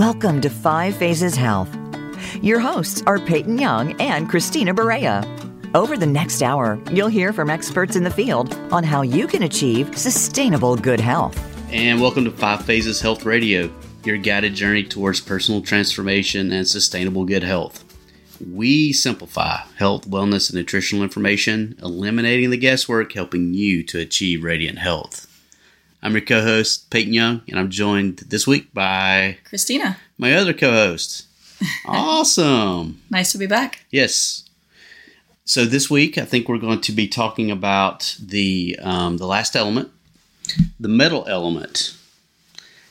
Welcome 0.00 0.40
to 0.40 0.48
Five 0.48 0.96
Phases 0.96 1.36
Health. 1.36 1.68
Your 2.40 2.58
hosts 2.58 3.02
are 3.06 3.18
Peyton 3.18 3.58
Young 3.58 4.00
and 4.00 4.30
Christina 4.30 4.72
Berea. 4.72 5.22
Over 5.74 5.98
the 5.98 6.06
next 6.06 6.40
hour, 6.42 6.80
you'll 6.90 7.08
hear 7.08 7.34
from 7.34 7.50
experts 7.50 7.96
in 7.96 8.04
the 8.04 8.10
field 8.10 8.54
on 8.72 8.82
how 8.82 9.02
you 9.02 9.26
can 9.26 9.42
achieve 9.42 9.98
sustainable 9.98 10.74
good 10.74 11.00
health. 11.00 11.38
And 11.70 12.00
welcome 12.00 12.24
to 12.24 12.30
Five 12.30 12.64
Phases 12.64 13.02
Health 13.02 13.26
Radio, 13.26 13.70
your 14.02 14.16
guided 14.16 14.54
journey 14.54 14.84
towards 14.84 15.20
personal 15.20 15.60
transformation 15.60 16.50
and 16.50 16.66
sustainable 16.66 17.26
good 17.26 17.42
health. 17.42 17.84
We 18.50 18.94
simplify 18.94 19.64
health, 19.76 20.08
wellness, 20.08 20.48
and 20.48 20.56
nutritional 20.56 21.04
information, 21.04 21.78
eliminating 21.82 22.48
the 22.48 22.56
guesswork, 22.56 23.12
helping 23.12 23.52
you 23.52 23.82
to 23.82 23.98
achieve 23.98 24.44
radiant 24.44 24.78
health. 24.78 25.29
I'm 26.02 26.12
your 26.12 26.22
co 26.22 26.40
host, 26.40 26.90
Peyton 26.90 27.12
Young, 27.12 27.42
and 27.48 27.58
I'm 27.58 27.68
joined 27.68 28.18
this 28.20 28.46
week 28.46 28.72
by 28.72 29.36
Christina, 29.44 29.98
my 30.16 30.34
other 30.34 30.54
co 30.54 30.70
host. 30.70 31.26
awesome. 31.86 33.02
Nice 33.10 33.32
to 33.32 33.38
be 33.38 33.46
back. 33.46 33.84
Yes. 33.90 34.48
So 35.44 35.66
this 35.66 35.90
week, 35.90 36.16
I 36.16 36.24
think 36.24 36.48
we're 36.48 36.58
going 36.58 36.80
to 36.82 36.92
be 36.92 37.06
talking 37.06 37.50
about 37.50 38.16
the 38.18 38.78
um, 38.80 39.18
the 39.18 39.26
last 39.26 39.54
element, 39.54 39.90
the 40.78 40.88
metal 40.88 41.26
element, 41.28 41.94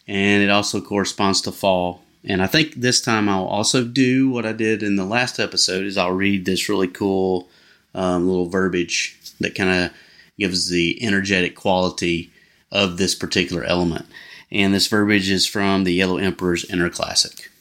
and 0.08 0.44
it 0.44 0.52
also 0.52 0.80
corresponds 0.80 1.41
to 1.41 1.52
fall. 1.52 2.03
And 2.23 2.44
I 2.44 2.48
think 2.48 2.76
this 2.76 3.02
time 3.02 3.28
I'll 3.28 3.45
also 3.45 3.84
do 3.84 4.30
what 4.30 4.45
I 4.45 4.52
did 4.52 4.84
in 4.84 4.98
the 4.98 5.05
last 5.05 5.39
episode: 5.39 5.86
is 5.86 5.98
I'll 5.98 6.12
read 6.12 6.45
this 6.45 6.70
really 6.70 6.88
cool 6.88 7.50
um, 7.95 8.28
little 8.28 8.50
verbiage 8.50 9.17
that 9.39 9.55
kind 9.55 9.86
of 9.86 9.91
gives 10.38 10.70
the 10.70 11.02
energetic 11.03 11.55
quality 11.55 12.31
of 12.72 12.98
this 12.98 13.16
particular 13.16 13.64
element. 13.64 14.05
And 14.52 14.73
this 14.73 14.88
verbiage 14.88 15.30
is 15.30 15.46
from 15.46 15.84
the 15.84 15.94
Yellow 15.94 16.17
Emperor's 16.17 16.66
Inner 16.66 16.89
Classic. 16.89 17.52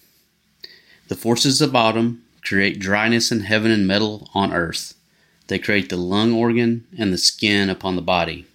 The 1.09 1.17
forces 1.17 1.61
of 1.61 1.75
autumn 1.75 2.23
create 2.43 2.79
dryness 2.79 3.31
in 3.31 3.41
heaven 3.41 3.71
and 3.71 3.87
metal 3.87 4.31
on 4.35 4.53
earth. 4.53 4.95
They 5.49 5.59
create 5.59 5.89
the 5.89 5.97
lung 5.97 6.33
organ 6.33 6.87
and 6.99 7.13
the 7.13 7.19
skin 7.19 7.71
upon 7.71 7.97
the 7.97 8.03
body, 8.03 8.47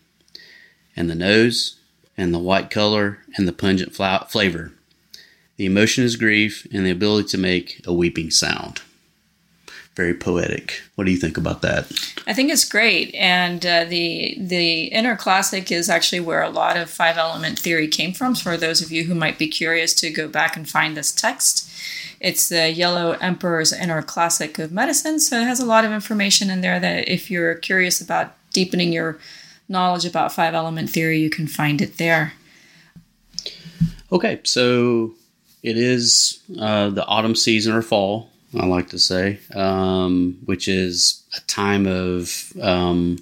and 0.95 1.09
the 1.09 1.15
nose, 1.15 1.79
and 2.15 2.33
the 2.33 2.39
white 2.39 2.69
color, 2.69 3.19
and 3.35 3.47
the 3.47 3.53
pungent 3.53 3.95
flavor. 3.95 4.73
The 5.57 5.65
emotion 5.65 6.03
is 6.03 6.15
grief 6.15 6.67
and 6.71 6.85
the 6.85 6.91
ability 6.91 7.29
to 7.29 7.37
make 7.37 7.81
a 7.85 7.93
weeping 7.93 8.31
sound 8.31 8.81
very 9.95 10.13
poetic. 10.13 10.81
What 10.95 11.05
do 11.05 11.11
you 11.11 11.17
think 11.17 11.37
about 11.37 11.61
that? 11.61 11.91
I 12.25 12.33
think 12.33 12.51
it's 12.51 12.65
great, 12.65 13.13
and 13.15 13.65
uh, 13.65 13.85
the 13.85 14.35
the 14.39 14.85
inner 14.85 15.15
classic 15.15 15.71
is 15.71 15.89
actually 15.89 16.19
where 16.19 16.41
a 16.41 16.49
lot 16.49 16.77
of 16.77 16.89
five 16.89 17.17
element 17.17 17.59
theory 17.59 17.87
came 17.87 18.13
from. 18.13 18.35
For 18.35 18.57
those 18.57 18.81
of 18.81 18.91
you 18.91 19.03
who 19.03 19.15
might 19.15 19.37
be 19.37 19.47
curious 19.47 19.93
to 19.95 20.09
go 20.09 20.27
back 20.27 20.57
and 20.57 20.67
find 20.67 20.97
this 20.97 21.11
text, 21.11 21.69
it's 22.19 22.49
the 22.49 22.71
Yellow 22.71 23.11
Emperor's 23.21 23.73
Inner 23.73 24.01
Classic 24.01 24.57
of 24.57 24.71
Medicine. 24.71 25.19
So 25.19 25.39
it 25.39 25.45
has 25.45 25.59
a 25.59 25.65
lot 25.65 25.85
of 25.85 25.91
information 25.91 26.49
in 26.49 26.61
there 26.61 26.79
that 26.79 27.07
if 27.07 27.29
you're 27.29 27.55
curious 27.55 28.01
about 28.01 28.35
deepening 28.51 28.93
your 28.93 29.19
knowledge 29.69 30.05
about 30.05 30.33
five 30.33 30.53
element 30.53 30.89
theory, 30.89 31.19
you 31.19 31.29
can 31.29 31.47
find 31.47 31.81
it 31.81 31.97
there. 31.97 32.33
Okay, 34.11 34.39
so 34.43 35.13
it 35.63 35.77
is 35.77 36.41
uh, 36.59 36.89
the 36.89 37.05
autumn 37.05 37.35
season 37.35 37.73
or 37.73 37.81
fall 37.81 38.29
I 38.57 38.65
like 38.65 38.89
to 38.89 38.99
say, 38.99 39.39
um, 39.55 40.37
which 40.45 40.67
is 40.67 41.23
a 41.35 41.41
time 41.41 41.87
of 41.87 42.53
um, 42.61 43.17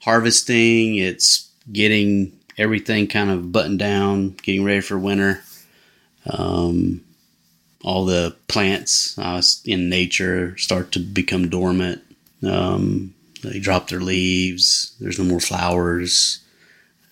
harvesting. 0.00 0.96
It's 0.96 1.50
getting 1.72 2.38
everything 2.58 3.06
kind 3.06 3.30
of 3.30 3.52
buttoned 3.52 3.78
down, 3.78 4.36
getting 4.42 4.64
ready 4.64 4.80
for 4.80 4.98
winter. 4.98 5.42
Um, 6.26 7.02
all 7.82 8.04
the 8.04 8.36
plants 8.46 9.18
uh, 9.18 9.40
in 9.64 9.88
nature 9.88 10.56
start 10.58 10.92
to 10.92 10.98
become 10.98 11.48
dormant. 11.48 12.02
Um, 12.46 13.14
they 13.42 13.58
drop 13.58 13.88
their 13.88 14.00
leaves. 14.00 14.94
There's 15.00 15.18
no 15.18 15.24
more 15.24 15.40
flowers. 15.40 16.40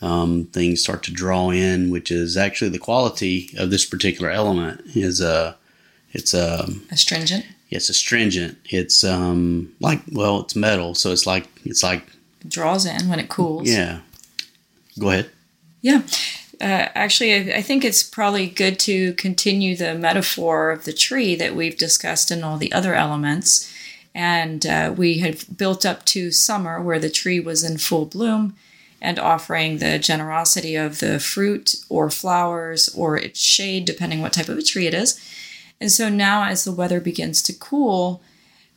Um, 0.03 0.45
things 0.53 0.83
start 0.83 1.03
to 1.05 1.13
draw 1.13 1.51
in, 1.51 1.91
which 1.91 2.11
is 2.11 2.37
actually 2.37 2.69
the 2.69 2.79
quality 2.79 3.51
of 3.57 3.71
this 3.71 3.87
particular 3.87 4.31
element. 4.31 4.83
Is 4.95 5.21
a 5.21 5.29
uh, 5.29 5.55
it's 6.19 6.35
um, 6.35 6.83
astringent. 6.91 7.47
It's 7.71 7.89
astringent. 7.89 8.59
It's 8.65 9.05
um 9.05 9.73
like 9.81 10.01
well, 10.11 10.41
it's 10.41 10.57
metal, 10.57 10.95
so 10.95 11.13
it's 11.13 11.27
like 11.27 11.47
it's 11.65 11.83
like 11.83 12.03
it 12.41 12.49
draws 12.49 12.85
in 12.85 13.09
when 13.09 13.21
it 13.21 13.29
cools. 13.29 13.71
Yeah. 13.71 14.01
Go 14.99 15.11
ahead. 15.11 15.31
Yeah. 15.81 16.03
Uh, 16.61 16.91
actually, 16.95 17.35
I, 17.35 17.59
I 17.59 17.63
think 17.63 17.85
it's 17.85 18.03
probably 18.03 18.49
good 18.49 18.81
to 18.81 19.13
continue 19.15 19.77
the 19.77 19.95
metaphor 19.95 20.73
of 20.73 20.85
the 20.85 20.93
tree 20.93 21.37
that 21.37 21.55
we've 21.55 21.79
discussed 21.79 22.33
in 22.33 22.43
all 22.43 22.57
the 22.57 22.73
other 22.73 22.95
elements. 22.97 23.73
And 24.13 24.67
uh, 24.67 24.93
we 24.97 25.19
had 25.19 25.45
built 25.57 25.87
up 25.87 26.05
to 26.07 26.33
summer 26.33 26.83
where 26.83 26.99
the 26.99 27.11
tree 27.11 27.39
was 27.39 27.63
in 27.63 27.79
full 27.79 28.07
bloom 28.07 28.57
and 29.01 29.21
offering 29.21 29.79
the 29.79 30.01
generosity 30.01 30.75
of 30.75 30.99
the 30.99 31.21
fruit 31.21 31.77
or 31.89 32.11
flowers 32.11 32.89
or 32.89 33.17
its 33.17 33.39
shade, 33.39 33.85
depending 33.85 34.21
what 34.21 34.33
type 34.33 34.49
of 34.49 34.59
a 34.59 34.63
tree 34.63 34.89
it 34.89 34.95
is. 34.95 35.21
And 35.81 35.93
so 35.93 36.09
now, 36.09 36.45
as 36.45 36.65
the 36.65 36.73
weather 36.73 37.01
begins 37.01 37.43
to 37.43 37.53
cool, 37.53 38.21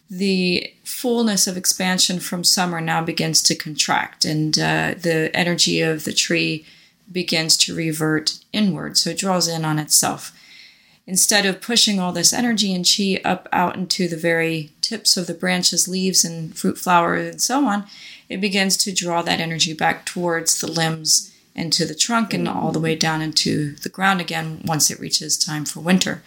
the 0.09 0.73
fullness 0.83 1.47
of 1.47 1.57
expansion 1.57 2.19
from 2.19 2.43
summer 2.43 2.81
now 2.81 3.01
begins 3.01 3.41
to 3.43 3.55
contract, 3.55 4.25
and 4.25 4.59
uh, 4.59 4.93
the 4.97 5.31
energy 5.33 5.81
of 5.81 6.03
the 6.03 6.13
tree 6.13 6.65
begins 7.11 7.57
to 7.57 7.75
revert 7.75 8.39
inward. 8.53 8.97
So 8.97 9.11
it 9.11 9.17
draws 9.17 9.47
in 9.47 9.65
on 9.65 9.79
itself. 9.79 10.37
Instead 11.07 11.45
of 11.45 11.61
pushing 11.61 11.99
all 11.99 12.11
this 12.11 12.33
energy 12.33 12.73
and 12.73 12.85
chi 12.85 13.19
up 13.23 13.49
out 13.51 13.75
into 13.75 14.07
the 14.07 14.17
very 14.17 14.71
tips 14.81 15.17
of 15.17 15.27
the 15.27 15.33
branches, 15.33 15.87
leaves, 15.87 16.23
and 16.23 16.55
fruit, 16.55 16.77
flowers, 16.77 17.31
and 17.31 17.41
so 17.41 17.65
on, 17.65 17.85
it 18.29 18.39
begins 18.39 18.77
to 18.77 18.93
draw 18.93 19.21
that 19.21 19.39
energy 19.39 19.73
back 19.73 20.05
towards 20.05 20.59
the 20.59 20.71
limbs 20.71 21.33
and 21.55 21.73
to 21.73 21.85
the 21.85 21.95
trunk 21.95 22.33
and 22.33 22.47
all 22.47 22.71
the 22.71 22.79
way 22.79 22.95
down 22.95 23.21
into 23.21 23.75
the 23.77 23.89
ground 23.89 24.21
again 24.21 24.61
once 24.65 24.91
it 24.91 24.99
reaches 24.99 25.37
time 25.37 25.65
for 25.65 25.79
winter 25.79 26.21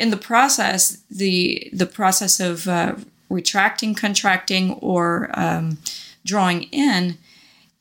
in 0.00 0.08
the 0.10 0.16
process, 0.16 0.96
the 1.10 1.68
the 1.74 1.86
process 1.86 2.40
of 2.40 2.66
uh, 2.66 2.96
retracting, 3.28 3.94
contracting, 3.94 4.72
or 4.72 5.30
um, 5.34 5.76
drawing 6.24 6.62
in, 6.72 7.18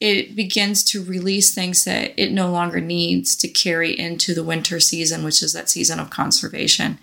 it 0.02 0.35
begins 0.35 0.84
to 0.84 1.03
release 1.03 1.53
things 1.53 1.85
that 1.85 2.13
it 2.18 2.34
no 2.34 2.52
longer 2.52 2.81
needs 2.81 3.38
to 3.38 3.47
carry 3.47 3.97
into 3.97 4.35
the 4.35 4.44
winter 4.44 4.81
season, 4.81 5.24
which 5.24 5.41
is 5.41 5.53
that 5.53 5.69
season 5.69 5.97
of 5.97 6.09
conservation. 6.09 7.00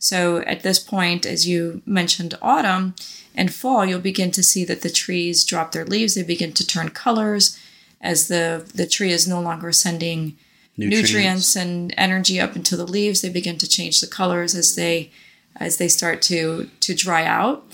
So 0.00 0.38
at 0.38 0.64
this 0.64 0.80
point, 0.80 1.24
as 1.24 1.46
you 1.46 1.80
mentioned, 1.86 2.34
autumn 2.42 2.96
and 3.36 3.54
fall, 3.54 3.86
you'll 3.86 4.00
begin 4.00 4.32
to 4.32 4.42
see 4.42 4.64
that 4.64 4.82
the 4.82 4.90
trees 4.90 5.44
drop 5.44 5.70
their 5.70 5.86
leaves; 5.86 6.16
they 6.16 6.24
begin 6.24 6.52
to 6.54 6.66
turn 6.66 6.88
colors 6.88 7.56
as 8.00 8.26
the 8.26 8.68
the 8.74 8.86
tree 8.86 9.12
is 9.12 9.28
no 9.28 9.40
longer 9.40 9.70
sending 9.70 10.36
nutrients. 10.76 11.12
nutrients. 11.12 11.56
and 11.56 11.94
energy 11.96 12.40
up 12.40 12.56
into 12.56 12.76
the 12.76 12.86
leaves. 12.86 13.22
They 13.22 13.28
begin 13.28 13.58
to 13.58 13.68
change 13.68 14.00
the 14.00 14.06
colors 14.06 14.54
as 14.54 14.74
they 14.74 15.10
as 15.56 15.78
they 15.78 15.88
start 15.88 16.22
to 16.22 16.68
to 16.80 16.94
dry 16.94 17.24
out, 17.24 17.64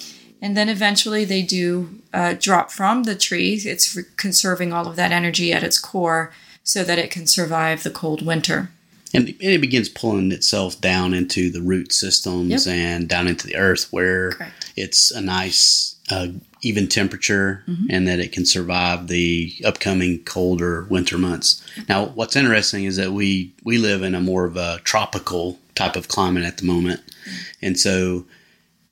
and 0.41 0.57
then 0.57 0.69
eventually 0.69 1.25
they 1.25 1.43
do 1.43 2.01
uh, 2.13 2.35
drop 2.39 2.71
from 2.71 3.05
the 3.05 3.15
tree. 3.15 3.55
It's 3.55 4.01
conserving 4.17 4.73
all 4.73 4.87
of 4.87 4.97
that 4.97 5.13
energy 5.13 5.53
at 5.53 5.65
its 5.65 5.79
core 5.79 6.33
so 6.65 6.85
that 6.85 6.99
it 6.99 7.11
can 7.11 7.27
survive 7.27 7.83
the 7.83 7.91
cold 7.91 8.25
winter. 8.25 8.71
And 9.15 9.29
it 9.41 9.61
begins 9.61 9.91
pulling 9.91 10.33
itself 10.33 10.81
down 10.81 11.13
into 11.13 11.51
the 11.51 11.61
root 11.61 11.93
systems 11.93 12.67
yep. 12.67 12.75
and 12.75 13.09
down 13.09 13.29
into 13.29 13.47
the 13.47 13.57
earth, 13.57 13.93
where 13.93 14.33
Correct. 14.33 14.73
it's 14.75 15.11
a 15.11 15.21
nice 15.21 15.97
uh, 16.11 16.29
even 16.63 16.87
temperature 16.87 17.65
mm-hmm. 17.67 17.87
and 17.91 18.07
that 18.07 18.21
it 18.21 18.33
can 18.33 18.47
survive 18.47 19.09
the 19.09 19.53
upcoming 19.65 20.23
colder 20.23 20.87
winter 20.89 21.19
months. 21.19 21.63
Now, 21.89 22.07
what's 22.07 22.37
interesting 22.37 22.85
is 22.85 22.97
that 22.97 23.13
we 23.13 23.53
we 23.65 23.79
live 23.79 24.03
in 24.03 24.15
a 24.15 24.21
more 24.21 24.45
of 24.45 24.57
a 24.57 24.81
tropical 24.85 25.59
type 25.75 25.97
of 25.97 26.09
climate 26.09 26.45
at 26.45 26.59
the 26.59 26.65
moment, 26.65 27.01
mm-hmm. 27.01 27.67
and 27.67 27.79
so 27.79 28.25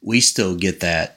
we 0.02 0.20
still 0.20 0.56
get 0.56 0.80
that. 0.80 1.16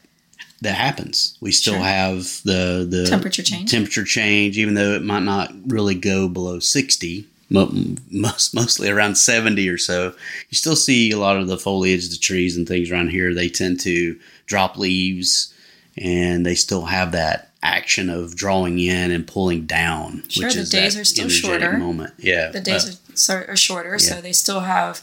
That 0.62 0.76
happens. 0.76 1.38
We 1.42 1.52
still 1.52 1.74
sure. 1.74 1.84
have 1.84 2.42
the 2.46 2.88
the 2.90 3.06
temperature 3.10 3.44
change. 3.44 3.70
Temperature 3.70 4.06
change, 4.06 4.58
even 4.58 4.76
though 4.76 4.94
it 4.94 5.04
might 5.04 5.24
not 5.24 5.52
really 5.68 5.96
go 5.96 6.30
below 6.30 6.60
sixty, 6.60 7.28
most 7.50 8.54
mostly 8.54 8.90
around 8.90 9.16
70 9.16 9.70
or 9.70 9.78
so 9.78 10.16
you 10.50 10.56
still 10.56 10.76
see 10.76 11.12
a 11.12 11.20
lot 11.20 11.38
of 11.38 11.48
the 11.48 11.58
foliage 11.58 12.10
the 12.10 12.18
trees 12.18 12.58
and 12.58 12.68
things 12.68 12.90
around 12.90 13.10
here 13.10 13.34
they 13.34 13.48
tend 13.48 13.80
to 13.82 14.18
drop 14.48 14.78
leaves 14.78 15.53
and 15.98 16.46
they 16.46 16.56
still 16.56 16.86
have 16.86 17.12
that 17.12 17.52
action 17.62 18.10
of 18.10 18.36
drawing 18.36 18.80
in 18.80 19.12
and 19.12 19.26
pulling 19.26 19.66
down. 19.66 20.24
Sure, 20.28 20.50
the 20.50 20.66
days 20.66 20.98
are 20.98 21.06
still 21.06 21.30
shorter. 21.30 21.78
Moment, 21.78 22.14
yeah. 22.18 22.50
The 22.50 22.62
days 22.62 23.30
uh, 23.30 23.46
are, 23.48 23.56
shorter, 23.56 23.92
yeah. 23.92 23.98
so 23.98 24.22
they 24.22 24.34
still 24.34 24.62
have, 24.62 25.02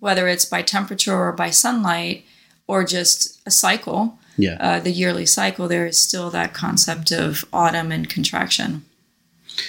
whether 0.00 0.28
it's 0.28 0.44
by 0.44 0.62
temperature 0.62 1.14
or 1.14 1.32
by 1.32 1.50
sunlight 1.50 2.24
or 2.66 2.84
just 2.84 3.40
a 3.46 3.50
cycle. 3.50 4.18
Yeah. 4.36 4.56
Uh, 4.58 4.80
the 4.80 4.90
yearly 4.90 5.26
cycle. 5.26 5.68
There 5.68 5.86
is 5.86 5.98
still 5.98 6.30
that 6.30 6.54
concept 6.54 7.10
of 7.10 7.44
autumn 7.52 7.92
and 7.92 8.08
contraction. 8.08 8.84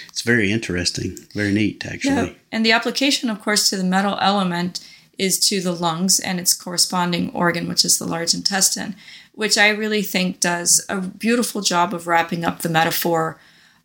It's 0.08 0.22
very 0.22 0.52
interesting, 0.52 1.18
very 1.34 1.52
neat, 1.52 1.86
actually. 1.86 2.28
Yeah. 2.30 2.34
And 2.52 2.66
the 2.66 2.72
application, 2.72 3.30
of 3.30 3.42
course, 3.42 3.70
to 3.70 3.78
the 3.78 3.84
metal 3.84 4.18
element 4.22 4.80
is 5.22 5.38
to 5.38 5.62
the 5.62 5.72
lungs 5.72 6.20
and 6.20 6.40
its 6.40 6.52
corresponding 6.52 7.30
organ, 7.30 7.68
which 7.68 7.86
is 7.86 8.00
the 8.00 8.08
large 8.08 8.34
intestine, 8.34 8.96
which 9.34 9.56
I 9.56 9.70
really 9.70 10.02
think 10.02 10.40
does 10.40 10.84
a 10.90 11.00
beautiful 11.00 11.62
job 11.62 11.94
of 11.94 12.08
wrapping 12.08 12.44
up 12.44 12.60
the 12.60 12.70
metaphor 12.70 13.38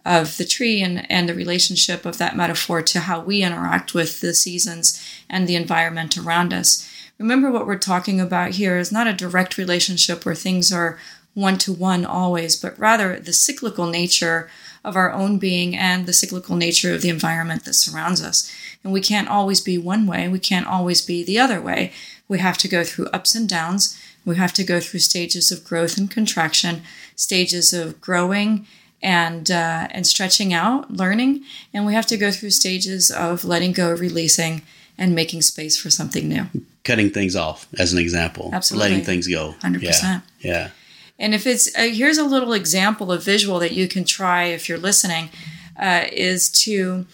of 0.03 0.39
the 0.39 0.47
tree 0.47 0.81
and, 0.81 1.09
and 1.11 1.29
the 1.29 1.35
relationship 1.35 2.07
of 2.07 2.17
that 2.17 2.39
metaphor 2.39 2.81
to 2.81 3.01
how 3.01 3.21
we 3.21 3.43
interact 3.43 3.93
with 3.93 4.23
the 4.23 4.33
seasons 4.33 5.07
and 5.29 5.47
the 5.47 5.57
environment 5.57 6.17
around 6.17 6.55
us. 6.55 6.91
Remember, 7.19 7.51
what 7.51 7.67
we're 7.67 7.77
talking 7.77 8.19
about 8.19 8.53
here 8.53 8.79
is 8.79 8.91
not 8.91 9.07
a 9.07 9.13
direct 9.13 9.59
relationship 9.59 10.25
where 10.25 10.35
things 10.35 10.73
are 10.73 10.99
one 11.35 11.59
to 11.59 11.73
one 11.73 12.07
always, 12.07 12.57
but 12.57 12.79
rather 12.79 13.21
the 13.21 13.35
cyclical 13.35 13.87
nature 13.89 14.49
of 14.87 14.97
our 14.97 15.13
own 15.13 15.37
being 15.37 15.77
and 15.77 16.07
the 16.07 16.13
cyclical 16.13 16.57
nature 16.57 16.95
of 16.95 17.03
the 17.03 17.11
environment 17.11 17.65
that 17.65 17.75
surrounds 17.75 18.23
us. 18.23 18.51
And 18.83 18.93
we 18.93 19.01
can't 19.01 19.29
always 19.29 19.61
be 19.61 19.77
one 19.77 20.07
way, 20.07 20.29
we 20.29 20.39
can't 20.39 20.67
always 20.67 21.03
be 21.03 21.23
the 21.25 21.39
other 21.39 21.61
way. 21.61 21.93
We 22.29 22.39
have 22.39 22.57
to 22.59 22.69
go 22.69 22.85
through 22.85 23.07
ups 23.07 23.35
and 23.35 23.49
downs. 23.49 24.01
We 24.25 24.37
have 24.37 24.53
to 24.55 24.65
go 24.65 24.81
through 24.81 25.01
stages 25.01 25.53
of 25.53 25.65
growth 25.65 25.99
and 25.99 26.11
contraction, 26.11 26.83
stages 27.15 27.73
of 27.73 28.01
growing 28.01 28.67
and 29.03 29.51
uh, 29.51 29.89
and 29.91 30.07
stretching 30.07 30.53
out, 30.53 30.91
learning, 30.91 31.45
and 31.73 31.85
we 31.87 31.95
have 31.95 32.07
to 32.07 32.17
go 32.17 32.31
through 32.31 32.51
stages 32.51 33.11
of 33.11 33.45
letting 33.45 33.73
go, 33.73 33.93
releasing, 33.93 34.63
and 34.97 35.15
making 35.15 35.43
space 35.43 35.77
for 35.77 35.91
something 35.91 36.29
new. 36.29 36.47
Cutting 36.83 37.11
things 37.11 37.37
off, 37.37 37.69
as 37.79 37.93
an 37.93 37.99
example. 37.99 38.51
Absolutely, 38.53 38.91
letting 38.91 39.05
things 39.05 39.29
go. 39.29 39.53
Hundred 39.63 39.83
yeah. 39.83 39.91
percent. 39.91 40.25
Yeah. 40.41 40.71
And 41.19 41.35
if 41.35 41.47
it's 41.47 41.75
uh, 41.77 41.89
here's 41.93 42.19
a 42.19 42.25
little 42.25 42.53
example 42.53 43.11
of 43.11 43.25
visual 43.25 43.59
that 43.61 43.73
you 43.73 43.89
can 43.89 44.05
try 44.05 44.45
if 44.45 44.69
you're 44.69 44.79
listening, 44.79 45.31
uh, 45.79 46.05
is 46.13 46.51
to 46.51 47.07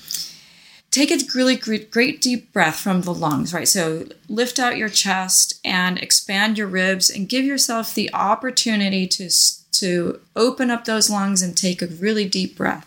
take 0.91 1.11
a 1.11 1.19
really 1.35 1.57
great, 1.57 1.91
great 1.91 2.21
deep 2.21 2.53
breath 2.53 2.79
from 2.79 3.01
the 3.01 3.15
lungs, 3.15 3.55
right? 3.55 3.67
So 3.67 4.07
lift 4.29 4.59
out 4.59 4.77
your 4.77 4.91
chest 4.91 5.59
and 5.65 5.99
expand 5.99 6.59
your 6.59 6.67
ribs 6.67 7.09
and 7.11 7.29
give 7.29 7.45
yourself 7.45 7.95
the 7.95 8.13
opportunity 8.15 9.07
to 9.09 9.31
to 9.73 10.21
open 10.37 10.71
up 10.71 10.85
those 10.85 11.11
lungs 11.11 11.43
and 11.43 11.57
take 11.57 11.81
a 11.81 11.87
really 11.87 12.29
deep 12.29 12.57
breath. 12.57 12.87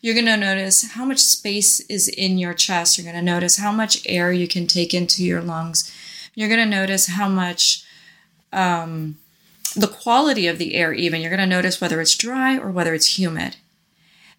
You're 0.00 0.14
going 0.14 0.26
to 0.26 0.36
notice 0.36 0.92
how 0.92 1.04
much 1.04 1.18
space 1.18 1.80
is 1.80 2.08
in 2.08 2.38
your 2.38 2.54
chest. 2.54 2.98
You're 2.98 3.10
going 3.10 3.24
to 3.24 3.32
notice 3.32 3.56
how 3.56 3.72
much 3.72 4.02
air 4.06 4.32
you 4.32 4.46
can 4.46 4.66
take 4.66 4.92
into 4.92 5.24
your 5.24 5.40
lungs. 5.40 5.92
You're 6.34 6.48
going 6.48 6.60
to 6.60 6.76
notice 6.76 7.06
how 7.06 7.28
much 7.28 7.84
um, 8.52 9.16
the 9.80 9.88
quality 9.88 10.46
of 10.46 10.58
the 10.58 10.74
air, 10.74 10.92
even. 10.92 11.20
You're 11.20 11.30
going 11.30 11.40
to 11.40 11.46
notice 11.46 11.80
whether 11.80 12.00
it's 12.00 12.16
dry 12.16 12.56
or 12.56 12.70
whether 12.70 12.94
it's 12.94 13.18
humid. 13.18 13.56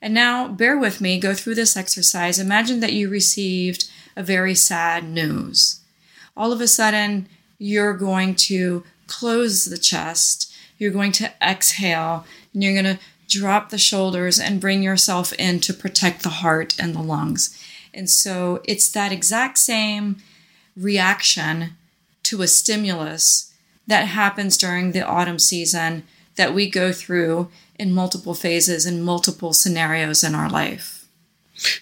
And 0.01 0.13
now, 0.13 0.47
bear 0.47 0.77
with 0.77 1.01
me, 1.01 1.19
go 1.19 1.33
through 1.33 1.55
this 1.55 1.75
exercise. 1.75 2.39
Imagine 2.39 2.79
that 2.79 2.93
you 2.93 3.09
received 3.09 3.89
a 4.15 4.23
very 4.23 4.55
sad 4.55 5.03
news. 5.03 5.81
All 6.37 6.53
of 6.53 6.61
a 6.61 6.67
sudden, 6.67 7.27
you're 7.57 7.93
going 7.93 8.35
to 8.35 8.83
close 9.07 9.65
the 9.65 9.77
chest 9.77 10.49
you're 10.79 10.91
going 10.91 11.11
to 11.11 11.31
exhale 11.41 12.25
and 12.53 12.63
you're 12.63 12.81
going 12.81 12.97
to 12.97 13.03
drop 13.27 13.69
the 13.69 13.77
shoulders 13.77 14.39
and 14.39 14.61
bring 14.61 14.81
yourself 14.81 15.33
in 15.33 15.59
to 15.59 15.73
protect 15.73 16.23
the 16.23 16.29
heart 16.29 16.75
and 16.79 16.95
the 16.95 17.01
lungs. 17.01 17.55
And 17.93 18.09
so 18.09 18.61
it's 18.63 18.89
that 18.93 19.11
exact 19.11 19.59
same 19.59 20.17
reaction 20.75 21.71
to 22.23 22.41
a 22.41 22.47
stimulus 22.47 23.48
that 23.89 24.07
happens 24.07 24.55
during 24.55 24.91
the 24.91 25.05
autumn 25.05 25.39
season 25.39 26.03
that 26.35 26.53
we 26.53 26.69
go 26.69 26.93
through 26.93 27.49
in 27.77 27.93
multiple 27.93 28.35
phases 28.35 28.85
and 28.85 29.03
multiple 29.03 29.51
scenarios 29.51 30.23
in 30.23 30.35
our 30.35 30.49
life. 30.49 31.07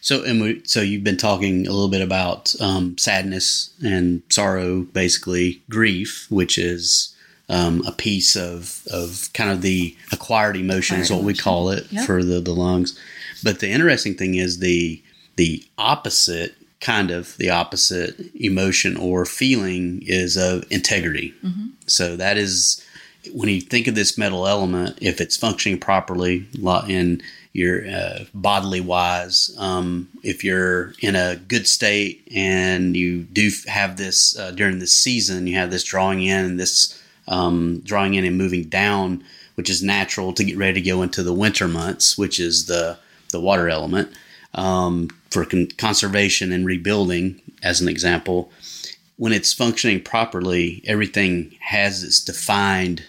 So, 0.02 0.24
and 0.24 0.42
we, 0.42 0.62
so 0.64 0.82
you've 0.82 1.04
been 1.04 1.18
talking 1.18 1.68
a 1.68 1.72
little 1.72 1.90
bit 1.90 2.02
about 2.02 2.56
um, 2.62 2.98
sadness 2.98 3.74
and 3.84 4.24
sorrow, 4.30 4.82
basically 4.82 5.62
grief, 5.70 6.26
which 6.30 6.58
is 6.58 7.16
um, 7.50 7.84
a 7.86 7.92
piece 7.92 8.36
of, 8.36 8.88
of 8.92 9.30
kind 9.34 9.52
of 9.52 9.62
the 9.62 9.96
acquired 10.12 10.56
emotion 10.56 11.00
is 11.00 11.12
what 11.12 11.24
we 11.24 11.34
call 11.34 11.70
it 11.70 11.92
yep. 11.92 12.06
for 12.06 12.24
the, 12.24 12.40
the 12.40 12.56
lungs. 12.56 12.98
But 13.44 13.60
the 13.60 13.70
interesting 13.70 14.16
thing 14.16 14.36
is 14.36 14.60
the 14.60 15.04
the 15.36 15.64
opposite 15.78 16.56
kind 16.80 17.12
of 17.12 17.36
the 17.38 17.50
opposite 17.50 18.16
emotion 18.36 18.98
or 18.98 19.26
feeling 19.26 20.02
is 20.06 20.38
of 20.38 20.64
integrity. 20.72 21.34
Mm-hmm. 21.44 21.68
So 21.88 22.16
that 22.16 22.38
is 22.38 22.84
when 23.34 23.50
you 23.50 23.62
think 23.62 23.88
of 23.88 23.96
this 23.96 24.18
metal 24.18 24.48
element, 24.48 24.98
if 25.02 25.20
it's 25.20 25.36
functioning 25.36 25.80
properly 25.80 26.48
in 26.88 27.22
your 27.54 27.88
uh, 27.88 28.20
bodily 28.34 28.82
wise, 28.82 29.56
um, 29.58 30.08
if 30.24 30.44
you're 30.44 30.94
in 31.02 31.16
a 31.16 31.36
good 31.48 31.68
state 31.68 32.28
and 32.34 32.96
you 32.96 33.24
do 33.24 33.50
have 33.68 33.98
this 33.98 34.38
uh, 34.38 34.52
during 34.52 34.80
this 34.80 34.96
season, 34.96 35.48
you 35.48 35.56
have 35.56 35.72
this 35.72 35.84
drawing 35.84 36.22
in 36.24 36.46
and 36.46 36.60
this 36.60 37.02
um, 37.28 37.80
drawing 37.80 38.14
in 38.14 38.24
and 38.24 38.38
moving 38.38 38.64
down, 38.64 39.24
which 39.56 39.70
is 39.70 39.84
natural 39.84 40.32
to 40.34 40.44
get 40.44 40.58
ready 40.58 40.82
to 40.82 40.90
go 40.90 41.02
into 41.02 41.24
the 41.24 41.34
winter 41.34 41.68
months, 41.68 42.18
which 42.18 42.40
is 42.40 42.68
the 42.68 42.98
the 43.32 43.42
water 43.42 43.68
element 43.68 44.10
um, 44.54 45.10
for 45.38 45.46
con- 45.46 45.68
conservation 45.78 46.52
and 46.52 46.66
rebuilding, 46.66 47.40
as 47.62 47.80
an 47.80 47.88
example. 47.88 48.52
When 49.18 49.32
it's 49.32 49.54
functioning 49.54 50.02
properly, 50.02 50.82
everything 50.88 51.56
has 51.60 52.04
its 52.04 52.24
defined 52.24 53.04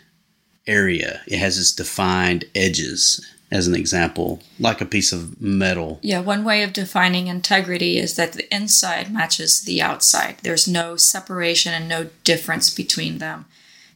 area. 0.67 1.23
It 1.27 1.39
has 1.39 1.57
its 1.57 1.73
defined 1.73 2.45
edges, 2.55 3.27
as 3.51 3.67
an 3.67 3.75
example, 3.75 4.43
like 4.61 4.83
a 4.83 4.85
piece 4.85 5.11
of 5.11 5.41
metal. 5.41 6.01
Yeah, 6.03 6.21
one 6.21 6.45
way 6.45 6.63
of 6.63 6.75
defining 6.75 7.29
integrity 7.29 7.97
is 7.97 8.17
that 8.17 8.35
the 8.35 8.55
inside 8.55 9.11
matches 9.11 9.63
the 9.63 9.81
outside. 9.81 10.37
There's 10.43 10.69
no 10.69 10.97
separation 10.97 11.73
and 11.73 11.89
no 11.89 12.11
difference 12.25 12.69
between 12.69 13.19
them. 13.19 13.47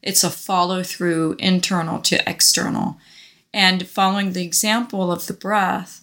It's 0.00 0.24
a 0.24 0.30
follow 0.30 0.82
through 0.82 1.36
internal 1.38 2.00
to 2.00 2.26
external. 2.26 2.96
And 3.52 3.86
following 3.86 4.32
the 4.32 4.42
example 4.42 5.12
of 5.12 5.26
the 5.26 5.34
breath, 5.34 6.01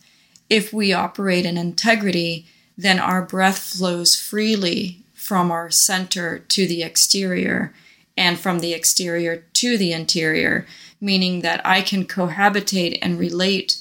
if 0.49 0.73
we 0.73 0.91
operate 0.91 1.45
in 1.45 1.57
integrity, 1.57 2.47
then 2.77 2.99
our 2.99 3.21
breath 3.21 3.59
flows 3.59 4.15
freely 4.15 5.03
from 5.13 5.51
our 5.51 5.69
center 5.69 6.39
to 6.39 6.65
the 6.65 6.81
exterior 6.81 7.73
and 8.17 8.39
from 8.39 8.59
the 8.59 8.73
exterior 8.73 9.45
to 9.53 9.77
the 9.77 9.93
interior, 9.93 10.65
meaning 10.99 11.41
that 11.41 11.61
I 11.65 11.81
can 11.81 12.05
cohabitate 12.05 12.97
and 13.01 13.19
relate. 13.19 13.77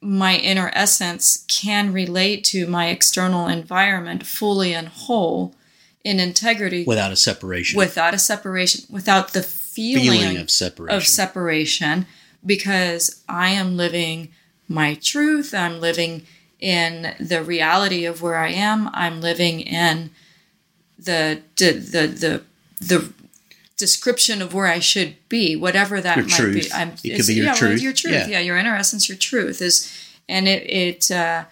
My 0.00 0.36
inner 0.36 0.70
essence 0.74 1.44
can 1.46 1.92
relate 1.92 2.42
to 2.44 2.66
my 2.66 2.88
external 2.88 3.46
environment 3.46 4.26
fully 4.26 4.72
and 4.72 4.88
whole 4.88 5.54
in 6.02 6.18
integrity 6.18 6.84
without 6.84 7.12
a 7.12 7.16
separation 7.16 7.76
without 7.76 8.14
a 8.14 8.18
separation 8.18 8.84
without 8.90 9.32
the 9.34 9.42
feeling, 9.42 10.18
feeling 10.18 10.36
of 10.38 10.50
separation 10.50 10.96
of 10.96 11.06
separation 11.06 12.06
because 12.44 13.22
i 13.28 13.50
am 13.50 13.76
living 13.76 14.30
my 14.70 14.94
truth 14.94 15.52
i'm 15.52 15.78
living 15.80 16.22
in 16.58 17.14
the 17.20 17.42
reality 17.42 18.06
of 18.06 18.22
where 18.22 18.36
i 18.36 18.48
am 18.48 18.88
i'm 18.94 19.20
living 19.20 19.60
in 19.60 20.10
the 20.98 21.42
the 21.56 21.72
the 21.72 22.06
the, 22.06 22.42
the 22.80 23.12
description 23.80 24.42
of 24.42 24.52
where 24.52 24.66
I 24.66 24.78
should 24.78 25.16
be, 25.30 25.56
whatever 25.56 26.00
that 26.00 26.18
your 26.18 26.26
might 26.26 26.36
truth. 26.36 26.68
be. 26.68 26.72
I'm, 26.72 26.92
it 27.02 27.16
could 27.16 27.26
be 27.26 27.34
your 27.34 27.46
yeah, 27.46 27.54
truth. 27.54 27.82
your 27.82 27.92
truth. 27.94 28.12
Yeah. 28.12 28.28
yeah. 28.28 28.40
your 28.40 28.58
inner 28.58 28.76
essence, 28.76 29.08
your 29.08 29.18
truth 29.18 29.60
is, 29.60 29.90
and 30.28 30.46
it 30.46 30.62
it 30.70 31.10
uh, 31.10 31.44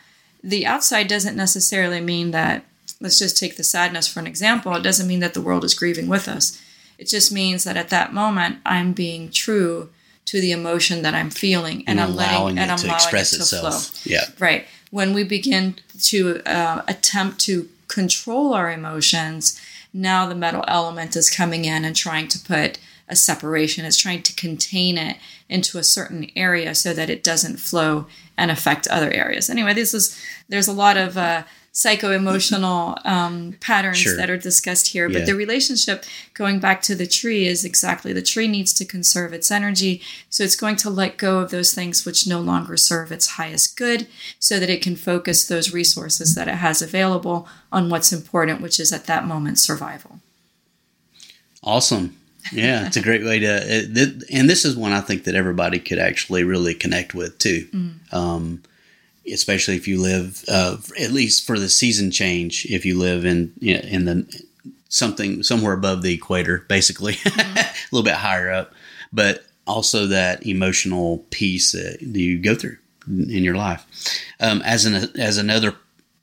the 0.45 0.67
outside 0.67 1.09
doesn't 1.09 1.37
necessarily 1.37 2.01
mean 2.01 2.31
that 2.31 2.65
let's 3.01 3.19
just 3.19 3.37
take 3.39 3.57
the 3.57 3.65
sadness 3.65 4.07
for 4.07 4.21
an 4.21 4.27
example. 4.27 4.75
It 4.77 4.83
doesn't 4.83 5.09
mean 5.09 5.21
that 5.21 5.35
the 5.35 5.41
world 5.41 5.65
is 5.65 5.75
grieving 5.75 6.07
with 6.07 6.29
us. 6.29 6.61
It 6.99 7.09
just 7.09 7.33
means 7.33 7.65
that 7.65 7.77
at 7.77 7.89
that 7.89 8.13
moment, 8.13 8.59
I'm 8.67 8.93
being 8.93 9.31
true 9.31 9.89
to 10.29 10.43
the 10.43 10.53
emotion 10.53 11.01
that 11.01 11.15
I'm 11.15 11.31
feeling, 11.31 11.85
and, 11.87 11.99
I'm 11.99 12.15
letting 12.15 12.59
and 12.59 12.71
I'm 12.71 12.79
allowing 12.79 12.99
it 12.99 13.11
to 13.11 13.17
itself. 13.17 13.87
flow. 13.87 14.13
Yeah, 14.13 14.27
right. 14.39 14.67
When 14.91 15.15
we 15.15 15.25
begin 15.25 15.77
to 16.03 16.43
uh, 16.45 16.83
attempt 16.87 17.41
to 17.47 17.67
control 17.89 18.53
our 18.53 18.71
emotions, 18.71 19.59
now 19.95 20.29
the 20.29 20.35
metal 20.35 20.65
element 20.69 21.17
is 21.17 21.31
coming 21.31 21.65
in 21.65 21.83
and 21.83 21.97
trying 21.97 22.29
to 22.29 22.39
put 22.39 22.79
a 23.09 23.17
separation. 23.17 23.87
It's 23.87 23.97
trying 23.97 24.23
to 24.25 24.35
contain 24.35 24.99
it 24.99 25.17
into 25.49 25.79
a 25.79 25.83
certain 25.83 26.31
area 26.37 26.75
so 26.75 26.93
that 26.93 27.09
it 27.09 27.25
doesn't 27.25 27.57
flow 27.57 28.07
and 28.37 28.51
affect 28.51 28.87
other 28.89 29.11
areas. 29.11 29.49
Anyway, 29.49 29.73
this 29.73 29.95
is 29.95 30.23
there's 30.51 30.69
a 30.69 30.75
lot 30.75 30.99
of 30.99 31.17
uh, 31.17 31.45
psycho 31.79 32.11
emotional 32.11 32.99
um, 33.05 33.55
patterns 33.61 33.99
sure. 33.99 34.17
that 34.17 34.29
are 34.29 34.37
discussed 34.37 34.89
here. 34.89 35.09
But 35.09 35.21
yeah. 35.21 35.25
the 35.27 35.37
relationship, 35.37 36.05
going 36.35 36.59
back 36.59 36.83
to 36.83 36.97
the 36.97 37.07
tree, 37.07 37.47
is 37.47 37.65
exactly 37.65 38.13
the 38.13 38.21
tree 38.21 38.49
needs 38.49 38.73
to 38.73 38.85
conserve 38.85 39.33
its 39.33 39.49
energy. 39.53 40.03
So 40.29 40.43
it's 40.43 40.57
going 40.57 40.75
to 40.75 40.91
let 40.91 41.19
go 41.19 41.39
of 41.39 41.53
those 41.53 41.73
things 41.73 42.05
which 42.05 42.27
no 42.27 42.41
longer 42.41 42.77
serve 42.77 43.13
its 43.13 43.29
highest 43.29 43.77
good 43.77 44.09
so 44.41 44.59
that 44.59 44.69
it 44.69 44.83
can 44.83 44.97
focus 44.97 45.47
those 45.47 45.73
resources 45.73 46.35
that 46.35 46.49
it 46.49 46.57
has 46.57 46.83
available 46.83 47.47
on 47.71 47.91
what's 47.91 48.13
important, 48.13 48.61
which 48.61 48.81
is 48.81 48.93
at 48.93 49.07
that 49.07 49.25
moment 49.25 49.61
survival. 49.61 50.19
Awesome. 51.63 52.17
yeah, 52.51 52.89
it's 52.89 52.97
a 52.97 53.03
great 53.03 53.25
way 53.25 53.39
to, 53.39 54.25
and 54.33 54.51
this 54.51 54.65
is 54.65 54.75
one 54.75 54.91
I 54.91 55.01
think 55.01 55.23
that 55.25 55.37
everybody 55.37 55.79
could 55.79 56.01
actually 56.01 56.43
really 56.43 56.75
connect 56.75 57.15
with 57.15 57.39
too. 57.39 57.69
Mm. 57.73 58.13
Um, 58.13 58.63
especially 59.33 59.77
if 59.77 59.87
you 59.89 60.01
live 60.01 60.45
uh, 60.49 60.77
at 61.01 61.11
least 61.13 61.47
for 61.47 61.59
the 61.59 61.69
season 61.69 62.11
change 62.11 62.67
if 62.67 62.85
you 62.85 62.99
live 62.99 63.25
in 63.25 63.53
you 63.61 63.75
know, 63.75 63.81
in 63.81 64.05
the 64.05 64.43
something 64.89 65.43
somewhere 65.43 65.75
above 65.75 66.03
the 66.03 66.15
equator, 66.15 66.65
basically, 66.69 67.13
Mm-hmm. 67.25 67.59
a 67.59 67.95
little 67.97 68.05
bit 68.05 68.15
higher 68.15 68.51
up, 68.51 68.73
but 69.13 69.45
also 69.67 70.07
that 70.07 70.47
emotional 70.47 71.19
piece 71.31 71.73
that 71.73 72.01
you 72.01 72.39
go 72.39 72.55
through 72.55 72.77
in 73.07 73.45
your 73.45 73.55
life. 73.57 73.85
Um, 74.41 74.63
as 74.63 74.85
an 74.87 75.11
as 75.19 75.37
another 75.39 75.75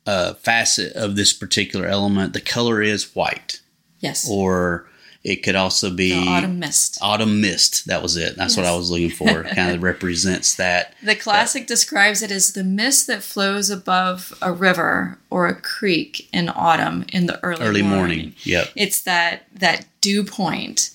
uh, 0.08 0.34
facet 0.36 0.94
of 0.94 1.16
this 1.16 1.34
particular 1.34 1.86
element, 1.88 2.34
the 2.34 2.42
color 2.42 2.82
is 2.82 3.16
white, 3.16 3.60
Yes. 4.00 4.28
or 4.30 4.88
it 5.26 5.42
could 5.42 5.56
also 5.56 5.90
be 5.90 6.12
the 6.12 6.30
autumn 6.30 6.60
mist. 6.60 7.00
autumn 7.02 7.42
mist. 7.42 7.88
That 7.88 8.04
was 8.04 8.16
it. 8.16 8.36
That's 8.38 8.56
what 8.56 8.66
I 8.68 8.76
was 8.76 8.92
looking 8.92 9.10
for. 9.10 9.44
kind 9.56 9.76
of 9.76 9.82
represents 9.82 10.54
that. 10.56 10.94
The 11.02 11.16
classic 11.16 11.66
describes 11.66 12.22
it 12.22 12.30
as 12.32 12.54
the 12.54 12.64
mist 12.64 13.08
that 13.08 13.24
flows 13.24 13.72
above 13.72 14.38
a 14.40 14.52
river 14.54 15.18
or 15.32 15.48
a 15.48 15.60
creek 15.60 16.30
in 16.32 16.48
autumn 16.50 17.06
in 17.12 17.26
the 17.26 17.44
early, 17.44 17.66
Early 17.66 17.82
morning. 17.82 17.98
morning. 18.20 18.36
Yep. 18.44 18.70
It's 18.76 19.02
that 19.02 19.48
that 19.52 19.88
dew 20.00 20.24
point, 20.24 20.92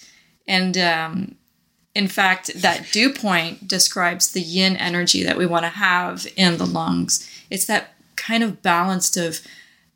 and 0.46 0.78
um, 0.78 1.34
in 1.96 2.06
fact, 2.06 2.52
that 2.62 2.86
dew 2.92 3.12
point 3.12 3.66
describes 3.66 4.30
the 4.30 4.40
yin 4.40 4.76
energy 4.76 5.24
that 5.24 5.36
we 5.38 5.44
want 5.44 5.64
to 5.64 5.70
have 5.70 6.24
in 6.36 6.56
the 6.56 6.66
lungs. 6.66 7.28
It's 7.50 7.66
that 7.66 7.94
kind 8.14 8.44
of 8.44 8.62
balanced 8.62 9.16
of 9.16 9.40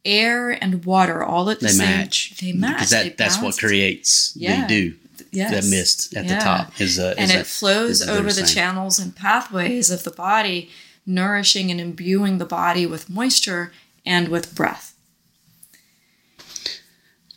air 0.05 0.51
and 0.51 0.85
water 0.85 1.23
all 1.25 1.49
at 1.51 1.61
the 1.61 1.67
They 1.67 1.73
same. 1.73 1.87
match. 1.99 2.37
They 2.41 2.53
match. 2.53 2.77
Because 2.77 2.91
that, 2.91 3.17
that's 3.17 3.41
what 3.41 3.57
creates 3.59 4.33
Yeah. 4.37 4.63
the 4.63 4.69
dew. 4.69 4.95
Yes. 5.31 5.51
That 5.51 5.65
mist 5.71 6.15
at 6.17 6.29
the 6.29 6.37
top 6.37 6.81
is 6.81 6.99
a. 6.99 7.11
and 7.19 7.31
is 7.31 7.37
it 7.37 7.41
a- 7.41 7.45
flows 7.45 8.07
over 8.07 8.33
the 8.33 8.47
channels 8.47 8.99
and 8.99 9.15
pathways 9.17 9.91
of 9.91 10.05
the 10.05 10.11
body, 10.11 10.71
nourishing 11.07 11.71
and 11.71 11.81
imbuing 11.81 12.39
the 12.39 12.45
body 12.45 12.87
with 12.87 13.11
moisture 13.11 13.73
and 14.07 14.29
with 14.29 14.55
breath. 14.55 14.95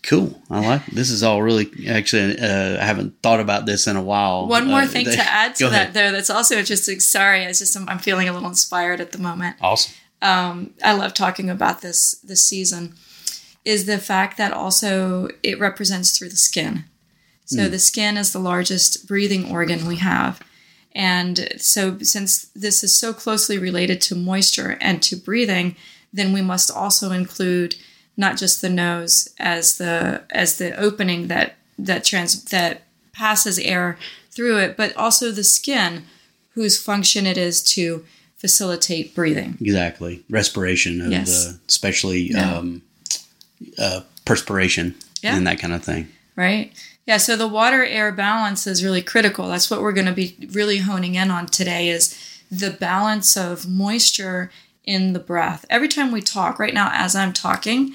Cool. 0.04 0.42
I 0.50 0.62
like 0.66 0.86
this. 0.88 1.10
Is 1.10 1.22
all 1.22 1.42
really 1.44 1.70
actually. 1.90 2.40
Uh, 2.40 2.82
I 2.82 2.86
haven't 2.86 3.22
thought 3.22 3.42
about 3.42 3.66
this 3.66 3.88
in 3.88 3.98
a 3.98 4.02
while. 4.02 4.48
One 4.48 4.68
more 4.68 4.82
Uh, 4.84 4.88
thing 4.88 5.06
they- 5.06 5.16
to 5.16 5.22
add 5.22 5.56
to 5.58 5.66
that, 5.70 5.74
ahead. 5.74 5.94
though, 5.94 6.12
that's 6.14 6.30
also 6.30 6.58
interesting. 6.58 7.00
Sorry, 7.02 7.46
I 7.46 7.48
just 7.48 7.76
I'm 7.76 8.00
feeling 8.00 8.30
a 8.30 8.34
little 8.34 8.48
inspired 8.48 9.02
at 9.02 9.12
the 9.12 9.18
moment. 9.18 9.58
Awesome. 9.62 9.94
Um, 10.22 10.74
I 10.84 10.94
love 10.94 11.14
talking 11.14 11.50
about 11.50 11.82
this 11.82 12.14
this 12.24 12.46
season 12.46 12.96
is 13.66 13.86
the 13.86 13.98
fact 13.98 14.38
that 14.38 14.54
also 14.54 15.30
it 15.44 15.60
represents 15.60 16.18
through 16.18 16.30
the 16.30 16.38
skin. 16.38 16.86
So 17.50 17.70
the 17.70 17.80
skin 17.80 18.18
is 18.18 18.34
the 18.34 18.40
largest 18.40 19.08
breathing 19.08 19.50
organ 19.50 19.88
we 19.88 19.96
have. 19.98 20.42
And 20.94 21.48
so 21.58 21.98
since 22.00 22.46
this 22.48 22.84
is 22.84 22.98
so 22.98 23.14
closely 23.14 23.58
related 23.58 24.02
to 24.02 24.16
moisture 24.16 24.78
and 24.82 25.02
to 25.04 25.16
breathing, 25.16 25.78
then 26.12 26.34
we 26.34 26.42
must 26.42 26.70
also 26.70 27.12
include 27.12 27.76
not 28.18 28.36
just 28.36 28.62
the 28.62 28.70
nose 28.70 29.30
as 29.40 29.78
the 29.78 30.24
as 30.30 30.58
the 30.58 30.78
opening 30.78 31.28
that 31.28 31.56
that 31.80 32.04
trans 32.04 32.44
that 32.46 32.82
passes 33.14 33.60
air 33.60 33.98
through 34.32 34.58
it, 34.58 34.76
but 34.76 34.96
also 34.98 35.32
the 35.32 35.44
skin 35.44 36.04
whose 36.50 36.82
function 36.82 37.26
it 37.26 37.38
is 37.38 37.62
to 37.62 38.04
facilitate 38.38 39.16
breathing. 39.16 39.58
Exactly. 39.60 40.24
Respiration 40.30 41.02
of 41.02 41.12
Yes. 41.12 41.46
the, 41.46 41.60
especially 41.68 42.32
Yeah. 42.32 42.58
um, 42.58 42.82
uh, 43.80 44.02
perspiration 44.26 44.96
Yeah. 45.22 45.36
and 45.36 45.48
that 45.48 45.60
kind 45.60 45.74
of 45.74 45.84
thing. 45.84 46.10
right? 46.36 46.72
Yeah, 47.08 47.18
so 47.18 47.36
the 47.36 47.48
water 47.48 47.84
air 47.84 48.12
balance 48.12 48.68
is 48.68 48.84
really 48.84 49.02
critical. 49.02 49.48
That's 49.50 49.72
what 49.72 49.82
we're 49.82 49.92
going 49.92 50.06
to 50.06 50.12
be 50.14 50.36
really 50.52 50.78
honing 50.78 51.16
in 51.16 51.32
on 51.32 51.48
today 51.48 51.90
is 51.90 52.14
the 52.52 52.70
balance 52.70 53.36
of 53.36 53.68
moisture 53.68 54.52
in 54.84 55.14
the 55.14 55.20
breath. 55.20 55.66
Every 55.68 55.88
time 55.88 56.12
we 56.12 56.22
talk, 56.22 56.60
right 56.60 56.76
now 56.76 56.92
as 56.94 57.16
I'm 57.16 57.34
talking, 57.34 57.94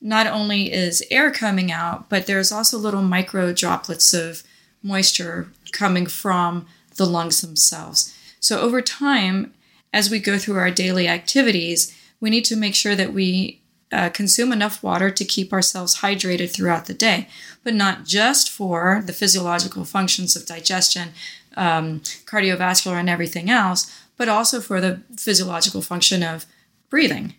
not 0.00 0.26
only 0.26 0.72
is 0.72 1.04
air 1.10 1.30
coming 1.30 1.70
out, 1.70 2.08
but 2.08 2.24
there's 2.26 2.50
also 2.50 2.78
little 2.78 3.02
micro 3.02 3.52
droplets 3.52 4.14
of 4.14 4.42
moisture 4.82 5.48
coming 5.72 6.06
from 6.06 6.66
the 6.96 7.04
lungs 7.04 7.42
themselves. 7.42 8.14
So 8.40 8.58
over 8.58 8.80
time, 8.80 9.52
as 9.92 10.10
we 10.10 10.18
go 10.18 10.38
through 10.38 10.58
our 10.58 10.70
daily 10.70 11.08
activities, 11.08 11.96
we 12.20 12.30
need 12.30 12.44
to 12.46 12.56
make 12.56 12.74
sure 12.74 12.94
that 12.94 13.12
we 13.12 13.60
uh, 13.92 14.08
consume 14.08 14.52
enough 14.52 14.82
water 14.82 15.10
to 15.10 15.24
keep 15.24 15.52
ourselves 15.52 15.98
hydrated 15.98 16.50
throughout 16.50 16.86
the 16.86 16.94
day, 16.94 17.28
but 17.62 17.74
not 17.74 18.04
just 18.06 18.50
for 18.50 19.02
the 19.04 19.12
physiological 19.12 19.84
functions 19.84 20.34
of 20.34 20.46
digestion, 20.46 21.10
um, 21.56 22.00
cardiovascular, 22.24 22.94
and 22.94 23.10
everything 23.10 23.50
else, 23.50 23.92
but 24.16 24.28
also 24.28 24.60
for 24.60 24.80
the 24.80 25.02
physiological 25.18 25.82
function 25.82 26.22
of 26.22 26.46
breathing. 26.88 27.34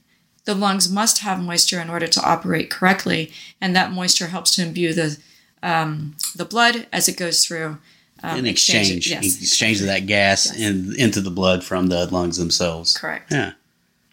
The 0.46 0.54
lungs 0.54 0.92
must 0.92 1.20
have 1.20 1.42
moisture 1.42 1.80
in 1.80 1.90
order 1.90 2.08
to 2.08 2.22
operate 2.22 2.70
correctly, 2.70 3.32
and 3.60 3.76
that 3.76 3.92
moisture 3.92 4.28
helps 4.28 4.54
to 4.56 4.64
imbue 4.64 4.94
the 4.94 5.18
um, 5.64 6.18
the 6.36 6.44
blood 6.44 6.88
as 6.92 7.08
it 7.08 7.18
goes 7.18 7.46
through. 7.46 7.78
Um, 8.24 8.40
In 8.40 8.46
exchange, 8.46 9.10
yes, 9.10 9.24
exchange 9.42 9.82
of 9.82 9.88
that 9.88 10.08
gas 10.08 10.46
Yes. 10.48 10.58
in, 10.58 10.96
into 10.98 11.20
the 11.22 11.30
blood 11.30 11.64
from 11.64 11.88
the 11.88 12.06
lungs 12.08 12.38
themselves. 12.38 12.98
correct. 12.98 13.32
Mm-hmm. 13.32 13.42
Yeah. 13.42 13.52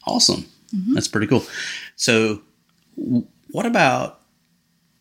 Awesome. 0.07 0.47
That's 0.95 1.09
pretty 1.09 1.27
cool. 1.29 1.45
So, 1.97 2.43
what 3.51 3.67
about? 3.67 4.21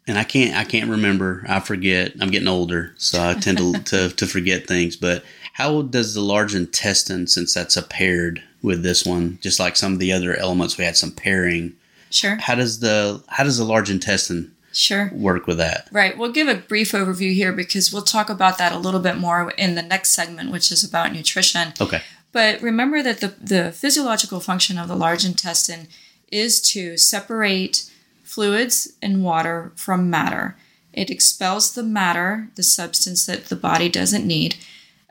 And 0.07 0.17
I 0.17 0.23
can't. 0.23 0.55
I 0.55 0.63
can't 0.63 0.89
remember. 0.89 1.45
I 1.47 1.59
forget. 1.59 2.13
I'm 2.19 2.29
getting 2.29 2.47
older, 2.47 2.93
so 2.97 3.21
I 3.21 3.33
tend 3.35 3.57
to 3.59 3.73
to, 3.85 4.09
to 4.09 4.25
forget 4.27 4.67
things. 4.67 4.95
But 4.95 5.23
how 5.53 5.81
does 5.83 6.13
the 6.15 6.21
large 6.21 6.55
intestine, 6.55 7.27
since 7.27 7.53
that's 7.53 7.77
a 7.77 7.81
paired 7.83 8.43
with 8.61 8.81
this 8.83 9.05
one, 9.05 9.37
just 9.41 9.59
like 9.59 9.75
some 9.75 9.93
of 9.93 9.99
the 9.99 10.11
other 10.11 10.35
elements, 10.35 10.77
we 10.77 10.85
had 10.85 10.97
some 10.97 11.11
pairing. 11.11 11.73
Sure, 12.11 12.37
How 12.37 12.55
does 12.55 12.79
the 12.79 13.23
how 13.27 13.43
does 13.43 13.57
the 13.59 13.63
large 13.63 13.89
intestine 13.91 14.51
sure. 14.79 15.11
work 15.13 15.47
with 15.47 15.57
that? 15.57 15.87
Right. 15.91 16.17
We'll 16.17 16.31
give 16.31 16.47
a 16.47 16.55
brief 16.55 16.91
overview 16.91 17.33
here 17.33 17.51
because 17.51 17.91
we'll 17.91 18.01
talk 18.01 18.29
about 18.29 18.57
that 18.57 18.71
a 18.71 18.79
little 18.79 18.99
bit 18.99 19.17
more 19.17 19.51
in 19.51 19.75
the 19.75 19.81
next 19.81 20.09
segment, 20.09 20.51
which 20.51 20.71
is 20.71 20.83
about 20.83 21.13
nutrition. 21.13 21.73
Okay. 21.79 22.01
But 22.31 22.61
remember 22.61 23.01
that 23.03 23.21
the, 23.21 23.33
the 23.41 23.71
physiological 23.71 24.39
function 24.39 24.77
of 24.77 24.87
the 24.87 24.95
large 24.95 25.25
intestine 25.25 25.87
is 26.31 26.61
to 26.61 26.97
separate 26.97 27.89
fluids 28.23 28.93
and 29.01 29.23
water 29.23 29.71
from 29.75 30.09
matter. 30.09 30.55
It 30.93 31.09
expels 31.09 31.73
the 31.73 31.83
matter, 31.83 32.49
the 32.55 32.63
substance 32.63 33.25
that 33.25 33.45
the 33.45 33.55
body 33.55 33.89
doesn't 33.89 34.25
need. 34.25 34.55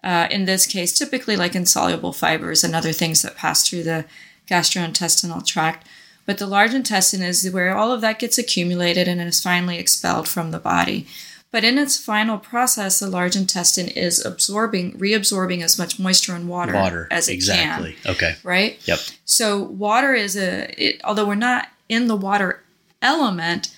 Uh, 0.03 0.29
in 0.31 0.45
this 0.45 0.67
case, 0.67 0.97
typically 0.97 1.37
like 1.37 1.57
insoluble 1.57 2.13
fibers 2.13 2.63
and 2.63 2.75
other 2.75 2.93
things 2.93 3.23
that 3.23 3.37
pass 3.37 3.69
through 3.69 3.83
the 3.83 4.05
gastrointestinal 4.49 5.45
tract. 5.45 5.87
But 6.29 6.37
the 6.37 6.47
large 6.47 6.75
intestine 6.75 7.23
is 7.23 7.51
where 7.51 7.75
all 7.75 7.91
of 7.91 8.03
that 8.03 8.19
gets 8.19 8.37
accumulated 8.37 9.09
and 9.09 9.19
is 9.19 9.41
finally 9.41 9.79
expelled 9.79 10.29
from 10.29 10.51
the 10.51 10.59
body. 10.59 11.07
But 11.51 11.65
in 11.65 11.79
its 11.79 11.97
final 11.97 12.37
process, 12.37 13.01
the 13.01 13.09
large 13.09 13.35
intestine 13.35 13.89
is 13.89 14.23
absorbing, 14.23 14.99
reabsorbing 14.99 15.63
as 15.63 15.79
much 15.79 15.99
moisture 15.99 16.35
and 16.35 16.47
water, 16.47 16.75
Water. 16.75 17.09
as 17.11 17.31
it 17.31 17.33
exactly. 17.33 17.97
can. 18.03 18.13
Okay. 18.13 18.35
Right? 18.43 18.79
Yep. 18.87 18.99
So 19.25 19.59
water 19.63 20.13
is 20.13 20.37
a, 20.37 20.67
it, 20.77 21.01
although 21.03 21.25
we're 21.25 21.35
not 21.35 21.69
in 21.89 22.09
the 22.09 22.17
water 22.17 22.63
element, 23.01 23.75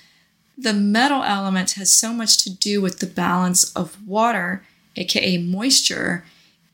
the 0.58 0.72
metal 0.72 1.22
element 1.22 1.70
has 1.74 1.92
so 1.92 2.12
much 2.12 2.42
to 2.42 2.50
do 2.52 2.80
with 2.80 2.98
the 2.98 3.06
balance 3.06 3.72
of 3.76 3.96
water, 4.08 4.64
aka 4.96 5.38
moisture, 5.38 6.24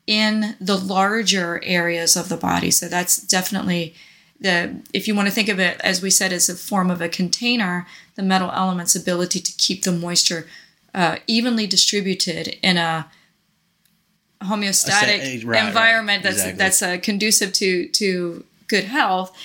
in 0.07 0.55
the 0.59 0.75
larger 0.75 1.61
areas 1.63 2.15
of 2.17 2.29
the 2.29 2.37
body. 2.37 2.71
So 2.71 2.87
that's 2.87 3.21
definitely 3.21 3.93
the 4.39 4.81
if 4.93 5.07
you 5.07 5.15
want 5.15 5.27
to 5.27 5.33
think 5.33 5.49
of 5.49 5.59
it 5.59 5.79
as 5.83 6.01
we 6.01 6.09
said 6.09 6.31
as 6.33 6.49
a 6.49 6.55
form 6.55 6.89
of 6.91 7.01
a 7.01 7.09
container, 7.09 7.87
the 8.15 8.23
metal 8.23 8.51
element's 8.51 8.95
ability 8.95 9.39
to 9.39 9.51
keep 9.57 9.83
the 9.83 9.91
moisture 9.91 10.47
uh, 10.93 11.17
evenly 11.27 11.67
distributed 11.67 12.57
in 12.61 12.77
a 12.77 13.07
homeostatic 14.41 15.19
Right, 15.19 15.43
right, 15.43 15.67
environment 15.67 16.23
that's 16.23 16.37
exactly. 16.37 16.57
that's 16.57 16.81
uh, 16.81 16.97
conducive 17.01 17.53
to 17.53 17.87
to 17.89 18.43
good 18.67 18.83
health 18.85 19.35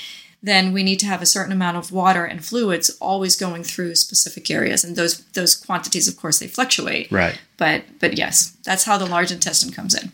then 0.45 0.73
we 0.73 0.83
need 0.83 0.99
to 1.01 1.07
have 1.07 1.23
a 1.23 1.27
certain 1.27 1.53
amount 1.53 1.77
of 1.77 1.93
water 1.93 2.25
and 2.25 2.45
fluids 2.45 2.91
always 3.01 3.37
going 3.37 3.63
through 3.65 3.95
specific 3.95 4.51
areas 4.51 4.85
and 4.85 4.95
those 4.97 5.25
those 5.33 5.55
quantities 5.55 6.07
of 6.09 6.17
course 6.19 6.41
they 6.41 6.47
fluctuate 6.47 7.11
Right. 7.11 7.41
but 7.57 7.85
but 8.01 8.19
yes 8.19 8.55
that's 8.65 8.85
how 8.85 8.99
the 8.99 9.07
large 9.07 9.33
intestine 9.33 9.73
comes 9.73 9.95
in 9.95 10.13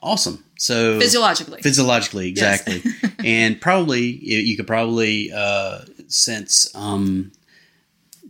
Awesome. 0.00 0.44
So 0.60 0.98
physiologically 1.00 1.62
Physiologically, 1.62 2.28
Yes. 2.30 2.60
exactly. 2.66 2.92
and 3.24 3.60
probably 3.60 4.02
you 4.02 4.38
you 4.38 4.56
could 4.56 4.66
probably 4.66 5.30
uh, 5.32 5.80
sense 6.08 6.68
um, 6.74 7.32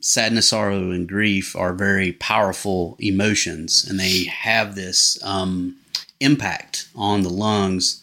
sadness, 0.00 0.48
sorrow, 0.48 0.90
and 0.90 1.08
grief 1.08 1.56
are 1.56 1.72
very 1.72 2.12
powerful 2.12 2.96
emotions, 3.00 3.84
and 3.88 3.98
they 3.98 4.24
have 4.24 4.74
this 4.74 5.18
um, 5.24 5.76
impact 6.20 6.88
on 6.94 7.22
the 7.22 7.28
lungs. 7.30 8.02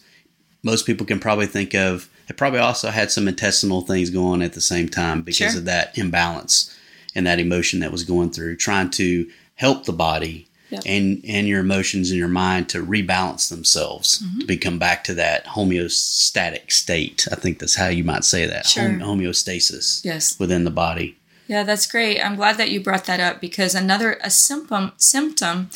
Most 0.62 0.86
people 0.86 1.06
can 1.06 1.20
probably 1.20 1.46
think 1.46 1.74
of. 1.74 2.08
They 2.28 2.34
probably 2.34 2.58
also 2.58 2.90
had 2.90 3.12
some 3.12 3.28
intestinal 3.28 3.82
things 3.82 4.10
going 4.10 4.42
at 4.42 4.54
the 4.54 4.60
same 4.60 4.88
time 4.88 5.22
because 5.22 5.52
Sure. 5.52 5.58
of 5.60 5.64
that 5.66 5.96
imbalance 5.96 6.76
and 7.14 7.24
that 7.26 7.38
emotion 7.38 7.78
that 7.80 7.92
was 7.92 8.02
going 8.02 8.30
through, 8.30 8.56
trying 8.56 8.90
to 8.90 9.30
help 9.54 9.84
the 9.84 9.92
body 9.92 10.48
Yep. 10.76 10.82
and 10.86 11.24
and 11.26 11.46
your 11.48 11.60
emotions 11.60 12.10
and 12.10 12.18
your 12.18 12.28
mind 12.28 12.68
to 12.70 12.84
rebalance 12.84 13.48
themselves 13.48 14.22
Mm-hmm. 14.22 14.38
to 14.40 14.46
become 14.46 14.78
back 14.78 15.04
to 15.04 15.14
that 15.14 15.44
homeostatic 15.46 16.70
state. 16.72 17.26
I 17.30 17.34
think 17.36 17.58
that's 17.58 17.76
how 17.76 17.88
you 17.88 18.04
might 18.04 18.24
say 18.24 18.46
that 18.46 18.66
Sure. 18.66 18.88
Home- 18.88 19.20
homeostasis 19.20 20.04
yes 20.04 20.38
within 20.38 20.64
the 20.64 20.70
body. 20.70 21.16
Yeah, 21.48 21.62
that's 21.62 21.86
great. 21.86 22.20
I'm 22.20 22.34
glad 22.36 22.56
that 22.58 22.70
you 22.70 22.80
brought 22.80 23.04
that 23.04 23.20
up 23.20 23.40
because 23.40 23.74
another 23.74 24.18
a 24.22 24.30
symptom 24.30 24.92
symptom 24.96 25.70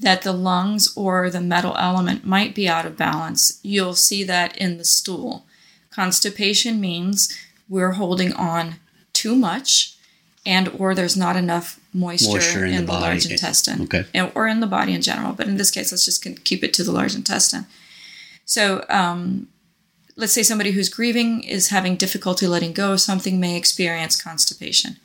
that 0.00 0.22
the 0.22 0.32
lungs 0.32 0.92
or 0.96 1.30
the 1.30 1.40
metal 1.40 1.76
element 1.78 2.26
might 2.26 2.54
be 2.56 2.68
out 2.68 2.84
of 2.86 2.96
balance. 2.96 3.60
You'll 3.62 3.94
see 3.94 4.24
that 4.24 4.56
in 4.58 4.78
the 4.78 4.84
stool. 4.84 5.46
Constipation 5.90 6.80
means 6.80 7.32
we're 7.68 7.92
holding 7.92 8.32
on 8.32 8.76
too 9.12 9.36
much 9.36 9.94
and 10.44 10.68
or 10.78 10.94
there's 10.94 11.16
not 11.16 11.36
enough 11.36 11.78
moisture, 11.92 12.32
Moisture 12.32 12.64
in 12.64 12.74
in, 12.74 12.86
the 12.86 12.92
the, 12.92 13.00
large 13.00 13.30
intestine. 13.30 13.82
Okay. 13.82 14.04
and, 14.14 14.32
or 14.34 14.46
in 14.48 14.60
the 14.60 14.66
body 14.66 14.92
in 14.92 15.02
general 15.02 15.32
but 15.32 15.46
in 15.46 15.56
this 15.56 15.70
case 15.70 15.92
let's 15.92 16.04
just 16.04 16.22
keep 16.44 16.64
it 16.64 16.74
to 16.74 16.84
the 16.84 16.92
large 16.92 17.14
intestine. 17.14 17.66
So 18.44 18.84
um, 18.88 19.48
let's 20.16 20.32
say 20.32 20.42
somebody 20.42 20.72
who's 20.72 20.88
grieving 20.88 21.42
is 21.42 21.68
having 21.68 21.96
difficulty 21.96 22.46
letting 22.46 22.72
go 22.72 22.92
of 22.92 23.00
something 23.00 23.40
may 23.40 23.56
experience 23.56 24.20
constipation. 24.20 24.96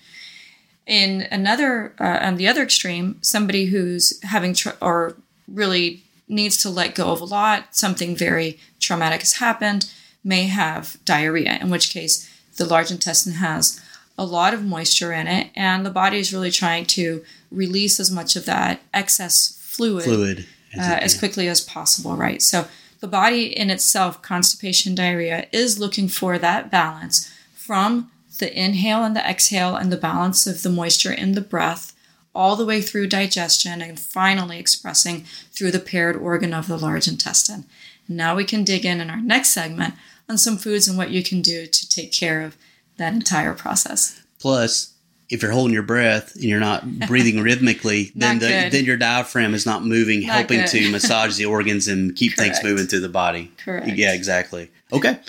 In 0.86 1.28
another 1.32 1.94
uh, 2.00 2.20
on 2.22 2.38
the 2.38 2.48
other 2.48 2.64
extreme 2.64 3.20
somebody 3.22 3.66
who's 3.66 4.22
having 4.24 4.54
tr- 4.54 4.70
or 4.82 5.16
really 5.48 6.04
needs 6.28 6.58
to 6.58 6.70
let 6.70 6.96
go 6.96 7.12
of 7.12 7.22
a 7.22 7.26
lot 7.26 7.76
something 7.76 8.16
very 8.16 8.60
traumatic 8.80 9.22
has 9.22 9.34
happened 9.34 9.92
may 10.24 10.44
have 10.44 10.98
diarrhea 11.06 11.58
in 11.62 11.70
which 11.70 11.90
case 11.90 12.30
the 12.58 12.66
large 12.66 12.92
intestine 12.92 13.34
has 13.34 13.80
a 14.18 14.26
lot 14.26 14.54
of 14.54 14.64
moisture 14.64 15.14
in 15.14 15.28
it 15.28 15.50
and 15.56 15.86
the 15.86 15.92
body 15.92 16.18
is 16.18 16.34
really 16.34 16.52
trying 16.52 16.86
to 16.86 17.24
release 17.52 18.00
as 18.00 18.12
much 18.12 18.36
of 18.36 18.46
that 18.46 18.82
excess 18.94 19.58
fluid, 19.62 20.04
Fluid. 20.04 20.40
uh, 20.78 20.82
as 21.02 21.18
quickly 21.18 21.48
as 21.48 21.62
possible, 21.62 22.16
right? 22.16 22.42
So 22.42 22.68
the 23.00 23.08
body 23.08 23.46
in 23.46 23.70
itself, 23.70 24.22
constipation, 24.22 24.96
diarrhea, 24.96 25.48
is 25.52 25.80
looking 25.80 26.08
for 26.08 26.40
that 26.40 26.72
balance 26.72 27.32
from 27.54 28.12
the 28.40 28.60
inhale 28.60 29.04
and 29.04 29.16
the 29.16 29.30
exhale 29.30 29.76
and 29.76 29.92
the 29.92 29.98
balance 29.98 30.48
of 30.48 30.64
the 30.64 30.70
moisture 30.70 31.12
in 31.12 31.34
the 31.34 31.42
breath 31.42 31.94
all 32.34 32.56
the 32.56 32.66
way 32.66 32.82
through 32.82 33.08
digestion 33.08 33.82
and 33.82 34.00
finally 34.00 34.60
expressing 34.60 35.26
through 35.52 35.72
the 35.72 35.80
paired 35.80 36.16
organ 36.16 36.54
of 36.54 36.68
the 36.68 36.78
large 36.78 37.08
intestine. 37.08 37.66
Now 38.08 38.36
we 38.36 38.46
can 38.46 38.64
dig 38.64 38.86
in 38.86 39.02
in 39.02 39.10
our 39.10 39.22
next 39.22 39.50
segment 39.50 39.96
on 40.30 40.38
some 40.38 40.58
foods 40.58 40.88
and 40.88 40.98
what 40.98 41.10
you 41.10 41.24
can 41.24 41.42
do 41.42 41.66
to 41.66 41.90
take 41.90 42.12
care 42.12 42.42
of 42.42 42.56
that 42.98 43.14
entire 43.14 43.54
process. 43.54 44.22
Plus, 44.40 44.94
if 45.30 45.42
you're 45.42 45.52
holding 45.52 45.74
your 45.74 45.84
breath 45.84 46.36
and 46.36 46.44
you're 46.46 46.60
not 46.60 46.88
breathing 47.08 47.42
rhythmically, 47.44 48.12
then 48.16 48.40
the, 48.40 48.70
then 48.72 48.86
your 48.86 48.98
diaphragm 48.98 49.54
is 49.54 49.66
not 49.66 49.84
moving, 49.84 50.26
Not 50.26 50.38
helping 50.38 50.60
good. 50.62 50.68
to 50.70 50.92
massage 50.92 51.36
the 51.36 51.46
organs 51.46 51.88
and 51.88 52.16
keep 52.16 52.34
things 52.36 52.64
moving 52.64 52.86
through 52.88 53.02
the 53.02 53.10
body. 53.10 53.52
Correct. 53.64 53.88
Yeah, 53.90 54.14
exactly. 54.14 54.72
Okay. 54.92 55.20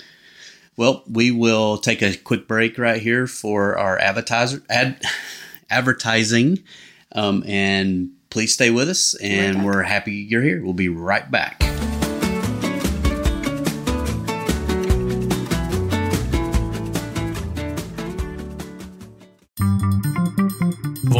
Well, 0.77 1.03
we 1.11 1.31
will 1.31 1.77
take 1.77 2.01
a 2.01 2.15
quick 2.15 2.47
break 2.47 2.77
right 2.77 3.01
here 3.01 3.27
for 3.27 3.77
our 3.77 3.97
advertiser 3.99 4.63
ad, 4.69 5.01
advertising, 5.69 6.63
um, 7.11 7.43
and 7.45 8.11
please 8.29 8.53
stay 8.53 8.69
with 8.71 8.87
us. 8.87 9.13
And 9.15 9.57
back. 9.57 9.65
we're 9.65 9.83
happy 9.83 10.13
you're 10.13 10.43
here. 10.43 10.63
We'll 10.63 10.73
be 10.73 10.87
right 10.87 11.29
back. 11.29 11.61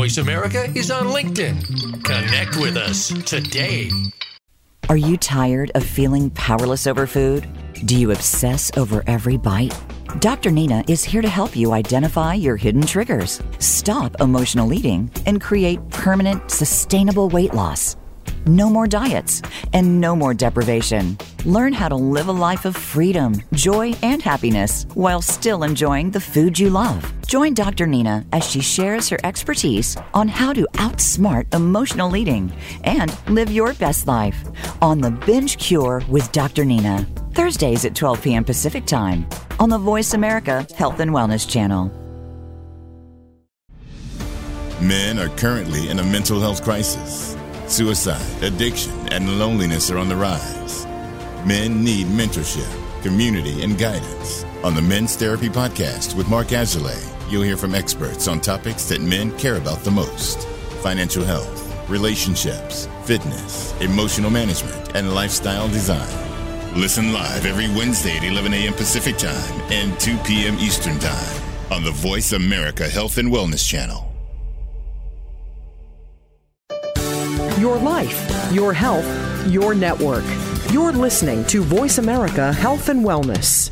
Voice 0.09 0.17
America 0.17 0.63
is 0.73 0.89
on 0.89 1.05
LinkedIn. 1.05 2.03
Connect 2.03 2.57
with 2.57 2.75
us 2.77 3.09
today. 3.29 3.91
Are 4.89 4.97
you 4.97 5.17
tired 5.17 5.69
of 5.75 5.83
feeling 5.83 6.31
powerless 6.31 6.87
over 6.87 7.05
food? 7.05 7.47
Do 7.85 7.95
you 7.95 8.09
obsess 8.09 8.71
over 8.75 9.03
every 9.05 9.37
bite? 9.37 9.79
Dr. 10.17 10.49
Nina 10.49 10.83
is 10.87 11.03
here 11.03 11.21
to 11.21 11.29
help 11.29 11.55
you 11.55 11.73
identify 11.73 12.33
your 12.33 12.55
hidden 12.55 12.81
triggers, 12.81 13.39
stop 13.59 14.19
emotional 14.19 14.73
eating, 14.73 15.11
and 15.27 15.39
create 15.39 15.87
permanent, 15.91 16.49
sustainable 16.49 17.29
weight 17.29 17.53
loss. 17.53 17.95
No 18.47 18.67
more 18.67 18.87
diets 18.87 19.43
and 19.73 20.01
no 20.01 20.15
more 20.15 20.33
deprivation. 20.33 21.19
Learn 21.45 21.71
how 21.71 21.87
to 21.87 21.95
live 21.95 22.29
a 22.29 22.39
life 22.47 22.65
of 22.65 22.75
freedom, 22.75 23.43
joy, 23.53 23.93
and 24.01 24.23
happiness 24.23 24.87
while 24.95 25.21
still 25.21 25.61
enjoying 25.61 26.09
the 26.09 26.19
food 26.19 26.57
you 26.57 26.71
love. 26.71 27.18
Join 27.29 27.53
Dr. 27.53 27.85
Nina 27.85 28.25
as 28.33 28.43
she 28.43 28.59
shares 28.59 29.07
her 29.09 29.19
expertise 29.23 29.95
on 30.15 30.27
how 30.27 30.51
to 30.51 30.67
outsmart 30.73 31.53
emotional 31.53 32.15
eating 32.15 32.51
and 32.83 33.15
live 33.29 33.51
your 33.51 33.75
best 33.75 34.07
life 34.07 34.47
on 34.81 34.99
The 34.99 35.11
Binge 35.11 35.59
Cure 35.59 36.01
with 36.09 36.31
Dr. 36.31 36.65
Nina. 36.65 37.05
Thursdays 37.35 37.85
at 37.85 37.93
12 37.93 38.23
p.m. 38.23 38.43
Pacific 38.43 38.87
Time 38.87 39.27
on 39.59 39.69
the 39.69 39.77
Voice 39.77 40.15
America 40.15 40.65
Health 40.75 40.99
and 41.01 41.11
Wellness 41.11 41.47
Channel. 41.47 41.91
Men 44.81 45.19
are 45.19 45.29
currently 45.37 45.87
in 45.89 45.99
a 45.99 46.03
mental 46.03 46.39
health 46.39 46.63
crisis. 46.63 47.37
Suicide, 47.67 48.41
addiction, 48.41 48.91
and 49.09 49.37
loneliness 49.37 49.91
are 49.91 49.99
on 49.99 50.09
the 50.09 50.15
rise. 50.15 50.87
Men 51.45 51.83
need 51.83 52.07
mentorship, 52.07 53.03
community, 53.03 53.61
and 53.61 53.77
guidance. 53.77 54.43
On 54.63 54.73
the 54.73 54.81
Men's 54.81 55.15
Therapy 55.15 55.47
Podcast 55.47 56.17
with 56.17 56.27
Mark 56.27 56.47
Azulay, 56.47 57.18
you'll 57.31 57.43
hear 57.43 57.57
from 57.57 57.75
experts 57.75 58.27
on 58.27 58.41
topics 58.41 58.89
that 58.89 59.01
men 59.01 59.37
care 59.37 59.55
about 59.55 59.79
the 59.79 59.91
most 59.91 60.47
financial 60.81 61.23
health, 61.23 61.89
relationships, 61.89 62.87
fitness, 63.05 63.73
emotional 63.81 64.29
management, 64.29 64.95
and 64.95 65.13
lifestyle 65.13 65.67
design. 65.67 66.07
Listen 66.75 67.11
live 67.11 67.45
every 67.45 67.67
Wednesday 67.67 68.17
at 68.17 68.23
11 68.23 68.53
a.m. 68.53 68.73
Pacific 68.73 69.17
Time 69.17 69.61
and 69.71 69.99
2 69.99 70.17
p.m. 70.19 70.55
Eastern 70.59 70.97
Time 70.99 71.43
on 71.71 71.83
the 71.83 71.91
Voice 71.91 72.33
America 72.33 72.87
Health 72.87 73.17
and 73.17 73.29
Wellness 73.29 73.67
Channel. 73.67 74.05
Your 77.59 77.77
life, 77.77 78.51
your 78.53 78.71
health, 78.71 79.05
your 79.47 79.75
network. 79.75 80.23
You're 80.71 80.93
listening 80.93 81.43
to 81.45 81.61
Voice 81.61 81.97
America 81.97 82.53
Health 82.53 82.89
and 82.89 83.03
Wellness. 83.03 83.71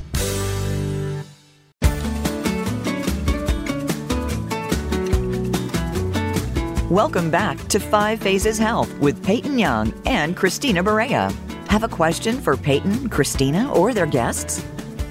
Welcome 6.91 7.29
back 7.29 7.57
to 7.67 7.81
Five 7.81 8.21
Phases 8.21 8.57
Health 8.57 8.97
with 8.99 9.21
Peyton 9.21 9.59
Young 9.59 9.93
and 10.05 10.37
Christina 10.37 10.81
Berea. 10.81 11.33
Have 11.67 11.83
a 11.83 11.89
question 11.89 12.39
for 12.39 12.55
Peyton, 12.55 13.09
Christina, 13.09 13.69
or 13.73 13.93
their 13.93 14.05
guests? 14.05 14.65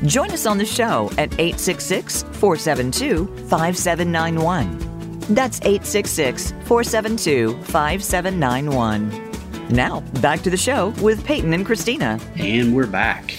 Join 0.06 0.30
us 0.30 0.46
on 0.46 0.56
the 0.56 0.64
show 0.64 1.10
at 1.18 1.30
866 1.34 2.22
472 2.22 3.26
5791. 3.48 4.78
That's 5.34 5.60
866 5.60 6.52
472 6.64 7.62
5791. 7.64 9.68
Now, 9.68 10.00
back 10.22 10.40
to 10.44 10.50
the 10.50 10.56
show 10.56 10.94
with 11.02 11.22
Peyton 11.26 11.52
and 11.52 11.66
Christina. 11.66 12.18
And 12.36 12.74
we're 12.74 12.86
back. 12.86 13.34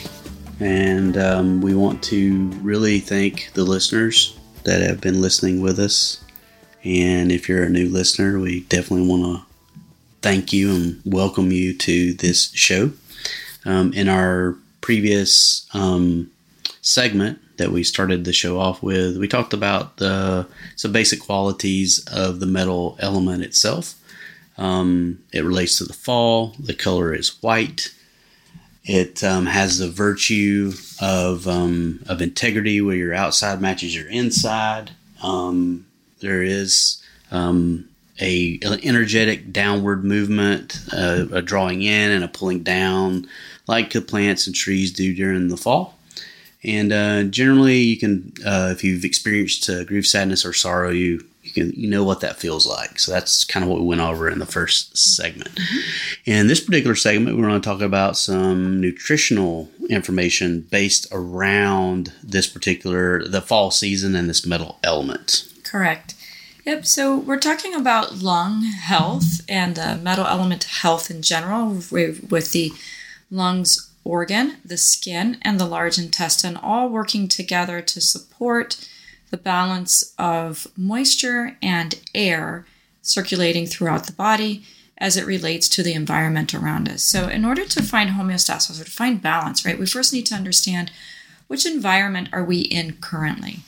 And 0.59 1.17
um, 1.17 1.61
we 1.61 1.73
want 1.73 2.03
to 2.03 2.49
really 2.61 2.99
thank 2.99 3.49
the 3.55 3.63
listeners 3.63 4.37
that 4.63 4.83
have 4.83 5.01
been 5.01 5.21
listening 5.21 5.59
with 5.59 5.79
us. 5.79 6.23
And 6.83 7.31
if 7.31 7.49
you're 7.49 7.63
a 7.63 7.69
new 7.69 7.89
listener, 7.89 8.39
we 8.39 8.61
definitely 8.61 9.07
want 9.07 9.23
to 9.23 9.45
thank 10.21 10.53
you 10.53 10.73
and 10.73 11.01
welcome 11.05 11.51
you 11.51 11.73
to 11.73 12.13
this 12.13 12.51
show. 12.53 12.91
Um, 13.65 13.93
in 13.93 14.07
our 14.07 14.55
previous 14.81 15.67
um, 15.73 16.31
segment 16.81 17.39
that 17.57 17.71
we 17.71 17.83
started 17.83 18.23
the 18.23 18.33
show 18.33 18.59
off 18.59 18.81
with, 18.83 19.17
we 19.17 19.27
talked 19.27 19.53
about 19.53 19.97
the 19.97 20.47
some 20.75 20.91
basic 20.91 21.19
qualities 21.19 22.05
of 22.07 22.39
the 22.39 22.45
metal 22.45 22.95
element 22.99 23.43
itself. 23.43 23.95
Um, 24.57 25.19
it 25.33 25.43
relates 25.43 25.77
to 25.79 25.83
the 25.83 25.93
fall. 25.93 26.55
The 26.59 26.73
color 26.73 27.13
is 27.13 27.41
white. 27.41 27.93
It 28.85 29.23
um, 29.23 29.47
has 29.47 29.79
the 29.79 29.89
virtue 29.89 30.73
of 31.01 31.47
um, 31.47 32.03
of 32.07 32.21
integrity, 32.21 32.79
where 32.79 32.95
your 32.95 33.13
outside 33.13 33.59
matches 33.59 33.95
your 33.95 34.07
inside. 34.07 34.91
Um, 35.21 35.86
there 36.19 36.43
is 36.43 37.01
um, 37.31 37.87
a 38.19 38.59
an 38.63 38.79
energetic 38.83 39.51
downward 39.51 40.03
movement, 40.03 40.79
uh, 40.93 41.25
a 41.31 41.41
drawing 41.41 41.81
in 41.81 42.11
and 42.11 42.23
a 42.23 42.27
pulling 42.27 42.63
down, 42.63 43.27
like 43.67 43.91
the 43.91 44.01
plants 44.01 44.47
and 44.47 44.55
trees 44.55 44.91
do 44.91 45.13
during 45.13 45.47
the 45.49 45.57
fall. 45.57 45.97
And 46.63 46.91
uh, 46.91 47.23
generally, 47.23 47.77
you 47.77 47.97
can, 47.97 48.33
uh, 48.45 48.69
if 48.71 48.83
you've 48.83 49.05
experienced 49.05 49.69
uh, 49.69 49.83
grief, 49.83 50.07
sadness, 50.07 50.45
or 50.45 50.53
sorrow, 50.53 50.89
you 50.89 51.25
you 51.43 51.53
can 51.53 51.71
you 51.79 51.89
know 51.89 52.03
what 52.03 52.19
that 52.21 52.37
feels 52.37 52.67
like. 52.67 52.99
So 52.99 53.11
that's 53.11 53.45
kind 53.45 53.63
of 53.63 53.69
what 53.69 53.79
we 53.79 53.85
went 53.85 54.01
over 54.01 54.29
in 54.29 54.39
the 54.39 54.45
first 54.45 54.97
segment. 54.97 55.57
In 56.25 56.47
this 56.47 56.59
particular 56.59 56.95
segment, 56.95 57.37
we're 57.37 57.47
going 57.47 57.61
to 57.61 57.65
talk 57.65 57.81
about 57.81 58.17
some 58.17 58.81
nutritional 58.81 59.69
information 59.89 60.61
based 60.61 61.07
around 61.11 62.11
this 62.21 62.47
particular 62.47 63.25
the 63.25 63.41
fall 63.41 63.71
season 63.71 64.15
and 64.15 64.29
this 64.29 64.45
metal 64.45 64.77
element. 64.83 65.47
Correct. 65.67 66.15
Yep. 66.65 66.85
So 66.85 67.17
we're 67.17 67.39
talking 67.39 67.73
about 67.73 68.17
lung 68.17 68.63
health 68.63 69.41
and 69.47 69.79
uh, 69.79 69.97
metal 69.97 70.25
element 70.25 70.65
health 70.65 71.09
in 71.09 71.21
general 71.21 71.81
with, 71.91 72.29
with 72.29 72.51
the 72.51 72.73
lungs 73.31 73.89
organ, 74.03 74.57
the 74.63 74.77
skin, 74.77 75.37
and 75.41 75.59
the 75.59 75.65
large 75.65 75.97
intestine 75.97 76.57
all 76.57 76.89
working 76.89 77.27
together 77.27 77.81
to 77.81 78.01
support 78.01 78.85
the 79.29 79.37
balance 79.37 80.13
of 80.17 80.67
moisture 80.77 81.57
and 81.61 81.99
air 82.15 82.65
circulating 83.01 83.65
throughout 83.65 84.05
the 84.05 84.13
body 84.13 84.63
as 84.97 85.15
it 85.15 85.25
relates 85.25 85.69
to 85.69 85.83
the 85.83 85.93
environment 85.93 86.53
around 86.53 86.89
us. 86.89 87.03
So, 87.03 87.27
in 87.27 87.45
order 87.45 87.65
to 87.65 87.83
find 87.83 88.11
homeostasis 88.11 88.81
or 88.81 88.85
to 88.85 88.91
find 88.91 89.21
balance, 89.21 89.65
right, 89.65 89.77
we 89.77 89.85
first 89.85 90.11
need 90.13 90.25
to 90.27 90.35
understand 90.35 90.91
which 91.47 91.65
environment 91.65 92.29
are 92.31 92.43
we 92.43 92.59
in 92.59 92.93
currently. 92.93 93.59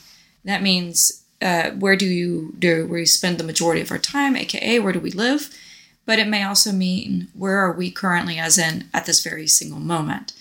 That 0.44 0.62
means 0.62 1.19
uh, 1.42 1.70
where 1.70 1.96
do 1.96 2.06
you 2.06 2.54
do 2.58 2.86
where 2.86 3.00
you 3.00 3.06
spend 3.06 3.38
the 3.38 3.44
majority 3.44 3.80
of 3.80 3.90
our 3.90 3.98
time, 3.98 4.36
aka 4.36 4.78
where 4.78 4.92
do 4.92 5.00
we 5.00 5.10
live? 5.10 5.56
But 6.06 6.18
it 6.18 6.28
may 6.28 6.42
also 6.42 6.72
mean 6.72 7.28
where 7.34 7.58
are 7.58 7.72
we 7.72 7.90
currently, 7.90 8.38
as 8.38 8.58
in 8.58 8.88
at 8.92 9.06
this 9.06 9.22
very 9.22 9.46
single 9.46 9.78
moment. 9.78 10.32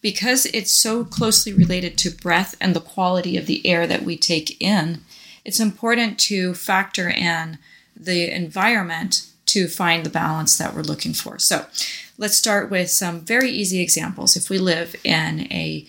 Because 0.00 0.46
it's 0.46 0.72
so 0.72 1.04
closely 1.04 1.52
related 1.52 1.98
to 1.98 2.10
breath 2.10 2.54
and 2.60 2.74
the 2.74 2.80
quality 2.80 3.36
of 3.36 3.46
the 3.46 3.66
air 3.66 3.86
that 3.86 4.04
we 4.04 4.16
take 4.16 4.60
in, 4.60 5.00
it's 5.44 5.58
important 5.58 6.18
to 6.20 6.54
factor 6.54 7.08
in 7.08 7.58
the 7.96 8.30
environment 8.30 9.26
to 9.46 9.66
find 9.66 10.04
the 10.04 10.10
balance 10.10 10.56
that 10.56 10.74
we're 10.74 10.82
looking 10.82 11.14
for. 11.14 11.38
So 11.38 11.66
let's 12.16 12.36
start 12.36 12.70
with 12.70 12.90
some 12.90 13.20
very 13.20 13.50
easy 13.50 13.80
examples. 13.80 14.36
If 14.36 14.50
we 14.50 14.58
live 14.58 14.94
in 15.04 15.50
a 15.52 15.86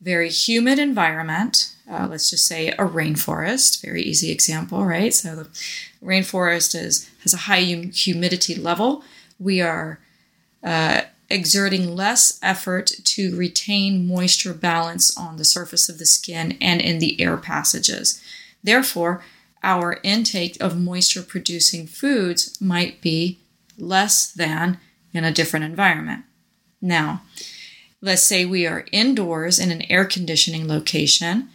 very 0.00 0.30
humid 0.30 0.78
environment, 0.78 1.74
uh, 1.90 2.06
let's 2.10 2.30
just 2.30 2.46
say 2.46 2.68
a 2.68 2.76
rainforest, 2.78 3.82
very 3.82 4.02
easy 4.02 4.30
example, 4.30 4.84
right? 4.84 5.14
So 5.14 5.34
the 5.34 5.48
rainforest 6.02 6.74
is 6.74 7.08
has 7.22 7.32
a 7.32 7.38
high 7.38 7.64
hum- 7.64 7.92
humidity 7.92 8.54
level. 8.54 9.02
We 9.38 9.60
are 9.60 10.00
uh, 10.62 11.02
exerting 11.30 11.94
less 11.94 12.38
effort 12.42 12.92
to 13.04 13.36
retain 13.36 14.06
moisture 14.06 14.54
balance 14.54 15.16
on 15.16 15.36
the 15.36 15.44
surface 15.44 15.88
of 15.88 15.98
the 15.98 16.06
skin 16.06 16.58
and 16.60 16.80
in 16.80 16.98
the 16.98 17.20
air 17.20 17.36
passages. 17.36 18.22
Therefore, 18.62 19.22
our 19.62 19.98
intake 20.02 20.60
of 20.60 20.78
moisture 20.78 21.22
producing 21.22 21.86
foods 21.86 22.60
might 22.60 23.00
be 23.00 23.38
less 23.76 24.30
than 24.30 24.78
in 25.12 25.24
a 25.24 25.32
different 25.32 25.64
environment. 25.64 26.24
Now, 26.80 27.22
let's 28.00 28.22
say 28.22 28.44
we 28.44 28.66
are 28.66 28.86
indoors 28.92 29.58
in 29.58 29.70
an 29.70 29.82
air 29.90 30.04
conditioning 30.04 30.68
location 30.68 31.48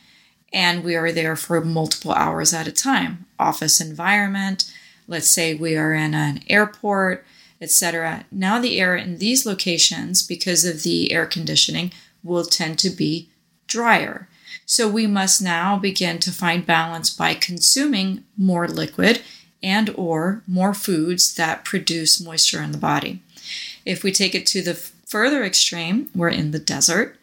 and 0.54 0.84
we 0.84 0.96
are 0.96 1.12
there 1.12 1.36
for 1.36 1.60
multiple 1.62 2.14
hours 2.14 2.54
at 2.54 2.68
a 2.68 2.72
time. 2.72 3.26
Office 3.40 3.82
environment, 3.82 4.72
let's 5.08 5.30
say 5.30 5.54
we 5.54 5.76
are 5.76 5.94
in 5.94 6.14
an 6.14 6.42
airport, 6.48 7.26
etc. 7.60 8.26
Now 8.32 8.60
the 8.60 8.80
air 8.80 8.96
in 8.96 9.18
these 9.18 9.46
locations 9.46 10.22
because 10.22 10.64
of 10.64 10.84
the 10.84 11.12
air 11.12 11.26
conditioning 11.26 11.92
will 12.24 12.46
tend 12.46 12.78
to 12.80 12.90
be 12.90 13.30
drier. 13.68 14.28
So 14.66 14.88
we 14.88 15.08
must 15.08 15.42
now 15.42 15.78
begin 15.78 16.20
to 16.20 16.32
find 16.32 16.66
balance 16.66 17.10
by 17.10 17.34
consuming 17.34 18.24
more 18.38 18.68
liquid 18.68 19.22
and 19.62 19.90
or 19.96 20.44
more 20.46 20.74
foods 20.74 21.34
that 21.36 21.66
produce 21.66 22.22
moisture 22.22 22.62
in 22.62 22.72
the 22.72 22.78
body. 22.78 23.22
If 23.86 24.04
we 24.04 24.12
take 24.12 24.36
it 24.36 24.46
to 24.48 24.62
the 24.62 24.74
further 24.74 25.44
extreme, 25.44 26.10
we're 26.14 26.30
in 26.30 26.52
the 26.52 26.60
desert 26.60 27.18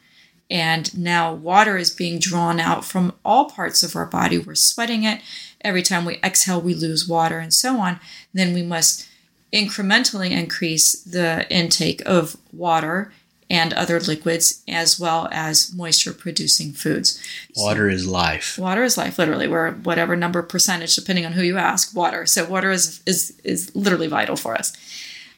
and 0.50 0.96
now 0.98 1.32
water 1.32 1.76
is 1.76 1.90
being 1.90 2.18
drawn 2.18 2.58
out 2.58 2.84
from 2.84 3.14
all 3.24 3.48
parts 3.48 3.82
of 3.82 3.94
our 3.94 4.06
body. 4.06 4.36
We're 4.36 4.56
sweating 4.56 5.04
it. 5.04 5.20
Every 5.60 5.82
time 5.82 6.04
we 6.04 6.16
exhale, 6.24 6.60
we 6.60 6.74
lose 6.74 7.06
water 7.06 7.38
and 7.38 7.54
so 7.54 7.78
on. 7.78 8.00
Then 8.34 8.52
we 8.52 8.62
must 8.62 9.08
incrementally 9.52 10.30
increase 10.30 10.94
the 11.02 11.48
intake 11.50 12.02
of 12.04 12.36
water 12.52 13.12
and 13.48 13.72
other 13.72 13.98
liquids, 13.98 14.62
as 14.68 14.98
well 14.98 15.28
as 15.32 15.74
moisture 15.74 16.12
producing 16.12 16.72
foods. 16.72 17.20
Water 17.56 17.90
so, 17.90 17.94
is 17.94 18.06
life. 18.06 18.56
Water 18.56 18.84
is 18.84 18.96
life, 18.96 19.18
literally. 19.18 19.48
We're 19.48 19.72
whatever 19.72 20.14
number 20.14 20.40
percentage, 20.42 20.94
depending 20.94 21.26
on 21.26 21.32
who 21.32 21.42
you 21.42 21.58
ask, 21.58 21.94
water. 21.94 22.26
So 22.26 22.48
water 22.48 22.70
is 22.70 23.02
is 23.06 23.38
is 23.42 23.74
literally 23.74 24.06
vital 24.06 24.36
for 24.36 24.54
us. 24.54 24.72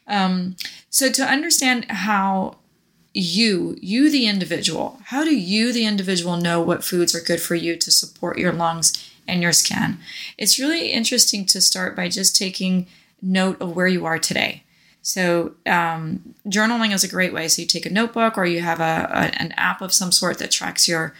Um, 0.06 0.56
so 0.90 1.10
to 1.10 1.22
understand 1.22 1.86
how 1.86 2.56
you, 3.14 3.76
you 3.80 4.10
the 4.10 4.26
individual, 4.26 5.00
how 5.06 5.24
do 5.24 5.36
you 5.36 5.72
the 5.72 5.84
individual 5.84 6.36
know 6.36 6.60
what 6.60 6.84
foods 6.84 7.14
are 7.14 7.20
good 7.20 7.40
for 7.40 7.54
you 7.54 7.76
to 7.76 7.90
support 7.90 8.38
your 8.38 8.52
lungs 8.52 9.10
and 9.28 9.42
your 9.42 9.52
skin? 9.52 9.98
It's 10.38 10.58
really 10.58 10.92
interesting 10.92 11.44
to 11.46 11.60
start 11.60 11.94
by 11.94 12.08
just 12.08 12.36
taking 12.36 12.86
note 13.20 13.60
of 13.60 13.76
where 13.76 13.86
you 13.86 14.06
are 14.06 14.18
today. 14.18 14.64
So 15.02 15.54
um, 15.66 16.34
journaling 16.46 16.94
is 16.94 17.04
a 17.04 17.08
great 17.08 17.32
way. 17.32 17.48
So 17.48 17.62
you 17.62 17.68
take 17.68 17.86
a 17.86 17.90
notebook 17.90 18.38
or 18.38 18.46
you 18.46 18.60
have 18.60 18.80
a, 18.80 19.08
a, 19.10 19.42
an 19.42 19.52
app 19.56 19.82
of 19.82 19.92
some 19.92 20.12
sort 20.12 20.38
that 20.38 20.50
tracks 20.50 20.88
your 20.88 21.14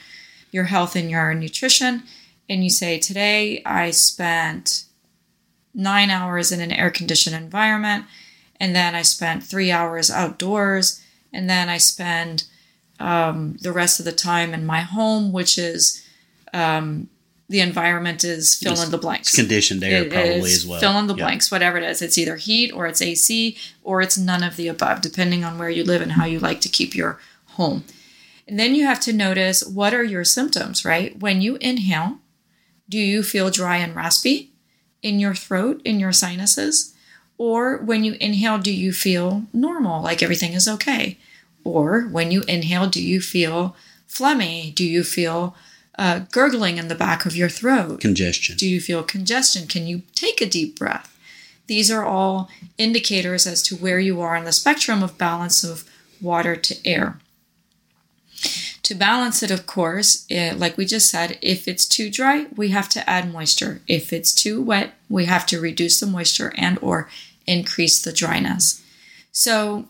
your 0.52 0.64
health 0.64 0.94
and 0.94 1.10
your 1.10 1.32
nutrition, 1.32 2.02
and 2.46 2.62
you 2.62 2.68
say 2.68 2.98
today 2.98 3.62
I 3.64 3.90
spent 3.90 4.84
nine 5.74 6.10
hours 6.10 6.52
in 6.52 6.60
an 6.60 6.70
air 6.70 6.90
conditioned 6.90 7.34
environment, 7.34 8.04
and 8.60 8.76
then 8.76 8.94
I 8.94 9.00
spent 9.00 9.42
three 9.42 9.72
hours 9.72 10.10
outdoors, 10.10 11.01
and 11.32 11.48
then 11.48 11.68
I 11.68 11.78
spend 11.78 12.44
um, 13.00 13.56
the 13.60 13.72
rest 13.72 13.98
of 13.98 14.04
the 14.04 14.12
time 14.12 14.54
in 14.54 14.64
my 14.64 14.80
home, 14.80 15.32
which 15.32 15.58
is 15.58 16.04
um, 16.52 17.08
the 17.48 17.60
environment 17.60 18.24
is 18.24 18.54
fill 18.54 18.80
in 18.80 18.90
the 18.90 18.98
blanks. 18.98 19.28
It's 19.28 19.36
conditioned 19.36 19.84
air, 19.84 20.04
it 20.04 20.10
probably 20.10 20.52
as 20.52 20.66
well. 20.66 20.80
Fill 20.80 20.98
in 20.98 21.06
the 21.06 21.14
yep. 21.14 21.26
blanks, 21.26 21.50
whatever 21.50 21.76
it 21.76 21.84
is. 21.84 22.00
It's 22.00 22.16
either 22.16 22.36
heat 22.36 22.72
or 22.72 22.86
it's 22.86 23.02
AC 23.02 23.56
or 23.82 24.00
it's 24.00 24.16
none 24.16 24.42
of 24.42 24.56
the 24.56 24.68
above, 24.68 25.02
depending 25.02 25.44
on 25.44 25.58
where 25.58 25.70
you 25.70 25.84
live 25.84 26.00
and 26.02 26.12
how 26.12 26.24
you 26.24 26.38
like 26.38 26.60
to 26.62 26.68
keep 26.68 26.94
your 26.94 27.18
home. 27.46 27.84
And 28.48 28.58
then 28.58 28.74
you 28.74 28.86
have 28.86 29.00
to 29.00 29.12
notice 29.12 29.62
what 29.64 29.94
are 29.94 30.04
your 30.04 30.24
symptoms, 30.24 30.84
right? 30.84 31.18
When 31.18 31.42
you 31.42 31.56
inhale, 31.56 32.18
do 32.88 32.98
you 32.98 33.22
feel 33.22 33.50
dry 33.50 33.76
and 33.78 33.94
raspy 33.94 34.52
in 35.02 35.20
your 35.20 35.34
throat, 35.34 35.82
in 35.84 36.00
your 36.00 36.12
sinuses? 36.12 36.94
Or 37.38 37.78
when 37.78 38.04
you 38.04 38.16
inhale, 38.20 38.58
do 38.58 38.72
you 38.72 38.92
feel 38.92 39.44
normal, 39.52 40.02
like 40.02 40.22
everything 40.22 40.52
is 40.52 40.68
okay? 40.68 41.18
Or 41.64 42.02
when 42.02 42.30
you 42.30 42.42
inhale, 42.42 42.88
do 42.88 43.02
you 43.02 43.20
feel 43.20 43.76
phlegmy? 44.08 44.74
Do 44.74 44.84
you 44.84 45.02
feel 45.04 45.56
uh, 45.98 46.20
gurgling 46.30 46.78
in 46.78 46.88
the 46.88 46.94
back 46.94 47.26
of 47.26 47.36
your 47.36 47.48
throat? 47.48 48.00
Congestion. 48.00 48.56
Do 48.56 48.68
you 48.68 48.80
feel 48.80 49.02
congestion? 49.02 49.66
Can 49.66 49.86
you 49.86 50.02
take 50.14 50.40
a 50.40 50.46
deep 50.46 50.78
breath? 50.78 51.08
These 51.66 51.90
are 51.90 52.04
all 52.04 52.50
indicators 52.78 53.46
as 53.46 53.62
to 53.64 53.76
where 53.76 53.98
you 53.98 54.20
are 54.20 54.36
on 54.36 54.44
the 54.44 54.52
spectrum 54.52 55.02
of 55.02 55.18
balance 55.18 55.64
of 55.64 55.88
water 56.20 56.56
to 56.56 56.76
air. 56.84 57.18
To 58.84 58.94
balance 58.96 59.42
it, 59.42 59.50
of 59.50 59.66
course, 59.66 60.26
it, 60.28 60.34
eh, 60.34 60.54
like 60.56 60.76
we 60.76 60.84
just 60.86 61.08
said, 61.08 61.38
if 61.40 61.68
it's 61.68 61.86
too 61.86 62.10
dry, 62.10 62.46
we 62.56 62.68
have 62.70 62.88
to 62.90 63.08
add 63.08 63.32
moisture. 63.32 63.80
If 63.86 64.12
it's 64.12 64.34
too 64.34 64.60
wet, 64.60 64.94
we 65.08 65.26
have 65.26 65.46
to 65.46 65.60
reduce 65.60 66.00
the 66.00 66.06
moisture 66.06 66.52
and 66.56 66.78
or 66.82 67.08
increase 67.46 68.02
the 68.02 68.12
dryness. 68.12 68.82
So 69.30 69.86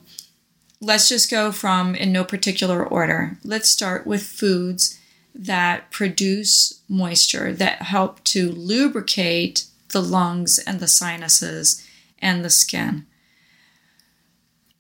let's 0.81 1.09
just 1.09 1.31
go 1.31 1.53
from 1.53 1.95
in 1.95 2.13
no 2.13 2.23
particular 2.23 2.85
order. 2.85 3.39
Let's 3.43 3.71
start 3.71 4.07
with 4.07 4.23
foods 4.23 4.99
that 5.35 5.91
produce 5.91 6.81
moisture, 6.89 7.53
that 7.55 7.83
help 7.83 8.23
to 8.25 8.53
lubricate 8.53 9.65
the 9.89 10.03
lungs 10.03 10.59
and 10.59 10.81
the 10.81 10.89
sinuses 10.89 11.87
and 12.19 12.45
the 12.45 12.51
skin. 12.51 13.07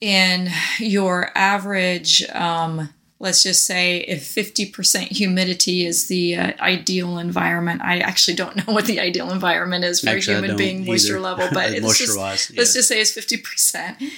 In 0.01 0.51
your 0.79 1.31
average, 1.35 2.29
um, 2.31 2.90
let's 3.23 3.45
just 3.45 3.65
say 3.65 3.99
if 3.99 4.25
50% 4.25 5.07
humidity 5.07 5.87
is 5.87 6.09
the 6.09 6.35
uh, 6.35 6.53
ideal 6.61 7.19
environment, 7.19 7.81
I 7.81 8.01
actually 8.01 8.35
don't 8.35 8.57
know 8.67 8.75
what 8.75 8.87
the 8.87 8.99
ideal 8.99 9.31
environment 9.31 9.85
is 9.85 10.01
for 10.01 10.11
actually, 10.11 10.35
a 10.35 10.41
human 10.41 10.57
being 10.57 10.85
moisture 10.85 11.21
level, 11.21 11.49
but 11.53 11.73
it's 11.73 11.99
just, 11.99 12.19
yeah. 12.19 12.59
let's 12.59 12.75
just 12.75 12.89
say 12.89 13.01
it's 13.01 13.17
50%. 13.17 14.11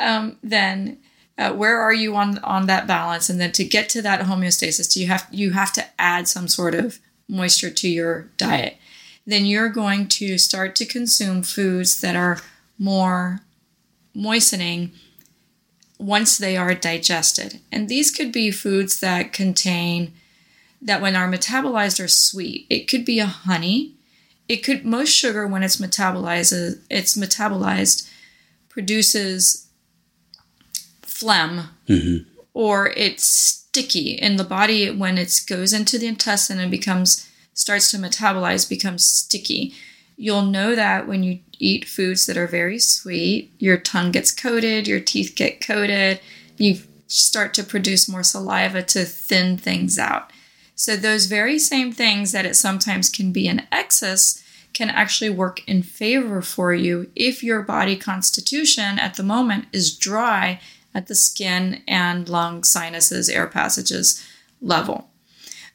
Um, 0.00 0.38
then 0.42 0.98
uh, 1.38 1.52
where 1.52 1.78
are 1.78 1.92
you 1.92 2.16
on 2.16 2.38
on 2.38 2.66
that 2.66 2.86
balance 2.86 3.28
and 3.28 3.38
then 3.38 3.52
to 3.52 3.64
get 3.64 3.88
to 3.90 4.02
that 4.02 4.20
homeostasis 4.20 4.96
you 4.96 5.06
have 5.06 5.26
you 5.30 5.52
have 5.52 5.72
to 5.72 5.84
add 5.98 6.28
some 6.28 6.48
sort 6.48 6.74
of 6.74 6.98
moisture 7.28 7.70
to 7.70 7.88
your 7.88 8.28
diet 8.36 8.76
then 9.26 9.46
you're 9.46 9.70
going 9.70 10.06
to 10.06 10.36
start 10.36 10.76
to 10.76 10.84
consume 10.84 11.42
foods 11.42 12.00
that 12.02 12.14
are 12.14 12.40
more 12.78 13.40
moistening 14.14 14.92
once 15.98 16.36
they 16.36 16.56
are 16.56 16.74
digested. 16.74 17.60
And 17.72 17.88
these 17.88 18.10
could 18.10 18.32
be 18.32 18.50
foods 18.50 19.00
that 19.00 19.32
contain 19.32 20.12
that 20.82 21.00
when 21.00 21.16
are 21.16 21.30
metabolized 21.30 22.02
are 22.02 22.08
sweet. 22.08 22.66
It 22.68 22.88
could 22.88 23.04
be 23.04 23.18
a 23.18 23.26
honey. 23.26 23.94
It 24.48 24.58
could 24.58 24.84
most 24.84 25.10
sugar 25.10 25.46
when 25.46 25.62
it's 25.62 25.78
metabolized 25.78 26.80
it's 26.90 27.16
metabolized 27.16 28.08
produces 28.68 29.68
phlegm 31.02 31.70
mm-hmm. 31.88 32.28
or 32.52 32.92
it's 32.96 33.24
sticky 33.24 34.10
in 34.10 34.36
the 34.36 34.44
body 34.44 34.90
when 34.90 35.18
it 35.18 35.40
goes 35.48 35.72
into 35.72 35.98
the 35.98 36.06
intestine 36.06 36.60
and 36.60 36.70
becomes 36.70 37.28
starts 37.54 37.90
to 37.90 37.96
metabolize 37.96 38.68
becomes 38.68 39.04
sticky. 39.04 39.74
You'll 40.16 40.42
know 40.42 40.74
that 40.74 41.08
when 41.08 41.22
you 41.22 41.40
eat 41.58 41.84
foods 41.84 42.26
that 42.26 42.36
are 42.36 42.46
very 42.46 42.78
sweet. 42.78 43.52
Your 43.58 43.76
tongue 43.76 44.12
gets 44.12 44.30
coated 44.30 44.86
your 44.86 45.00
teeth 45.00 45.34
get 45.36 45.60
coated. 45.60 46.20
You 46.56 46.78
start 47.06 47.54
to 47.54 47.64
produce 47.64 48.08
more 48.08 48.22
saliva 48.22 48.82
to 48.82 49.04
thin 49.04 49.56
things 49.56 49.98
out. 49.98 50.32
So, 50.74 50.96
those 50.96 51.26
very 51.26 51.58
same 51.58 51.92
things 51.92 52.32
that 52.32 52.44
it 52.44 52.54
sometimes 52.54 53.08
can 53.08 53.32
be 53.32 53.48
in 53.48 53.66
excess 53.72 54.42
can 54.74 54.90
actually 54.90 55.30
work 55.30 55.66
in 55.66 55.82
favor 55.82 56.42
for 56.42 56.74
you 56.74 57.10
if 57.16 57.42
your 57.42 57.62
body 57.62 57.96
constitution 57.96 58.98
at 58.98 59.14
the 59.14 59.22
moment 59.22 59.64
is 59.72 59.96
dry 59.96 60.60
at 60.94 61.06
the 61.06 61.14
skin 61.14 61.82
and 61.88 62.28
lung, 62.28 62.62
sinuses, 62.62 63.30
air 63.30 63.46
passages 63.46 64.22
level. 64.60 65.08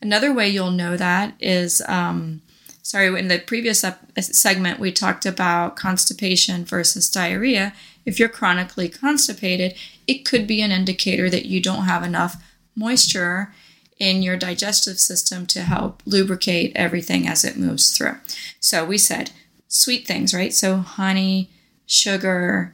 Another 0.01 0.31
way 0.33 0.49
you'll 0.49 0.71
know 0.71 0.97
that 0.97 1.33
is 1.39 1.81
um, 1.87 2.41
sorry, 2.81 3.07
in 3.19 3.27
the 3.27 3.39
previous 3.39 3.83
segment, 4.19 4.79
we 4.79 4.91
talked 4.91 5.25
about 5.25 5.75
constipation 5.75 6.65
versus 6.65 7.09
diarrhea. 7.09 7.73
If 8.05 8.19
you're 8.19 8.29
chronically 8.29 8.89
constipated, 8.89 9.75
it 10.07 10.25
could 10.25 10.47
be 10.47 10.61
an 10.61 10.71
indicator 10.71 11.29
that 11.29 11.45
you 11.45 11.61
don't 11.61 11.85
have 11.85 12.03
enough 12.03 12.43
moisture 12.75 13.53
in 13.99 14.23
your 14.23 14.35
digestive 14.35 14.99
system 14.99 15.45
to 15.45 15.61
help 15.61 16.01
lubricate 16.05 16.71
everything 16.75 17.27
as 17.27 17.45
it 17.45 17.57
moves 17.57 17.95
through. 17.95 18.15
So 18.59 18.83
we 18.83 18.97
said 18.97 19.31
sweet 19.67 20.07
things, 20.07 20.33
right? 20.33 20.53
So 20.53 20.77
honey, 20.77 21.51
sugar, 21.85 22.73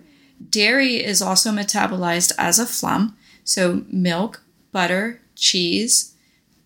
dairy 0.50 1.04
is 1.04 1.22
also 1.22 1.52
metabolized 1.52 2.32
as 2.38 2.60
a 2.60 2.66
phlegm. 2.66 3.18
So 3.44 3.84
milk, 3.90 4.42
butter, 4.72 5.20
cheese, 5.36 6.16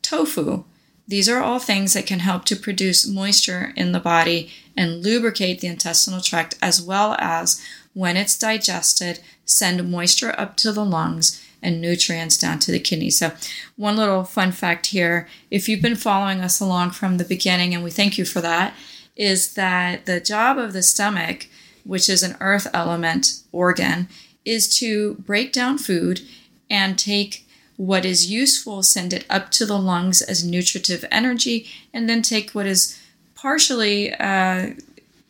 tofu. 0.02 0.66
These 1.12 1.28
are 1.28 1.44
all 1.44 1.60
things 1.60 1.92
that 1.92 2.06
can 2.06 2.20
help 2.20 2.46
to 2.46 2.56
produce 2.56 3.06
moisture 3.06 3.74
in 3.76 3.92
the 3.92 4.00
body 4.00 4.50
and 4.78 5.04
lubricate 5.04 5.60
the 5.60 5.68
intestinal 5.68 6.22
tract 6.22 6.58
as 6.62 6.82
well 6.82 7.18
as 7.20 7.62
when 7.94 8.16
it's 8.16 8.40
digested, 8.40 9.20
send 9.44 9.92
moisture 9.92 10.34
up 10.40 10.56
to 10.56 10.72
the 10.72 10.86
lungs 10.86 11.46
and 11.62 11.82
nutrients 11.82 12.38
down 12.38 12.60
to 12.60 12.72
the 12.72 12.80
kidneys. 12.80 13.20
So, 13.20 13.34
one 13.76 13.98
little 13.98 14.24
fun 14.24 14.54
fact 14.54 14.86
here 14.86 15.28
if 15.52 15.68
you've 15.68 15.82
been 15.82 15.98
following 15.98 16.40
us 16.40 16.62
along 16.62 16.92
from 16.92 17.18
the 17.18 17.26
beginning, 17.26 17.76
and 17.76 17.84
we 17.84 17.92
thank 17.92 18.18
you 18.18 18.24
for 18.24 18.40
that, 18.40 18.74
is 19.18 19.56
that 19.56 20.06
the 20.06 20.22
job 20.22 20.58
of 20.58 20.72
the 20.72 20.82
stomach, 20.82 21.48
which 21.84 22.08
is 22.08 22.24
an 22.24 22.38
earth 22.40 22.68
element 22.74 23.42
organ, 23.52 24.08
is 24.46 24.74
to 24.78 25.16
break 25.16 25.52
down 25.52 25.78
food 25.78 26.22
and 26.70 26.98
take 26.98 27.46
what 27.82 28.06
is 28.06 28.30
useful, 28.30 28.84
send 28.84 29.12
it 29.12 29.26
up 29.28 29.50
to 29.50 29.66
the 29.66 29.78
lungs 29.80 30.22
as 30.22 30.46
nutritive 30.46 31.04
energy, 31.10 31.66
and 31.92 32.08
then 32.08 32.22
take 32.22 32.52
what 32.52 32.68
is 32.68 33.02
partially 33.34 34.14
uh, 34.14 34.70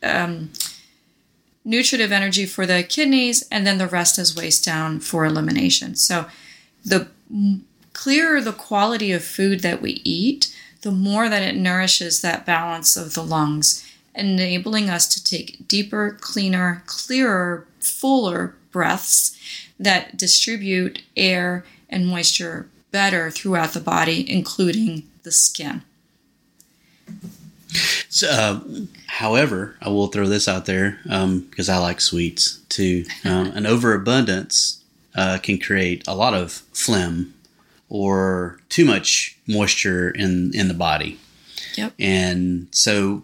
um, 0.02 0.50
nutritive 1.64 2.12
energy 2.12 2.44
for 2.44 2.66
the 2.66 2.82
kidneys, 2.82 3.48
and 3.50 3.66
then 3.66 3.78
the 3.78 3.86
rest 3.86 4.18
is 4.18 4.36
waste 4.36 4.66
down 4.66 5.00
for 5.00 5.24
elimination. 5.24 5.94
So, 5.96 6.26
the 6.84 7.08
clearer 7.94 8.42
the 8.42 8.52
quality 8.52 9.12
of 9.12 9.24
food 9.24 9.60
that 9.60 9.80
we 9.80 10.02
eat, 10.04 10.54
the 10.82 10.90
more 10.90 11.30
that 11.30 11.42
it 11.42 11.56
nourishes 11.56 12.20
that 12.20 12.44
balance 12.44 12.98
of 12.98 13.14
the 13.14 13.24
lungs, 13.24 13.82
enabling 14.14 14.90
us 14.90 15.08
to 15.08 15.24
take 15.24 15.66
deeper, 15.68 16.18
cleaner, 16.20 16.82
clearer, 16.84 17.66
fuller 17.80 18.56
breaths 18.72 19.38
that 19.80 20.18
distribute 20.18 21.00
air 21.16 21.64
and 21.92 22.06
moisture 22.06 22.68
better 22.90 23.30
throughout 23.30 23.72
the 23.72 23.80
body, 23.80 24.28
including 24.30 25.04
the 25.22 25.32
skin. 25.32 25.82
So, 28.08 28.28
uh, 28.28 28.60
however, 29.06 29.76
I 29.80 29.88
will 29.88 30.08
throw 30.08 30.26
this 30.26 30.46
out 30.46 30.66
there 30.66 30.98
because 31.04 31.68
um, 31.68 31.74
I 31.74 31.78
like 31.78 32.00
sweets 32.00 32.58
too. 32.68 33.04
Um, 33.24 33.46
an 33.52 33.66
overabundance 33.66 34.82
uh, 35.14 35.38
can 35.42 35.58
create 35.58 36.04
a 36.06 36.14
lot 36.14 36.34
of 36.34 36.52
phlegm 36.72 37.34
or 37.88 38.58
too 38.68 38.84
much 38.84 39.38
moisture 39.46 40.10
in 40.10 40.52
in 40.54 40.68
the 40.68 40.74
body. 40.74 41.18
Yep. 41.76 41.94
And 41.98 42.68
so 42.70 43.22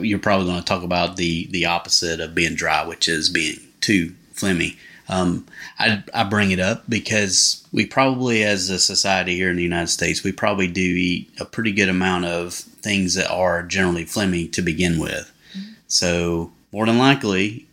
you're 0.00 0.18
probably 0.20 0.46
going 0.46 0.60
to 0.60 0.64
talk 0.64 0.84
about 0.84 1.16
the 1.16 1.46
the 1.46 1.66
opposite 1.66 2.20
of 2.20 2.34
being 2.34 2.54
dry, 2.54 2.86
which 2.86 3.08
is 3.08 3.28
being 3.28 3.58
too 3.80 4.14
phlegmy. 4.34 4.76
Um, 5.12 5.46
I, 5.78 6.02
I 6.14 6.24
bring 6.24 6.52
it 6.52 6.58
up 6.58 6.84
because 6.88 7.66
we 7.70 7.84
probably, 7.84 8.44
as 8.44 8.70
a 8.70 8.78
society 8.78 9.36
here 9.36 9.50
in 9.50 9.56
the 9.56 9.62
United 9.62 9.88
States, 9.88 10.24
we 10.24 10.32
probably 10.32 10.68
do 10.68 10.80
eat 10.80 11.30
a 11.38 11.44
pretty 11.44 11.72
good 11.72 11.90
amount 11.90 12.24
of 12.24 12.54
things 12.54 13.14
that 13.14 13.30
are 13.30 13.62
generally 13.62 14.06
phlegmy 14.06 14.50
to 14.52 14.62
begin 14.62 14.98
with. 14.98 15.30
Mm-hmm. 15.52 15.72
So, 15.86 16.52
more 16.72 16.86
than 16.86 16.96
likely, 16.96 17.66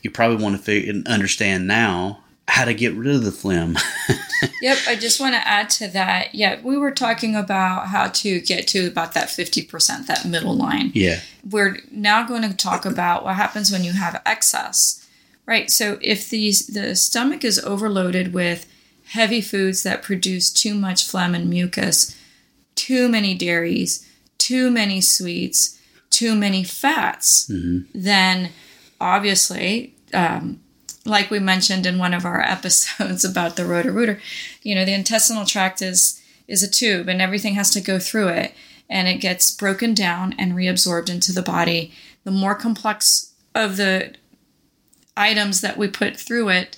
you 0.00 0.10
probably 0.10 0.42
want 0.42 0.56
to 0.56 0.62
figure, 0.62 1.02
understand 1.06 1.66
now 1.66 2.20
how 2.46 2.64
to 2.64 2.72
get 2.72 2.94
rid 2.94 3.14
of 3.14 3.22
the 3.22 3.32
phlegm. 3.32 3.76
yep, 4.62 4.78
I 4.86 4.96
just 4.96 5.20
want 5.20 5.34
to 5.34 5.46
add 5.46 5.68
to 5.70 5.88
that. 5.88 6.34
Yeah, 6.34 6.58
we 6.62 6.78
were 6.78 6.90
talking 6.90 7.36
about 7.36 7.88
how 7.88 8.08
to 8.08 8.40
get 8.40 8.66
to 8.68 8.86
about 8.86 9.12
that 9.12 9.28
50%, 9.28 10.06
that 10.06 10.24
middle 10.24 10.56
line. 10.56 10.90
Yeah. 10.94 11.20
We're 11.48 11.80
now 11.90 12.26
going 12.26 12.42
to 12.42 12.56
talk 12.56 12.86
about 12.86 13.24
what 13.24 13.36
happens 13.36 13.70
when 13.70 13.84
you 13.84 13.92
have 13.92 14.22
excess. 14.24 15.06
Right. 15.48 15.70
So 15.70 15.98
if 16.02 16.28
the 16.28 16.52
the 16.68 16.94
stomach 16.94 17.42
is 17.42 17.58
overloaded 17.60 18.34
with 18.34 18.70
heavy 19.06 19.40
foods 19.40 19.82
that 19.82 20.02
produce 20.02 20.50
too 20.50 20.74
much 20.74 21.08
phlegm 21.08 21.34
and 21.34 21.48
mucus, 21.48 22.14
too 22.74 23.08
many 23.08 23.34
dairies, 23.34 24.06
too 24.36 24.70
many 24.70 25.00
sweets, 25.00 25.80
too 26.10 26.34
many 26.34 26.64
fats, 26.64 27.48
mm-hmm. 27.48 27.88
then 27.94 28.50
obviously, 29.00 29.94
um, 30.12 30.60
like 31.06 31.30
we 31.30 31.38
mentioned 31.38 31.86
in 31.86 31.96
one 31.96 32.12
of 32.12 32.26
our 32.26 32.42
episodes 32.56 33.24
about 33.24 33.56
the 33.56 33.64
Roto-Rooter, 33.64 34.20
you 34.62 34.74
know, 34.74 34.84
the 34.84 34.92
intestinal 34.92 35.46
tract 35.46 35.80
is 35.80 36.22
is 36.46 36.62
a 36.62 36.70
tube 36.70 37.08
and 37.08 37.22
everything 37.22 37.54
has 37.54 37.70
to 37.70 37.80
go 37.80 37.98
through 37.98 38.28
it 38.28 38.52
and 38.90 39.08
it 39.08 39.22
gets 39.22 39.50
broken 39.50 39.94
down 39.94 40.34
and 40.38 40.52
reabsorbed 40.52 41.08
into 41.08 41.32
the 41.32 41.40
body. 41.40 41.90
The 42.24 42.30
more 42.30 42.54
complex 42.54 43.32
of 43.54 43.78
the 43.78 44.14
items 45.18 45.60
that 45.60 45.76
we 45.76 45.88
put 45.88 46.16
through 46.16 46.48
it, 46.50 46.76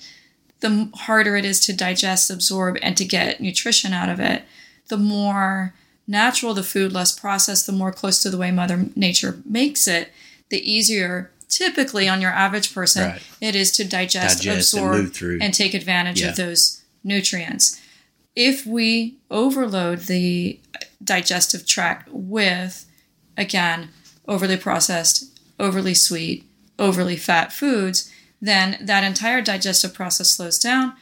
the 0.61 0.89
harder 0.95 1.35
it 1.35 1.45
is 1.45 1.59
to 1.61 1.73
digest, 1.73 2.29
absorb, 2.29 2.77
and 2.81 2.95
to 2.97 3.05
get 3.05 3.41
nutrition 3.41 3.93
out 3.93 4.09
of 4.09 4.19
it. 4.19 4.43
The 4.89 4.97
more 4.97 5.73
natural 6.07 6.53
the 6.53 6.63
food, 6.63 6.91
less 6.91 7.17
processed, 7.17 7.65
the 7.65 7.71
more 7.71 7.91
close 7.91 8.21
to 8.23 8.29
the 8.29 8.37
way 8.37 8.51
Mother 8.51 8.85
Nature 8.95 9.39
makes 9.45 9.87
it, 9.87 10.11
the 10.49 10.71
easier, 10.71 11.31
typically 11.47 12.07
on 12.07 12.21
your 12.21 12.31
average 12.31 12.73
person, 12.73 13.11
right. 13.11 13.21
it 13.39 13.55
is 13.55 13.71
to 13.73 13.87
digest, 13.87 14.39
digest 14.39 14.73
absorb, 14.73 15.13
and, 15.21 15.43
and, 15.43 15.53
take 15.53 15.73
advantage 15.73 16.21
yeah. 16.21 16.29
of 16.29 16.35
those 16.35 16.81
nutrients. 17.03 17.79
If 18.35 18.65
we 18.65 19.17
overload 19.29 19.99
the 20.01 20.59
digestive 21.03 21.65
tract 21.65 22.09
with, 22.11 22.85
again, 23.37 23.89
overly 24.27 24.57
processed, 24.57 25.39
overly 25.59 25.93
sweet, 25.93 26.45
overly 26.77 27.15
fat 27.15 27.51
foods, 27.53 28.10
then 28.41 28.77
that 28.81 29.03
entire 29.03 29.41
digestive 29.41 29.93
process 29.93 30.31
slows 30.31 30.57
down 30.57 30.93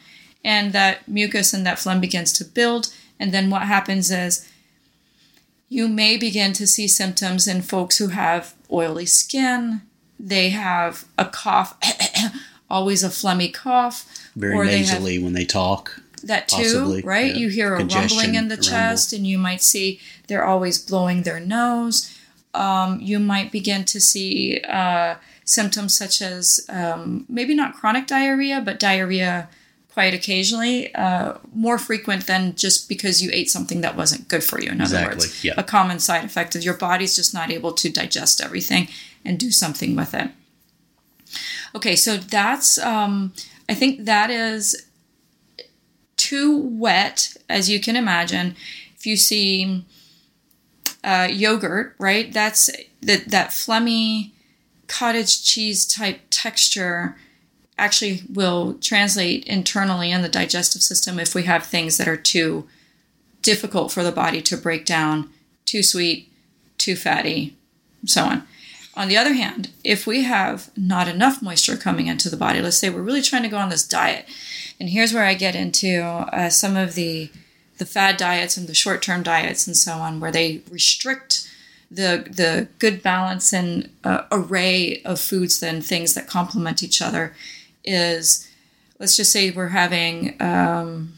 and 0.44 0.72
that 0.72 1.08
mucus 1.08 1.52
and 1.52 1.64
that 1.66 1.78
phlegm 1.78 2.00
begins 2.00 2.32
to 2.34 2.44
build. 2.44 2.92
And 3.18 3.32
then 3.32 3.50
what 3.50 3.62
happens 3.62 4.10
is 4.10 4.48
you 5.68 5.88
may 5.88 6.16
begin 6.16 6.52
to 6.54 6.66
see 6.66 6.88
symptoms 6.88 7.46
in 7.46 7.62
folks 7.62 7.98
who 7.98 8.08
have 8.08 8.54
oily 8.70 9.06
skin, 9.06 9.82
they 10.18 10.50
have 10.50 11.06
a 11.16 11.24
cough, 11.24 11.78
always 12.70 13.02
a 13.02 13.08
phlegmy 13.08 13.52
cough. 13.52 14.04
Very 14.36 14.54
or 14.54 14.64
nasally 14.64 15.18
they 15.18 15.24
when 15.24 15.32
they 15.32 15.44
talk. 15.44 16.00
That 16.22 16.48
too, 16.48 16.56
possibly. 16.56 17.02
right? 17.02 17.32
Yeah. 17.32 17.38
You 17.38 17.48
hear 17.48 17.74
a 17.76 17.84
rumbling 17.84 18.34
in 18.34 18.48
the 18.48 18.58
chest, 18.58 19.14
and 19.14 19.26
you 19.26 19.38
might 19.38 19.62
see 19.62 20.00
they're 20.26 20.44
always 20.44 20.78
blowing 20.78 21.22
their 21.22 21.40
nose. 21.40 22.14
Um, 22.52 23.00
you 23.00 23.18
might 23.18 23.50
begin 23.50 23.84
to 23.86 24.00
see 24.00 24.60
uh, 24.68 25.14
symptoms 25.50 25.96
such 25.96 26.22
as 26.22 26.64
um, 26.68 27.24
maybe 27.28 27.54
not 27.54 27.74
chronic 27.74 28.06
diarrhea, 28.06 28.60
but 28.60 28.78
diarrhea 28.78 29.48
quite 29.92 30.14
occasionally, 30.14 30.94
uh, 30.94 31.34
more 31.52 31.76
frequent 31.76 32.26
than 32.26 32.54
just 32.54 32.88
because 32.88 33.20
you 33.22 33.30
ate 33.32 33.50
something 33.50 33.80
that 33.80 33.96
wasn't 33.96 34.28
good 34.28 34.44
for 34.44 34.60
you. 34.60 34.70
In 34.70 34.80
exactly. 34.80 34.98
other 34.98 35.16
words, 35.16 35.44
yeah. 35.44 35.54
a 35.56 35.64
common 35.64 35.98
side 35.98 36.24
effect 36.24 36.54
is 36.54 36.64
your 36.64 36.76
body's 36.76 37.16
just 37.16 37.34
not 37.34 37.50
able 37.50 37.72
to 37.72 37.90
digest 37.90 38.40
everything 38.40 38.88
and 39.24 39.38
do 39.38 39.50
something 39.50 39.96
with 39.96 40.14
it. 40.14 40.30
Okay, 41.74 41.96
so 41.96 42.16
that's, 42.16 42.78
um, 42.78 43.32
I 43.68 43.74
think 43.74 44.04
that 44.04 44.30
is 44.30 44.86
too 46.16 46.56
wet, 46.56 47.36
as 47.48 47.68
you 47.68 47.80
can 47.80 47.96
imagine. 47.96 48.54
If 48.96 49.06
you 49.06 49.16
see 49.16 49.84
uh, 51.02 51.28
yogurt, 51.30 51.96
right, 51.98 52.32
that's 52.32 52.70
that, 53.02 53.28
that 53.28 53.50
phlegmy, 53.50 54.32
cottage 54.90 55.44
cheese 55.44 55.86
type 55.86 56.20
texture 56.30 57.16
actually 57.78 58.22
will 58.28 58.74
translate 58.74 59.44
internally 59.44 60.10
in 60.10 60.20
the 60.20 60.28
digestive 60.28 60.82
system 60.82 61.18
if 61.18 61.34
we 61.34 61.44
have 61.44 61.64
things 61.64 61.96
that 61.96 62.08
are 62.08 62.16
too 62.16 62.68
difficult 63.40 63.92
for 63.92 64.02
the 64.02 64.12
body 64.12 64.42
to 64.42 64.56
break 64.56 64.84
down, 64.84 65.30
too 65.64 65.82
sweet, 65.82 66.30
too 66.76 66.96
fatty, 66.96 67.56
so 68.04 68.24
on. 68.24 68.42
On 68.94 69.06
the 69.06 69.16
other 69.16 69.32
hand, 69.32 69.70
if 69.84 70.08
we 70.08 70.24
have 70.24 70.70
not 70.76 71.06
enough 71.06 71.40
moisture 71.40 71.76
coming 71.76 72.08
into 72.08 72.28
the 72.28 72.36
body, 72.36 72.60
let's 72.60 72.76
say 72.76 72.90
we're 72.90 73.00
really 73.00 73.22
trying 73.22 73.44
to 73.44 73.48
go 73.48 73.58
on 73.58 73.70
this 73.70 73.86
diet, 73.86 74.26
and 74.80 74.90
here's 74.90 75.14
where 75.14 75.24
I 75.24 75.34
get 75.34 75.54
into 75.54 76.02
uh, 76.02 76.50
some 76.50 76.76
of 76.76 76.94
the 76.94 77.30
the 77.78 77.86
fad 77.86 78.18
diets 78.18 78.58
and 78.58 78.66
the 78.66 78.74
short 78.74 79.00
term 79.00 79.22
diets 79.22 79.66
and 79.66 79.74
so 79.74 79.92
on, 79.92 80.20
where 80.20 80.32
they 80.32 80.60
restrict 80.70 81.49
the 81.90 82.26
the 82.30 82.68
good 82.78 83.02
balance 83.02 83.52
and 83.52 83.90
uh, 84.04 84.22
array 84.30 85.02
of 85.02 85.20
foods 85.20 85.62
and 85.62 85.84
things 85.84 86.14
that 86.14 86.26
complement 86.26 86.82
each 86.82 87.02
other, 87.02 87.34
is 87.84 88.48
let's 88.98 89.16
just 89.16 89.32
say 89.32 89.50
we're 89.50 89.68
having. 89.68 90.40
Um, 90.40 91.14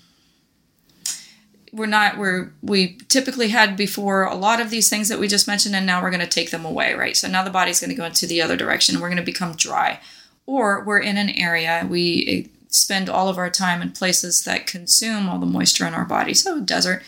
we're 1.73 1.87
not 1.87 2.19
we're 2.19 2.53
we 2.63 2.99
typically 3.09 3.49
had 3.49 3.77
before 3.77 4.25
a 4.25 4.35
lot 4.35 4.61
of 4.61 4.71
these 4.71 4.91
things 4.91 5.09
that 5.09 5.19
we 5.19 5.27
just 5.27 5.49
mentioned 5.49 5.75
and 5.75 5.87
now 5.87 6.03
we're 6.03 6.11
going 6.11 6.21
to 6.21 6.27
take 6.27 6.51
them 6.51 6.67
away 6.67 6.93
right? 6.93 7.17
So 7.17 7.29
now 7.29 7.43
the 7.43 7.51
body's 7.51 7.81
going 7.81 7.91
to 7.91 7.97
go 7.97 8.05
into 8.05 8.27
the 8.27 8.43
other 8.43 8.57
direction. 8.57 9.01
We're 9.01 9.09
going 9.09 9.17
to 9.17 9.23
become 9.23 9.55
dry. 9.57 9.99
Or 10.45 10.85
we're 10.85 11.01
in 11.01 11.17
an 11.17 11.31
area 11.31 11.87
we 11.89 12.27
eh, 12.27 12.49
spend 12.69 13.09
all 13.09 13.29
of 13.29 13.39
our 13.39 13.49
time 13.49 13.81
in 13.81 13.93
places 13.93 14.45
that 14.45 14.67
consume 14.67 15.29
all 15.29 15.39
the 15.39 15.47
moisture 15.47 15.87
in 15.87 15.95
our 15.95 16.05
body. 16.05 16.35
So 16.35 16.61
desert 16.61 17.03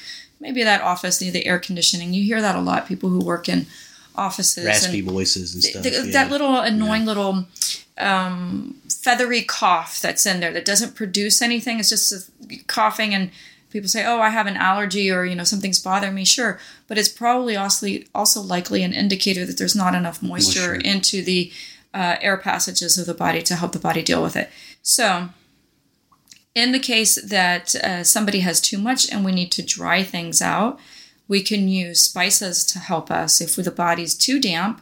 maybe 0.45 0.63
that 0.63 0.81
office 0.83 1.21
near 1.21 1.33
the 1.33 1.45
air 1.47 1.59
conditioning 1.59 2.15
you 2.15 2.23
hear 2.23 2.41
that 2.41 2.55
a 2.55 2.61
lot 2.61 2.87
people 2.87 3.09
who 3.09 3.19
work 3.19 3.49
in 3.49 3.67
offices 4.17 4.65
Raspy 4.65 5.01
and 5.01 5.11
voices 5.11 5.55
and 5.55 5.65
stuff. 5.65 5.85
yeah. 5.85 6.13
that 6.13 6.31
little 6.31 6.57
annoying 6.59 7.05
little 7.05 7.47
um, 7.99 8.77
feathery 8.89 9.43
cough 9.43 10.01
that's 10.01 10.27
in 10.27 10.41
there 10.41 10.53
that 10.53 10.65
doesn't 10.65 10.95
produce 10.95 11.43
anything. 11.43 11.79
It's 11.81 11.89
just 11.89 12.13
a 12.13 12.57
coughing, 12.67 13.15
and 13.15 13.31
people 13.71 13.89
say, 13.89 14.05
"Oh, 14.05 14.21
I 14.21 14.31
have 14.31 14.47
an 14.47 14.57
allergy," 14.57 15.11
or 15.11 15.25
you 15.25 15.35
know, 15.35 15.45
something's 15.45 15.81
bothering 15.81 16.15
me. 16.15 16.25
Sure, 16.25 16.59
but 16.87 16.99
it's 16.99 17.09
probably 17.09 17.57
also 17.57 17.89
also 18.15 18.41
likely 18.41 18.83
an 18.83 18.93
indicator 18.93 19.45
that 19.47 19.59
there's 19.59 19.77
not 19.77 19.95
enough 19.95 20.23
moisture, 20.23 20.75
Moisture. 20.75 20.89
into 20.89 21.23
the 21.23 21.53
uh, 21.93 22.17
air 22.21 22.37
passages 22.37 22.99
of 22.99 23.07
the 23.07 23.15
body 23.15 23.43
to 23.43 23.57
help 23.57 23.73
the 23.73 23.79
body 23.79 24.03
deal 24.03 24.23
with 24.23 24.37
it. 24.37 24.51
So. 24.83 25.31
In 26.55 26.71
the 26.71 26.79
case 26.79 27.17
that 27.17 27.75
uh, 27.75 28.05
somebody 28.05 28.40
has 28.40 28.61
too 28.61 28.79
much 28.79 29.11
and 29.11 29.25
we 29.25 29.33
need 29.33 29.51
to 29.53 29.62
dry 29.62 30.05
things 30.05 30.40
out, 30.40 30.79
we 31.27 31.43
can 31.43 31.69
use 31.69 32.03
spices 32.03 32.64
to 32.67 32.79
help 32.79 33.11
us. 33.11 33.40
If 33.40 33.57
the 33.57 33.71
body's 33.71 34.14
too 34.14 34.40
damp 34.40 34.81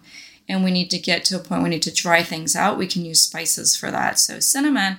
and 0.48 0.62
we 0.62 0.70
need 0.70 0.90
to 0.90 0.98
get 0.98 1.24
to 1.26 1.37
a 1.37 1.38
point 1.38 1.62
we 1.62 1.70
need 1.70 1.82
to 1.82 1.94
dry 1.94 2.22
things 2.22 2.54
out, 2.54 2.76
we 2.76 2.87
can 2.87 3.04
use 3.04 3.22
spices 3.22 3.74
for 3.74 3.90
that. 3.90 4.18
So, 4.18 4.38
cinnamon, 4.40 4.98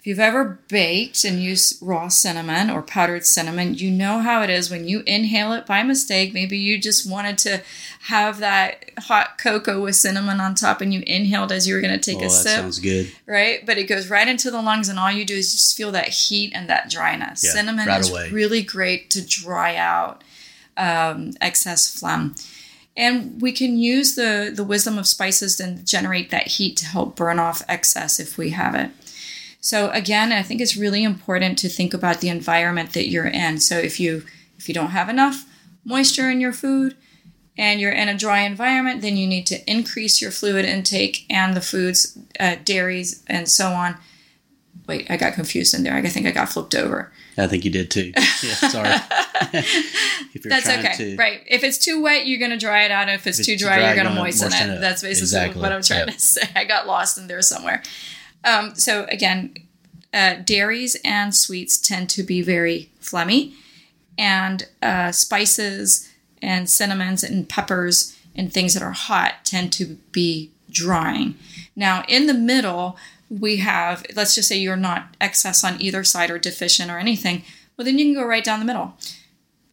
if 0.00 0.06
you've 0.06 0.18
ever 0.18 0.58
baked 0.68 1.24
and 1.24 1.42
used 1.42 1.76
raw 1.82 2.08
cinnamon 2.08 2.70
or 2.70 2.80
powdered 2.80 3.26
cinnamon, 3.26 3.74
you 3.74 3.90
know 3.90 4.20
how 4.20 4.40
it 4.40 4.48
is 4.48 4.70
when 4.70 4.88
you 4.88 5.02
inhale 5.06 5.52
it 5.52 5.66
by 5.66 5.82
mistake. 5.82 6.32
Maybe 6.32 6.56
you 6.56 6.80
just 6.80 7.08
wanted 7.08 7.36
to 7.38 7.60
have 8.04 8.38
that 8.38 8.92
hot 8.98 9.36
cocoa 9.36 9.82
with 9.82 9.96
cinnamon 9.96 10.40
on 10.40 10.54
top 10.54 10.80
and 10.80 10.94
you 10.94 11.02
inhaled 11.06 11.52
as 11.52 11.68
you 11.68 11.74
were 11.74 11.82
going 11.82 11.92
to 11.92 12.10
take 12.10 12.22
oh, 12.22 12.24
a 12.24 12.28
that 12.28 12.30
sip 12.30 12.60
sounds 12.60 12.78
good. 12.78 13.12
right? 13.26 13.66
But 13.66 13.76
it 13.76 13.88
goes 13.88 14.08
right 14.08 14.26
into 14.26 14.50
the 14.50 14.62
lungs, 14.62 14.88
and 14.88 14.98
all 14.98 15.12
you 15.12 15.26
do 15.26 15.34
is 15.34 15.52
just 15.52 15.76
feel 15.76 15.92
that 15.92 16.08
heat 16.08 16.52
and 16.54 16.70
that 16.70 16.88
dryness. 16.88 17.44
Yeah, 17.44 17.50
Cinnamon 17.50 17.86
right 17.86 18.00
is 18.00 18.10
away. 18.10 18.30
really 18.30 18.62
great 18.62 19.10
to 19.10 19.22
dry 19.22 19.76
out 19.76 20.24
um, 20.78 21.32
excess 21.42 21.94
phlegm. 21.94 22.36
And 22.96 23.38
we 23.42 23.52
can 23.52 23.76
use 23.76 24.14
the, 24.14 24.50
the 24.54 24.64
wisdom 24.64 24.96
of 24.96 25.06
spices 25.06 25.56
to 25.56 25.74
generate 25.84 26.30
that 26.30 26.46
heat 26.46 26.78
to 26.78 26.86
help 26.86 27.16
burn 27.16 27.38
off 27.38 27.62
excess 27.68 28.18
if 28.18 28.38
we 28.38 28.50
have 28.50 28.74
it. 28.74 28.90
So 29.60 29.90
again, 29.90 30.32
I 30.32 30.42
think 30.42 30.60
it's 30.60 30.76
really 30.76 31.04
important 31.04 31.58
to 31.58 31.68
think 31.68 31.92
about 31.92 32.20
the 32.20 32.28
environment 32.28 32.92
that 32.94 33.08
you're 33.08 33.26
in. 33.26 33.60
So 33.60 33.76
if 33.78 34.00
you 34.00 34.24
if 34.58 34.68
you 34.68 34.74
don't 34.74 34.90
have 34.90 35.08
enough 35.08 35.44
moisture 35.84 36.30
in 36.30 36.40
your 36.40 36.52
food 36.52 36.96
and 37.58 37.80
you're 37.80 37.92
in 37.92 38.08
a 38.08 38.16
dry 38.16 38.40
environment, 38.40 39.02
then 39.02 39.16
you 39.16 39.26
need 39.26 39.46
to 39.48 39.70
increase 39.70 40.20
your 40.22 40.30
fluid 40.30 40.64
intake 40.64 41.26
and 41.30 41.54
the 41.54 41.60
foods, 41.60 42.18
uh, 42.38 42.56
dairies, 42.64 43.22
and 43.26 43.48
so 43.48 43.68
on. 43.68 43.96
Wait, 44.86 45.10
I 45.10 45.16
got 45.16 45.34
confused 45.34 45.74
in 45.74 45.82
there. 45.82 45.94
I 45.94 46.02
think 46.08 46.26
I 46.26 46.30
got 46.30 46.48
flipped 46.48 46.74
over. 46.74 47.12
I 47.38 47.46
think 47.46 47.64
you 47.64 47.70
did 47.70 47.90
too. 47.90 48.12
Yeah, 48.42 48.54
sorry. 48.54 48.88
That's 50.44 50.68
okay. 50.68 50.94
to, 50.96 51.16
Right. 51.16 51.42
If 51.46 51.62
it's 51.64 51.78
too 51.78 52.00
wet, 52.02 52.26
you're 52.26 52.38
going 52.38 52.50
to 52.50 52.56
dry 52.56 52.84
it 52.84 52.90
out. 52.90 53.08
If 53.08 53.26
it's, 53.26 53.38
If 53.38 53.46
too 53.46 53.56
dry, 53.56 53.76
dry, 53.78 53.86
you're 53.88 53.96
gonna 53.96 54.10
gonna 54.10 54.20
moisten, 54.20 54.48
moisten 54.50 54.70
it. 54.70 54.74
it. 54.76 54.80
That's 54.80 55.02
basically 55.02 55.22
Exactly. 55.24 55.62
what 55.62 55.72
I'm 55.72 55.82
trying 55.82 56.06
Yep. 56.08 56.16
to 56.16 56.20
say. 56.20 56.42
I 56.56 56.64
got 56.64 56.86
lost 56.86 57.18
in 57.18 57.26
there 57.26 57.42
somewhere. 57.42 57.82
Um, 58.44 58.74
so, 58.74 59.06
again, 59.10 59.54
uh, 60.12 60.36
dairies 60.44 60.96
and 61.04 61.34
sweets 61.34 61.78
tend 61.78 62.10
to 62.10 62.22
be 62.22 62.42
very 62.42 62.90
phlegmy, 63.00 63.54
and 64.18 64.66
uh, 64.82 65.12
spices 65.12 66.08
and 66.42 66.68
cinnamons 66.68 67.22
and 67.22 67.48
peppers 67.48 68.16
and 68.34 68.52
things 68.52 68.74
that 68.74 68.82
are 68.82 68.92
hot 68.92 69.44
tend 69.44 69.72
to 69.74 69.98
be 70.12 70.50
drying. 70.70 71.34
Now, 71.76 72.04
in 72.08 72.26
the 72.26 72.34
middle, 72.34 72.96
we 73.28 73.58
have, 73.58 74.04
let's 74.16 74.34
just 74.34 74.48
say 74.48 74.58
you're 74.58 74.76
not 74.76 75.14
excess 75.20 75.62
on 75.64 75.80
either 75.80 76.04
side 76.04 76.30
or 76.30 76.38
deficient 76.38 76.90
or 76.90 76.98
anything, 76.98 77.44
well, 77.76 77.84
then 77.84 77.98
you 77.98 78.06
can 78.06 78.14
go 78.14 78.26
right 78.26 78.44
down 78.44 78.58
the 78.58 78.66
middle 78.66 78.94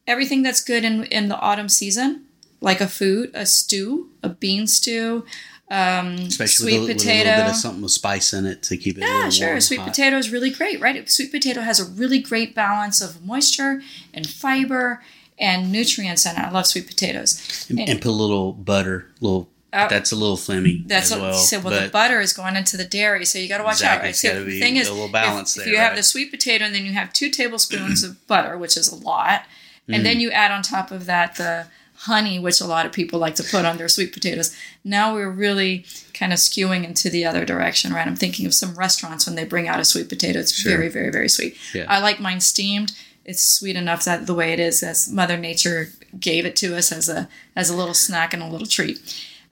everything 0.08 0.42
that's 0.42 0.64
good 0.64 0.84
in 0.84 1.04
in 1.04 1.28
the 1.28 1.38
autumn 1.38 1.68
season, 1.68 2.24
like 2.60 2.80
a 2.80 2.88
food, 2.88 3.30
a 3.34 3.46
stew, 3.46 4.08
a 4.22 4.28
bean 4.28 4.66
stew, 4.66 5.24
especially 5.70 6.72
sweet 6.72 6.80
with, 6.80 6.90
a, 6.90 6.94
with 6.94 7.04
a 7.04 7.14
little 7.24 7.36
bit 7.42 7.50
of 7.50 7.56
something 7.56 7.82
with 7.82 7.92
spice 7.92 8.32
in 8.32 8.46
it 8.46 8.62
to 8.64 8.76
keep 8.76 8.96
it. 8.98 9.02
yeah, 9.02 9.28
sure. 9.28 9.60
Sweet 9.60 9.80
potato 9.80 10.16
is 10.16 10.30
really 10.30 10.50
great, 10.50 10.80
right? 10.80 11.08
Sweet 11.10 11.30
potato 11.30 11.60
has 11.60 11.78
a 11.80 11.84
really 11.84 12.18
great 12.18 12.54
balance 12.54 13.00
of 13.00 13.24
moisture 13.24 13.82
and 14.14 14.26
fiber 14.28 15.02
and 15.38 15.70
nutrients 15.70 16.24
in 16.26 16.32
it. 16.32 16.38
I 16.38 16.50
love 16.50 16.66
sweet 16.66 16.86
potatoes. 16.86 17.66
and, 17.68 17.80
and 17.80 18.00
put 18.00 18.08
a 18.08 18.12
little 18.12 18.52
butter, 18.52 19.06
little. 19.20 19.48
that's 19.70 20.10
a 20.10 20.16
little 20.16 20.36
flammy 20.38 20.80
Uh, 20.80 20.84
That's 20.88 21.12
as 21.12 21.18
what 21.18 21.30
well. 21.30 21.34
so 21.34 21.60
well 21.60 21.82
the 21.84 21.90
butter 21.90 22.20
is 22.20 22.32
going 22.32 22.56
into 22.56 22.76
the 22.78 22.84
dairy, 22.86 23.24
so 23.26 23.38
you 23.38 23.48
got 23.48 23.58
to 23.58 23.64
watch 23.64 23.82
out. 23.82 24.02
Exactly. 24.04 24.06
Right? 24.06 24.08
It's 24.10 24.20
So 24.22 24.44
the 24.44 24.60
thing 24.60 24.76
is, 24.76 24.88
a 24.88 24.92
little 24.94 25.08
balance 25.10 25.54
if, 25.56 25.60
if 25.60 25.64
there, 25.66 25.74
you 25.74 25.78
have 25.80 25.94
the 25.94 26.02
sweet 26.02 26.30
potato 26.30 26.64
and 26.64 26.74
then 26.74 26.86
you 26.86 26.92
have 26.94 27.12
two 27.12 27.28
tablespoons 27.30 28.02
of 28.02 28.26
butter, 28.26 28.56
which 28.56 28.76
is 28.76 28.88
a 28.90 28.96
lot, 28.96 29.42
and 29.86 30.00
Mm. 30.00 30.04
then 30.04 30.20
you 30.20 30.30
add 30.30 30.50
on 30.50 30.62
top 30.62 30.90
of 30.90 31.04
that 31.06 31.36
the 31.36 31.66
honey, 32.02 32.38
which 32.38 32.60
a 32.60 32.66
lot 32.66 32.86
of 32.86 32.92
people 32.92 33.18
like 33.18 33.34
to 33.34 33.42
put 33.42 33.64
on 33.64 33.76
their 33.76 33.88
sweet 33.88 34.12
potatoes. 34.12 34.56
Now 34.84 35.14
we're 35.14 35.30
really 35.30 35.84
kind 36.14 36.32
of 36.32 36.38
skewing 36.38 36.84
into 36.84 37.10
the 37.10 37.24
other 37.24 37.44
direction, 37.44 37.92
right? 37.92 38.06
I'm 38.06 38.16
thinking 38.16 38.46
of 38.46 38.54
some 38.54 38.74
restaurants 38.74 39.26
when 39.26 39.36
they 39.36 39.44
bring 39.44 39.66
out 39.66 39.80
a 39.80 39.84
sweet 39.84 40.08
potato. 40.08 40.38
It's 40.38 40.62
very, 40.62 40.88
very, 40.88 41.10
very 41.10 41.28
sweet. 41.28 41.56
Yeah. 41.74 41.86
I 41.88 41.98
like 42.00 42.20
mine 42.20 42.40
steamed. 42.40 42.92
It's 43.24 43.42
sweet 43.42 43.76
enough 43.76 44.04
that 44.04 44.26
the 44.26 44.34
way 44.34 44.52
it 44.52 44.60
is, 44.60 44.82
as 44.82 45.10
Mother 45.10 45.36
Nature 45.36 45.88
gave 46.18 46.46
it 46.46 46.56
to 46.56 46.76
us 46.76 46.92
as 46.92 47.08
a 47.08 47.28
as 47.54 47.68
a 47.68 47.76
little 47.76 47.94
snack 47.94 48.32
and 48.32 48.42
a 48.42 48.48
little 48.48 48.66
treat. 48.66 48.98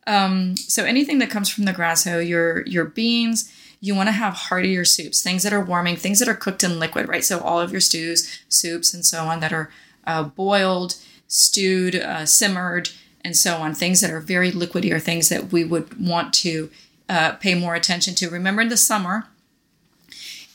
So 0.06 0.84
anything 0.84 1.18
that 1.18 1.30
comes 1.30 1.50
from 1.50 1.64
the 1.64 1.72
ground, 1.72 1.98
so 1.98 2.18
your 2.18 2.62
your 2.66 2.84
beans, 2.84 3.52
you 3.80 3.94
want 3.94 4.08
to 4.08 4.12
have 4.12 4.34
heartier 4.34 4.84
soups, 4.84 5.20
things 5.20 5.42
that 5.42 5.52
are 5.52 5.64
warming, 5.64 5.96
things 5.96 6.20
that 6.20 6.28
are 6.28 6.34
cooked 6.34 6.64
in 6.64 6.78
liquid, 6.78 7.08
right? 7.08 7.24
So 7.24 7.40
all 7.40 7.60
of 7.60 7.72
your 7.72 7.80
stews, 7.80 8.40
soups, 8.48 8.94
and 8.94 9.04
so 9.04 9.24
on 9.24 9.40
that 9.40 9.52
are 9.52 9.70
uh, 10.06 10.22
boiled, 10.22 10.94
stewed, 11.28 11.94
uh, 11.96 12.26
simmered, 12.26 12.90
and 13.24 13.36
so 13.36 13.56
on. 13.56 13.74
Things 13.74 14.00
that 14.00 14.10
are 14.10 14.20
very 14.20 14.50
liquidy 14.52 14.92
are 14.92 15.00
things 15.00 15.28
that 15.28 15.50
we 15.52 15.64
would 15.64 15.98
want 16.04 16.32
to 16.34 16.70
uh, 17.08 17.32
pay 17.32 17.54
more 17.54 17.74
attention 17.74 18.14
to. 18.16 18.30
Remember 18.30 18.62
in 18.62 18.68
the 18.68 18.76
summer, 18.76 19.26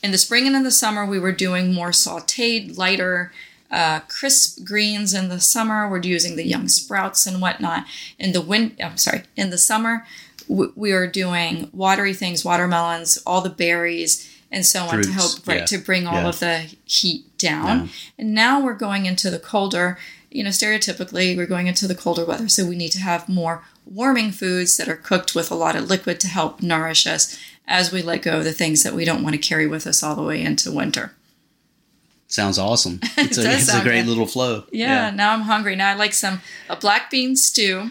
in 0.02 0.10
the 0.10 0.18
spring 0.18 0.46
and 0.46 0.56
in 0.56 0.64
the 0.64 0.70
summer, 0.70 1.04
we 1.06 1.18
were 1.18 1.32
doing 1.32 1.72
more 1.72 1.90
sauteed, 1.90 2.76
lighter, 2.76 3.32
uh, 3.70 4.00
crisp 4.00 4.64
greens. 4.64 5.14
In 5.14 5.28
the 5.28 5.40
summer, 5.40 5.88
we're 5.88 6.02
using 6.02 6.36
the 6.36 6.46
young 6.46 6.68
sprouts 6.68 7.26
and 7.26 7.40
whatnot. 7.40 7.84
In 8.18 8.32
the 8.32 8.40
win, 8.40 8.76
I'm 8.82 8.96
sorry, 8.98 9.22
in 9.36 9.50
the 9.50 9.58
summer, 9.58 10.04
w- 10.48 10.72
we 10.74 10.92
are 10.92 11.06
doing 11.06 11.70
watery 11.72 12.14
things, 12.14 12.44
watermelons, 12.44 13.18
all 13.26 13.40
the 13.40 13.48
berries, 13.48 14.28
and 14.50 14.66
so 14.66 14.84
on 14.84 15.02
to 15.02 15.10
help 15.10 15.46
right 15.46 15.60
yeah. 15.60 15.64
to 15.66 15.78
bring 15.78 16.06
all 16.06 16.22
Yeah. 16.22 16.28
of 16.28 16.40
the 16.40 16.74
heat 16.84 17.38
down. 17.38 17.90
And 18.18 18.34
now 18.34 18.60
we're 18.60 18.74
going 18.74 19.06
into 19.06 19.30
the 19.30 19.38
colder. 19.38 19.98
You 20.32 20.44
know, 20.44 20.50
stereotypically, 20.50 21.36
we're 21.36 21.46
going 21.46 21.66
into 21.66 21.86
the 21.86 21.94
colder 21.94 22.24
weather, 22.24 22.48
so 22.48 22.64
we 22.64 22.76
need 22.76 22.92
to 22.92 23.00
have 23.00 23.28
more 23.28 23.62
warming 23.84 24.32
foods 24.32 24.76
that 24.76 24.88
are 24.88 24.96
cooked 24.96 25.34
with 25.34 25.50
a 25.50 25.54
lot 25.54 25.76
of 25.76 25.90
liquid 25.90 26.20
to 26.20 26.28
help 26.28 26.62
nourish 26.62 27.06
us 27.06 27.38
as 27.66 27.92
we 27.92 28.02
let 28.02 28.22
go 28.22 28.38
of 28.38 28.44
the 28.44 28.52
things 28.52 28.82
that 28.82 28.94
we 28.94 29.04
don't 29.04 29.22
want 29.22 29.34
to 29.34 29.40
carry 29.40 29.66
with 29.66 29.86
us 29.86 30.02
all 30.02 30.16
the 30.16 30.22
way 30.22 30.42
into 30.42 30.72
winter. 30.72 31.12
sounds 32.28 32.58
awesome. 32.58 33.00
It's 33.16 33.38
a, 33.38 33.42
does 33.42 33.68
it's 33.68 33.74
a 33.74 33.82
great 33.82 34.02
good. 34.02 34.08
little 34.08 34.26
flow. 34.26 34.64
Yeah, 34.72 35.10
now 35.10 35.32
I'm 35.32 35.42
hungry. 35.42 35.76
Now 35.76 35.90
I 35.90 35.94
like 35.94 36.14
some 36.14 36.40
a 36.68 36.76
black 36.76 37.10
bean 37.10 37.36
stew 37.36 37.90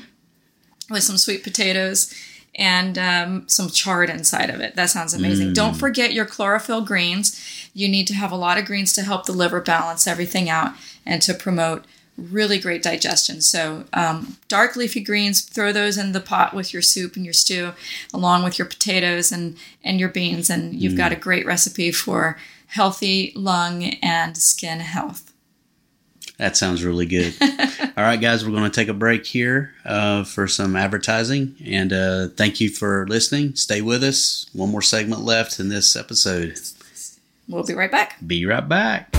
with 0.89 1.03
some 1.03 1.17
sweet 1.17 1.43
potatoes 1.43 2.13
and 2.55 2.97
um, 2.97 3.47
some 3.47 3.69
chard 3.69 4.09
inside 4.09 4.49
of 4.49 4.59
it. 4.59 4.75
That 4.75 4.89
sounds 4.89 5.13
amazing. 5.13 5.53
Don't 5.53 5.75
forget 5.75 6.13
your 6.13 6.25
chlorophyll 6.25 6.81
greens. 6.81 7.39
You 7.73 7.87
need 7.87 8.07
to 8.07 8.13
have 8.13 8.31
a 8.31 8.35
lot 8.35 8.57
of 8.57 8.65
greens 8.65 8.91
to 8.93 9.03
help 9.03 9.25
the 9.25 9.31
liver 9.31 9.61
balance 9.61 10.05
everything 10.05 10.49
out 10.49 10.73
and 11.05 11.21
to 11.21 11.33
promote 11.33 11.85
really 12.29 12.59
great 12.59 12.83
digestion. 12.83 13.41
So 13.41 13.85
um, 13.93 14.37
dark 14.47 14.75
leafy 14.75 15.01
greens, 15.01 15.41
throw 15.41 15.71
those 15.71 15.97
in 15.97 16.11
the 16.11 16.19
pot 16.19 16.53
with 16.53 16.73
your 16.73 16.81
soup 16.81 17.15
and 17.15 17.25
your 17.25 17.33
stew, 17.33 17.73
along 18.13 18.43
with 18.43 18.57
your 18.57 18.67
potatoes 18.67 19.31
and 19.31 19.57
and 19.83 19.99
your 19.99 20.09
beans, 20.09 20.49
and 20.49 20.73
you've 20.73 20.97
got 20.97 21.11
a 21.11 21.15
great 21.15 21.45
recipe 21.45 21.91
for 21.91 22.37
healthy 22.67 23.33
lung 23.35 23.83
and 24.01 24.37
skin 24.37 24.79
health. 24.79 25.31
That 26.37 26.57
sounds 26.57 26.83
really 26.83 27.05
good. 27.05 27.35
All 27.41 28.03
right, 28.03 28.19
guys, 28.19 28.43
we're 28.43 28.51
going 28.51 28.63
to 28.63 28.75
take 28.75 28.87
a 28.87 28.95
break 28.95 29.27
here 29.27 29.75
uh, 29.85 30.23
for 30.23 30.47
some 30.47 30.75
advertising. 30.75 31.55
And 31.63 31.93
uh, 31.93 32.29
thank 32.29 32.59
you 32.59 32.69
for 32.69 33.05
listening. 33.07 33.53
Stay 33.55 33.81
with 33.81 34.03
us. 34.03 34.47
One 34.51 34.71
more 34.71 34.81
segment 34.81 35.21
left 35.21 35.59
in 35.59 35.69
this 35.69 35.95
episode. 35.95 36.57
We'll 37.47 37.63
be 37.63 37.75
right 37.75 37.91
back. 37.91 38.17
Be 38.25 38.47
right 38.47 38.67
back. 38.67 39.13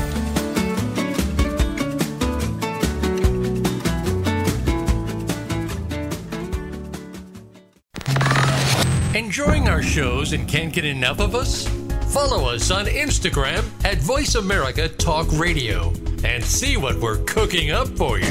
Enjoying 9.32 9.66
our 9.66 9.80
shows 9.80 10.34
and 10.34 10.46
can't 10.46 10.74
get 10.74 10.84
enough 10.84 11.18
of 11.18 11.34
us? 11.34 11.66
Follow 12.12 12.50
us 12.50 12.70
on 12.70 12.84
Instagram 12.84 13.64
at 13.82 13.96
Voice 13.96 14.34
America 14.34 14.90
Talk 14.90 15.26
Radio 15.32 15.90
and 16.22 16.44
see 16.44 16.76
what 16.76 16.96
we're 16.96 17.16
cooking 17.24 17.70
up 17.70 17.88
for 17.96 18.18
you. 18.18 18.30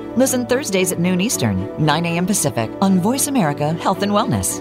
Listen 0.17 0.45
Thursdays 0.45 0.91
at 0.91 0.99
noon 0.99 1.21
Eastern, 1.21 1.69
9 1.83 2.05
a.m. 2.05 2.25
Pacific 2.25 2.69
on 2.81 2.99
Voice 2.99 3.27
America 3.27 3.71
Health 3.75 4.01
and 4.01 4.11
Wellness. 4.11 4.59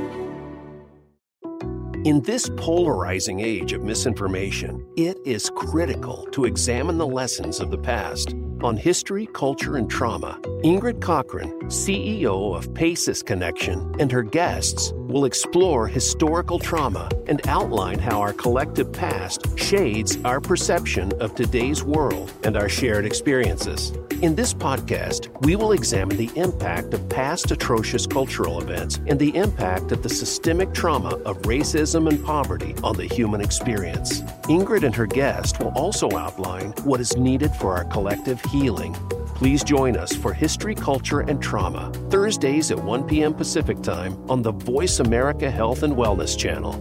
In 2.06 2.22
this 2.22 2.48
polarizing 2.56 3.40
age 3.40 3.72
of 3.72 3.82
misinformation, 3.82 4.86
it 4.96 5.18
is 5.24 5.50
critical 5.50 6.26
to 6.30 6.44
examine 6.44 6.98
the 6.98 7.06
lessons 7.06 7.58
of 7.58 7.72
the 7.72 7.78
past. 7.78 8.36
On 8.62 8.76
history, 8.76 9.26
culture, 9.26 9.78
and 9.78 9.90
trauma, 9.90 10.38
Ingrid 10.62 11.00
Cockhren, 11.00 11.62
CEO 11.64 12.54
of 12.54 12.74
PACES 12.74 13.22
Connection, 13.22 13.94
and 13.98 14.12
her 14.12 14.22
guests 14.22 14.92
will 14.94 15.24
explore 15.24 15.88
historical 15.88 16.58
trauma 16.58 17.08
and 17.26 17.40
outline 17.48 17.98
how 17.98 18.20
our 18.20 18.34
collective 18.34 18.92
past 18.92 19.58
shades 19.58 20.18
our 20.24 20.40
perception 20.40 21.10
of 21.20 21.34
today's 21.34 21.82
world 21.82 22.30
and 22.44 22.56
our 22.56 22.68
shared 22.68 23.06
experiences. 23.06 23.92
In 24.22 24.34
this 24.34 24.52
podcast, 24.52 25.28
we 25.46 25.56
will 25.56 25.72
examine 25.72 26.18
the 26.18 26.30
impact 26.36 26.92
of 26.92 27.08
past 27.08 27.50
atrocious 27.50 28.06
cultural 28.06 28.60
events 28.60 29.00
and 29.06 29.18
the 29.18 29.34
impact 29.34 29.92
of 29.92 30.02
the 30.02 30.10
systemic 30.10 30.74
trauma 30.74 31.14
of 31.24 31.40
racism 31.42 32.06
and 32.06 32.22
poverty 32.22 32.74
on 32.84 32.96
the 32.96 33.06
human 33.06 33.40
experience. 33.40 34.20
Ingrid 34.50 34.82
and 34.82 34.94
her 34.94 35.06
guest 35.06 35.58
will 35.58 35.72
also 35.74 36.10
outline 36.10 36.72
what 36.84 37.00
is 37.00 37.16
needed 37.16 37.50
for 37.52 37.72
our 37.72 37.84
collective 37.84 38.42
healing. 38.50 38.94
Please 39.34 39.64
join 39.64 39.96
us 39.96 40.12
for 40.14 40.34
History, 40.34 40.74
Culture, 40.74 41.20
and 41.20 41.42
Trauma, 41.42 41.92
Thursdays 42.10 42.70
at 42.70 42.78
1 42.78 43.06
p.m. 43.06 43.32
Pacific 43.32 43.80
Time 43.80 44.18
on 44.30 44.42
the 44.42 44.52
Voice 44.52 45.00
America 45.00 45.50
Health 45.50 45.82
and 45.82 45.94
Wellness 45.94 46.36
Channel. 46.36 46.74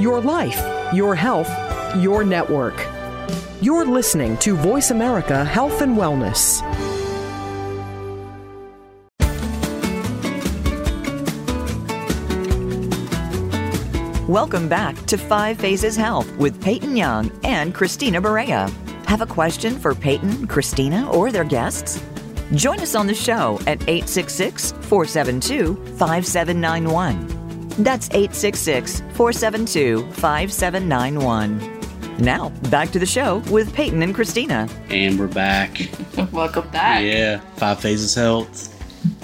Your 0.00 0.20
life, 0.20 0.62
your 0.94 1.14
health, 1.14 1.50
your 1.96 2.24
network. 2.24 2.86
You're 3.60 3.86
listening 3.86 4.36
to 4.38 4.54
Voice 4.56 4.90
America 4.90 5.44
Health 5.44 5.80
and 5.80 5.96
Wellness. 5.96 6.62
Welcome 14.28 14.68
back 14.68 14.96
to 15.06 15.16
Five 15.16 15.56
Phases 15.56 15.94
Health 15.94 16.28
with 16.32 16.60
Peyton 16.60 16.96
Young 16.96 17.30
and 17.44 17.72
Christina 17.72 18.20
Berea. 18.20 18.68
Have 19.06 19.20
a 19.20 19.26
question 19.26 19.78
for 19.78 19.94
Peyton, 19.94 20.48
Christina, 20.48 21.08
or 21.12 21.30
their 21.30 21.44
guests? 21.44 22.02
Join 22.52 22.80
us 22.80 22.96
on 22.96 23.06
the 23.06 23.14
show 23.14 23.60
at 23.68 23.80
866 23.82 24.72
472 24.72 25.76
5791. 25.96 27.68
That's 27.84 28.08
866 28.08 28.98
472 29.12 30.10
5791. 30.14 32.16
Now, 32.18 32.48
back 32.68 32.90
to 32.90 32.98
the 32.98 33.06
show 33.06 33.36
with 33.52 33.72
Peyton 33.72 34.02
and 34.02 34.12
Christina. 34.12 34.68
And 34.88 35.20
we're 35.20 35.28
back. 35.28 35.88
Welcome 36.32 36.68
back. 36.70 37.04
Yeah, 37.04 37.38
Five 37.58 37.78
Phases 37.78 38.16
Health. 38.16 38.72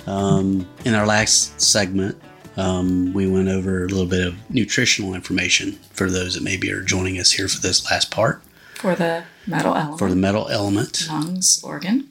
Um, 0.07 0.64
in 0.84 0.94
our 0.94 1.07
last 1.07 1.61
segment, 1.61 2.16
um, 2.57 3.12
we 3.12 3.26
went 3.26 3.48
over 3.48 3.84
a 3.84 3.88
little 3.88 4.07
bit 4.07 4.26
of 4.26 4.50
nutritional 4.50 5.14
information 5.14 5.72
for 5.92 6.11
those 6.11 6.34
that 6.34 6.42
maybe 6.42 6.70
are 6.70 6.82
joining 6.82 7.18
us 7.18 7.32
here 7.32 7.48
for 7.48 7.61
this 7.61 7.90
last 7.90 8.11
part 8.11 8.42
For 8.76 8.94
the 8.94 9.24
metal 9.46 9.74
element. 9.74 9.98
for 9.98 10.09
the 10.11 10.16
metal 10.16 10.48
element. 10.48 11.07
lungs 11.09 11.62
organ. 11.64 12.09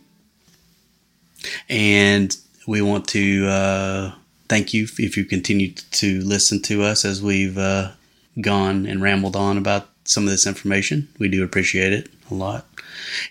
And 1.69 2.35
we 2.67 2.81
want 2.81 3.07
to 3.09 3.47
uh, 3.47 4.11
thank 4.49 4.73
you 4.73 4.87
if 4.97 5.17
you 5.17 5.25
continue 5.25 5.71
to 5.73 6.21
listen 6.21 6.61
to 6.63 6.83
us 6.83 7.05
as 7.05 7.21
we've 7.21 7.57
uh, 7.57 7.91
gone 8.39 8.85
and 8.85 9.01
rambled 9.01 9.35
on 9.35 9.57
about 9.57 9.89
some 10.03 10.23
of 10.23 10.29
this 10.29 10.45
information. 10.47 11.07
We 11.19 11.29
do 11.29 11.43
appreciate 11.43 11.93
it 11.93 12.09
a 12.29 12.33
lot. 12.33 12.65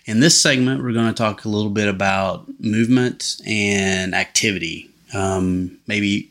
In 0.05 0.19
this 0.19 0.39
segment, 0.41 0.83
we're 0.83 0.93
going 0.93 1.07
to 1.07 1.13
talk 1.13 1.45
a 1.45 1.49
little 1.49 1.69
bit 1.71 1.87
about 1.87 2.45
movement 2.59 3.41
and 3.45 4.13
activity. 4.15 4.89
Um, 5.13 5.77
maybe 5.87 6.30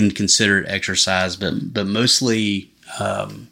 can 0.00 0.10
consider 0.10 0.58
it 0.60 0.68
exercise, 0.68 1.36
but 1.36 1.72
but 1.72 1.86
mostly 1.86 2.70
um, 3.00 3.48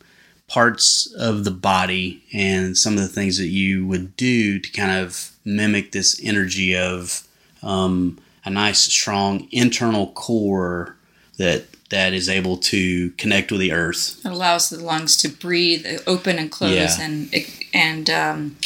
parts 0.48 1.12
of 1.18 1.44
the 1.44 1.50
body 1.50 2.22
and 2.32 2.76
some 2.76 2.94
of 2.94 3.00
the 3.00 3.08
things 3.08 3.38
that 3.38 3.48
you 3.48 3.86
would 3.86 4.16
do 4.16 4.58
to 4.58 4.70
kind 4.70 4.92
of 5.04 5.30
mimic 5.44 5.92
this 5.92 6.20
energy 6.22 6.76
of 6.76 7.26
um, 7.62 8.18
a 8.44 8.50
nice, 8.50 8.80
strong 8.80 9.48
internal 9.50 10.08
core 10.12 10.96
that 11.38 11.64
that 11.90 12.12
is 12.12 12.28
able 12.28 12.56
to 12.56 13.10
connect 13.12 13.50
with 13.52 13.60
the 13.60 13.72
earth. 13.72 14.20
It 14.24 14.30
allows 14.32 14.70
the 14.70 14.82
lungs 14.82 15.16
to 15.18 15.28
breathe, 15.28 15.86
open 16.06 16.38
and 16.38 16.50
close, 16.50 16.74
Yeah. 16.74 16.96
and 17.00 17.34
and 17.72 18.10
um, 18.10 18.56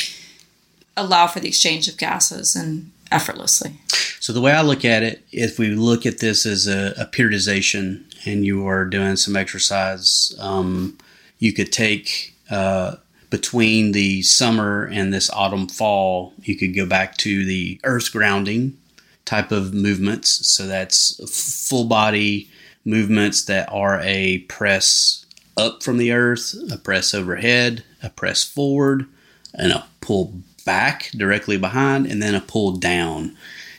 allow 0.96 1.26
for 1.26 1.40
the 1.40 1.48
exchange 1.48 1.88
of 1.88 1.96
gases 1.96 2.56
and 2.56 2.90
effortlessly. 3.10 3.80
So 4.20 4.32
the 4.32 4.40
way 4.40 4.52
I 4.52 4.62
look 4.62 4.84
at 4.84 5.02
it, 5.02 5.24
if 5.32 5.58
we 5.58 5.68
look 5.68 6.04
at 6.04 6.18
this 6.18 6.44
as 6.44 6.66
a, 6.66 6.94
a 6.98 7.06
periodization, 7.06 8.04
and 8.26 8.44
you 8.44 8.66
are 8.66 8.84
doing 8.84 9.16
some 9.16 9.36
exercise, 9.36 10.34
um, 10.38 10.98
you 11.38 11.52
could 11.52 11.72
take 11.72 12.34
uh, 12.50 12.96
between 13.30 13.92
the 13.92 14.22
summer 14.22 14.84
and 14.84 15.12
this 15.12 15.30
autumn 15.30 15.68
fall, 15.68 16.32
you 16.42 16.56
could 16.56 16.74
go 16.74 16.86
back 16.86 17.16
to 17.18 17.44
the 17.44 17.80
earth 17.84 18.12
grounding 18.12 18.76
type 19.24 19.52
of 19.52 19.74
movements. 19.74 20.48
So 20.48 20.66
that's 20.66 21.68
full 21.68 21.84
body 21.84 22.50
movements 22.84 23.44
that 23.44 23.68
are 23.70 24.00
a 24.00 24.38
press 24.48 25.26
up 25.56 25.82
from 25.82 25.98
the 25.98 26.12
earth, 26.12 26.54
a 26.72 26.78
press 26.78 27.12
overhead, 27.12 27.84
a 28.02 28.08
press 28.10 28.42
forward, 28.44 29.06
and 29.54 29.72
a 29.72 29.86
pull 30.00 30.34
back 30.68 31.10
directly 31.16 31.56
behind, 31.56 32.04
and 32.04 32.22
then 32.22 32.34
a 32.34 32.42
pull 32.42 32.72
down. 32.72 33.34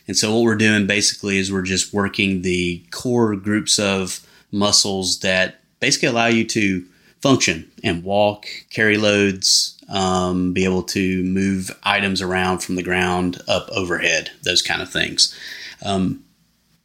And 0.08 0.18
so 0.18 0.34
what 0.34 0.42
we're 0.42 0.56
doing 0.56 0.88
basically 0.88 1.38
is 1.38 1.52
we're 1.52 1.62
just 1.62 1.94
working 1.94 2.42
the 2.42 2.84
core 2.90 3.36
groups 3.36 3.78
of 3.78 4.26
muscles 4.52 5.20
that 5.20 5.60
basically 5.80 6.08
allow 6.08 6.26
you 6.26 6.44
to 6.46 6.84
function 7.22 7.70
and 7.84 8.04
walk, 8.04 8.48
carry 8.72 8.98
loads, 8.98 9.78
um, 9.88 10.52
be 10.52 10.64
able 10.64 10.82
to 10.82 11.24
move 11.26 11.70
items 11.84 12.24
around 12.24 12.60
from 12.60 12.76
the 12.76 12.82
ground 12.82 13.40
up 13.48 13.70
overhead, 13.70 14.32
those 14.42 14.64
kind 14.64 14.82
of 14.82 14.92
things. 14.92 15.38
Um, 15.86 16.24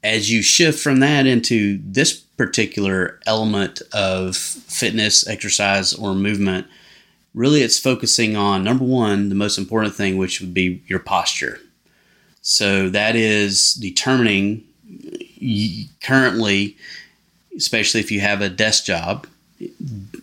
as 0.03 0.31
you 0.31 0.43
shift 0.43 0.79
from 0.79 1.01
that 1.01 1.27
into 1.27 1.81
this 1.83 2.13
particular 2.13 3.21
element 3.25 3.81
of 3.95 4.37
fitness, 4.37 5.27
exercise, 5.27 5.95
or 5.95 6.15
movement, 6.15 6.67
really 7.35 7.63
it's 7.63 7.79
focusing 7.79 8.37
on 8.37 8.65
number 8.65 8.85
one, 8.85 9.29
the 9.29 9.35
most 9.35 9.59
important 9.59 9.95
thing, 9.95 10.17
which 10.17 10.41
would 10.41 10.55
be 10.55 10.83
your 10.87 11.01
posture. 11.01 11.59
So 12.43 12.89
that 12.91 13.17
is 13.17 13.75
determining 13.75 14.65
currently, 16.03 16.77
especially 17.57 18.01
if 18.01 18.11
you 18.11 18.21
have 18.21 18.41
a 18.41 18.49
desk 18.49 18.85
job, 18.85 19.27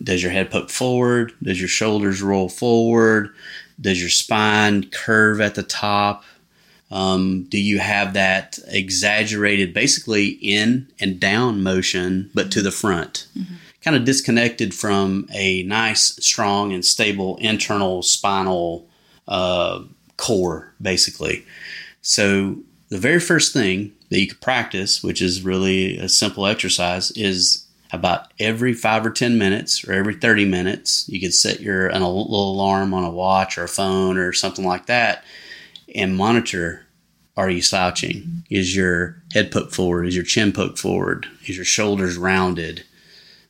does 0.02 0.22
your 0.22 0.32
head 0.32 0.50
poke 0.50 0.70
forward? 0.70 1.32
Does 1.42 1.60
your 1.60 1.68
shoulders 1.68 2.22
roll 2.22 2.48
forward? 2.48 3.30
Does 3.80 4.00
your 4.00 4.10
spine 4.10 4.88
curve 4.90 5.40
at 5.40 5.54
the 5.54 5.62
top? 5.62 6.24
Um, 6.90 7.44
do 7.44 7.58
you 7.58 7.78
have 7.78 8.12
that 8.12 8.58
exaggerated, 8.68 9.72
basically 9.72 10.28
in 10.28 10.88
and 11.00 11.18
down 11.18 11.62
motion, 11.62 12.30
but 12.34 12.52
to 12.52 12.62
the 12.62 12.70
front? 12.70 13.26
Kind 13.82 13.96
of 13.96 14.04
disconnected 14.04 14.74
from 14.74 15.26
a 15.32 15.62
nice, 15.64 16.16
strong, 16.24 16.72
and 16.72 16.84
stable 16.84 17.36
internal 17.38 18.02
spinal 18.02 18.88
uh, 19.28 19.82
core, 20.16 20.72
basically. 20.80 21.44
So, 22.00 22.58
the 22.88 22.98
very 22.98 23.20
first 23.20 23.52
thing 23.52 23.92
that 24.10 24.20
you 24.20 24.28
could 24.28 24.40
practice, 24.40 25.02
which 25.02 25.22
is 25.22 25.42
really 25.42 25.96
a 25.96 26.08
simple 26.08 26.46
exercise, 26.46 27.10
is 27.12 27.66
about 27.90 28.32
every 28.38 28.74
five 28.74 29.04
or 29.04 29.10
10 29.10 29.38
minutes 29.38 29.86
or 29.86 29.92
every 29.92 30.14
30 30.14 30.44
minutes. 30.44 31.08
You 31.08 31.20
could 31.20 31.34
set 31.34 31.60
your 31.60 31.88
an, 31.88 32.02
a 32.02 32.08
little 32.08 32.52
alarm 32.52 32.92
on 32.94 33.04
a 33.04 33.10
watch 33.10 33.56
or 33.56 33.64
a 33.64 33.68
phone 33.68 34.18
or 34.18 34.32
something 34.32 34.64
like 34.64 34.86
that 34.86 35.24
and 35.94 36.16
monitor 36.16 36.86
are 37.36 37.48
you 37.48 37.62
slouching? 37.62 38.44
Is 38.50 38.76
your 38.76 39.22
head 39.32 39.50
poked 39.50 39.74
forward? 39.74 40.06
Is 40.06 40.14
your 40.14 40.24
chin 40.24 40.52
poked 40.52 40.78
forward? 40.78 41.26
Is 41.46 41.56
your 41.56 41.64
shoulders 41.64 42.18
rounded? 42.18 42.84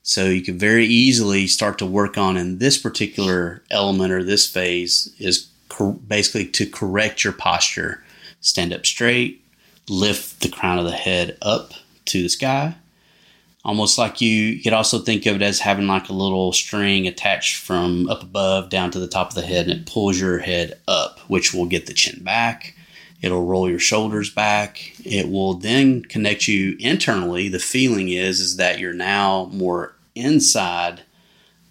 So 0.03 0.27
you 0.27 0.43
can 0.43 0.59
very 0.59 0.87
easily 0.87 1.47
start 1.47 1.79
to 1.79 1.87
work 1.87 2.19
on 2.19 2.37
in 2.37 2.59
this 2.59 2.77
particular 2.77 3.63
element 3.71 4.13
or 4.13 4.25
this 4.25 4.49
phase 4.49 5.15
is 5.19 5.49
cor- 5.69 5.93
basically 5.93 6.47
to 6.47 6.67
correct 6.67 7.23
your 7.23 7.33
posture. 7.33 8.03
Stand 8.41 8.73
up 8.73 8.85
straight, 8.85 9.45
lift 9.89 10.41
the 10.41 10.49
crown 10.49 10.79
of 10.79 10.85
the 10.85 10.93
head 10.93 11.39
up 11.41 11.73
to 12.07 12.23
the 12.23 12.29
sky. 12.29 12.75
Almost 13.65 13.97
like 13.97 14.21
you, 14.21 14.29
you 14.29 14.63
could 14.63 14.73
also 14.73 14.99
think 14.99 15.25
of 15.27 15.37
it 15.37 15.43
as 15.43 15.61
having 15.61 15.87
like 15.87 16.09
a 16.09 16.13
little 16.15 16.53
string 16.53 17.07
attached 17.07 17.57
from 17.57 18.09
up 18.09 18.25
above 18.25 18.71
down 18.71 18.91
to 18.91 18.99
the 18.99 19.07
top 19.07 19.29
of 19.29 19.35
the 19.37 19.43
head, 19.43 19.69
and 19.69 19.81
it 19.81 19.87
pulls 19.87 20.21
your 20.21 20.39
head 20.41 20.81
up, 20.89 21.21
which 21.29 21.55
will 21.55 21.67
get 21.67 21.87
the 21.87 21.93
chin 21.93 22.25
back. 22.25 22.75
It'll 23.23 23.45
roll 23.47 23.71
your 23.71 23.79
shoulders 23.79 24.31
back. 24.31 24.93
It 25.05 25.31
will 25.31 25.55
then 25.55 26.03
connect 26.03 26.49
you 26.49 26.77
internally. 26.81 27.49
The 27.49 27.59
feeling 27.61 28.09
is 28.09 28.41
is 28.41 28.57
that 28.57 28.79
you're 28.81 28.93
now 28.93 29.49
more 29.53 29.95
inside 30.15 31.03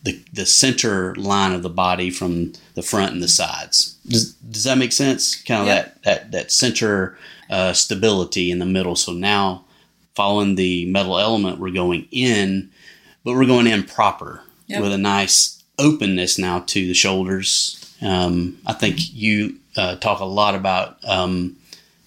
the, 0.03 0.19
the 0.33 0.45
center 0.45 1.13
line 1.15 1.51
of 1.51 1.61
the 1.61 1.69
body 1.69 2.09
from 2.09 2.53
the 2.73 2.81
front 2.81 3.13
and 3.13 3.21
the 3.21 3.27
sides. 3.27 3.97
Does, 4.07 4.33
does 4.35 4.63
that 4.63 4.77
make 4.77 4.91
sense? 4.93 5.35
Kind 5.43 5.61
of 5.61 5.67
Yep. 5.67 5.85
that, 5.85 6.03
that, 6.03 6.31
that 6.31 6.51
center 6.51 7.17
uh, 7.49 7.73
stability 7.73 8.49
in 8.49 8.59
the 8.59 8.65
middle. 8.65 8.95
So 8.95 9.11
now, 9.13 9.65
following 10.15 10.55
the 10.55 10.85
metal 10.85 11.19
element, 11.19 11.59
we're 11.59 11.71
going 11.71 12.07
in, 12.11 12.71
but 13.23 13.33
we're 13.35 13.45
going 13.45 13.67
in 13.67 13.83
proper 13.83 14.41
Yep. 14.67 14.81
with 14.81 14.93
a 14.93 14.97
nice 14.97 15.61
openness 15.77 16.39
now 16.39 16.59
to 16.59 16.87
the 16.87 16.93
shoulders. 16.93 17.77
Um, 18.01 18.57
I 18.65 18.73
think 18.73 18.95
you 19.13 19.57
uh, 19.77 19.95
talk 19.95 20.19
a 20.19 20.25
lot 20.25 20.55
about 20.55 20.97
um, 21.03 21.57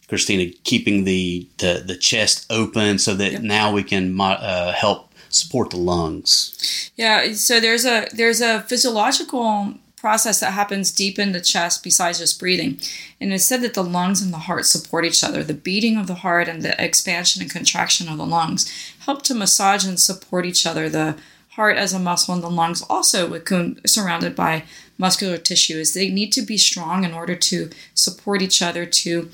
Christina 0.09 0.51
keeping 0.65 1.05
the, 1.05 1.49
the 1.59 1.83
the 1.87 1.97
chest 1.97 2.47
open 2.51 2.99
so 2.99 3.15
that 3.15 3.43
now 3.43 3.73
we 3.73 3.83
can 3.83 4.13
mo- 4.13 4.39
uh, 4.41 4.73
help 4.73 5.13
support 5.29 5.71
the 5.71 5.77
lungs. 5.77 6.91
Yeah, 6.97 7.33
so 7.33 7.61
there's 7.61 7.85
a 7.85 8.07
there's 8.13 8.41
a 8.41 8.61
physiological 8.63 9.75
process 9.97 10.41
that 10.41 10.53
happens 10.53 10.93
deep 10.93 11.19
in 11.19 11.33
the 11.33 11.41
chest 11.41 11.83
besides 11.83 12.19
just 12.19 12.39
breathing. 12.39 12.79
And 13.23 13.33
it's 13.33 13.45
said 13.45 13.63
that 13.63 13.73
the 13.73 13.83
lungs 13.83 14.21
and 14.21 14.35
the 14.35 14.39
heart 14.39 14.67
support 14.67 15.07
each 15.07 15.25
other. 15.25 15.43
The 15.43 15.55
beating 15.55 15.97
of 15.97 16.09
the 16.09 16.17
heart 16.17 16.47
and 16.47 16.61
the 16.61 16.75
expansion 16.79 17.41
and 17.41 17.51
contraction 17.51 18.07
of 18.11 18.19
the 18.19 18.27
lungs 18.27 18.71
help 19.07 19.23
to 19.23 19.35
massage 19.35 19.87
and 19.87 19.99
support 19.99 20.45
each 20.45 20.67
other. 20.67 20.91
The 20.91 21.17
heart 21.57 21.77
as 21.77 21.93
a 21.93 21.99
muscle 21.99 22.35
and 22.35 22.43
the 22.43 22.51
lungs 22.51 22.83
also 22.91 23.29
with 23.29 23.49
surrounded 23.87 24.35
by 24.35 24.65
muscular 24.99 25.39
tissue 25.39 25.77
is 25.79 25.95
they 25.95 26.11
need 26.11 26.33
to 26.33 26.43
be 26.43 26.57
strong 26.57 27.05
in 27.05 27.13
order 27.13 27.35
to 27.35 27.71
support 27.95 28.43
each 28.43 28.61
other 28.61 28.85
to 28.87 29.31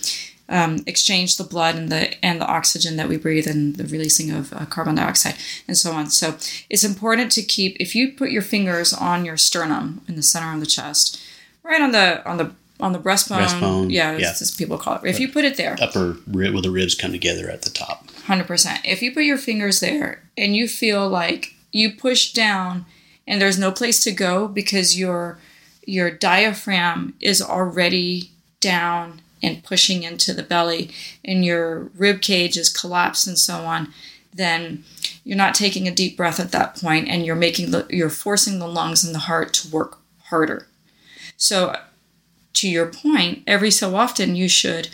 um, 0.51 0.83
exchange 0.87 1.37
the 1.37 1.45
blood 1.45 1.77
and 1.77 1.91
the 1.91 2.23
and 2.25 2.41
the 2.41 2.47
oxygen 2.47 2.97
that 2.97 3.09
we 3.09 3.16
breathe 3.16 3.47
and 3.47 3.77
the 3.77 3.85
releasing 3.85 4.31
of 4.33 4.53
uh, 4.53 4.66
carbon 4.66 4.97
dioxide 4.97 5.37
and 5.68 5.77
so 5.79 5.93
on. 5.93 6.11
So 6.11 6.37
it's 6.68 6.85
important 6.85 7.31
to 7.33 7.43
keep 7.43 7.77
if 7.79 7.95
you 7.95 8.12
put 8.12 8.31
your 8.31 8.43
fingers 8.43 8.93
on 8.93 9.25
your 9.25 9.37
sternum 9.37 10.03
in 10.09 10.16
the 10.16 10.23
center 10.23 10.53
of 10.53 10.61
the 10.61 10.66
chest, 10.66 11.21
right 11.62 11.81
on 11.81 11.93
the 11.93 12.29
on 12.29 12.37
the 12.37 12.53
on 12.81 12.93
the 12.93 12.99
breastbone. 12.99 13.47
Breastbone, 13.47 13.93
yeah, 13.93 14.16
yeah. 14.16 14.31
as 14.31 14.51
people 14.51 14.77
call 14.77 14.97
it. 14.97 15.05
If 15.05 15.21
you 15.21 15.29
put 15.29 15.45
it 15.45 15.57
there, 15.57 15.77
Upper 15.81 16.16
rib 16.27 16.53
where 16.53 16.62
the 16.62 16.71
ribs 16.71 16.97
come 16.97 17.12
together 17.12 17.49
at 17.49 17.62
the 17.62 17.71
top. 17.71 18.11
hundred 18.27 18.49
percent. 18.49 18.81
If 18.85 19.03
you 19.03 19.14
put 19.14 19.25
your 19.25 19.39
fingers 19.39 19.79
there 19.79 20.23
and 20.37 20.57
you 20.57 20.66
feel 20.66 21.09
like 21.09 21.55
you 21.73 21.93
push 21.93 22.33
down 22.33 22.87
and 23.27 23.41
there's 23.41 23.59
no 23.59 23.71
place 23.71 24.03
to 24.05 24.12
go 24.12 24.49
because 24.49 24.99
your 24.99 25.39
your 25.87 26.11
diaphragm 26.11 27.14
is 27.21 27.41
already 27.41 28.31
down 28.61 29.23
and 29.43 29.64
pushing 29.64 30.03
into 30.03 30.33
the 30.33 30.43
belly 30.43 30.91
and 31.25 31.45
your 31.45 31.91
rib 31.97 32.21
cage 32.21 32.57
is 32.57 32.68
collapsed 32.68 33.27
and 33.27 33.39
so 33.39 33.64
on, 33.64 33.93
then 34.33 34.85
you're 35.25 35.37
not 35.37 35.55
taking 35.55 35.89
a 35.89 35.95
deep 35.95 36.16
breath 36.16 36.39
at 36.39 36.53
that 36.53 36.77
point 36.77 37.09
and 37.09 37.25
you're 37.25 37.35
making 37.35 37.71
the 37.71 37.87
you're 37.91 38.11
forcing 38.11 38.59
the 38.59 38.68
lungs 38.68 39.05
and 39.05 39.14
the 39.14 39.21
heart 39.21 39.53
to 39.53 39.68
work 39.68 39.99
harder. 40.25 40.66
So 41.37 41.77
to 42.55 42.68
your 42.68 42.87
point, 42.87 43.43
every 43.47 43.71
so 43.71 43.97
often 43.97 44.37
you 44.37 44.49
should 44.49 44.89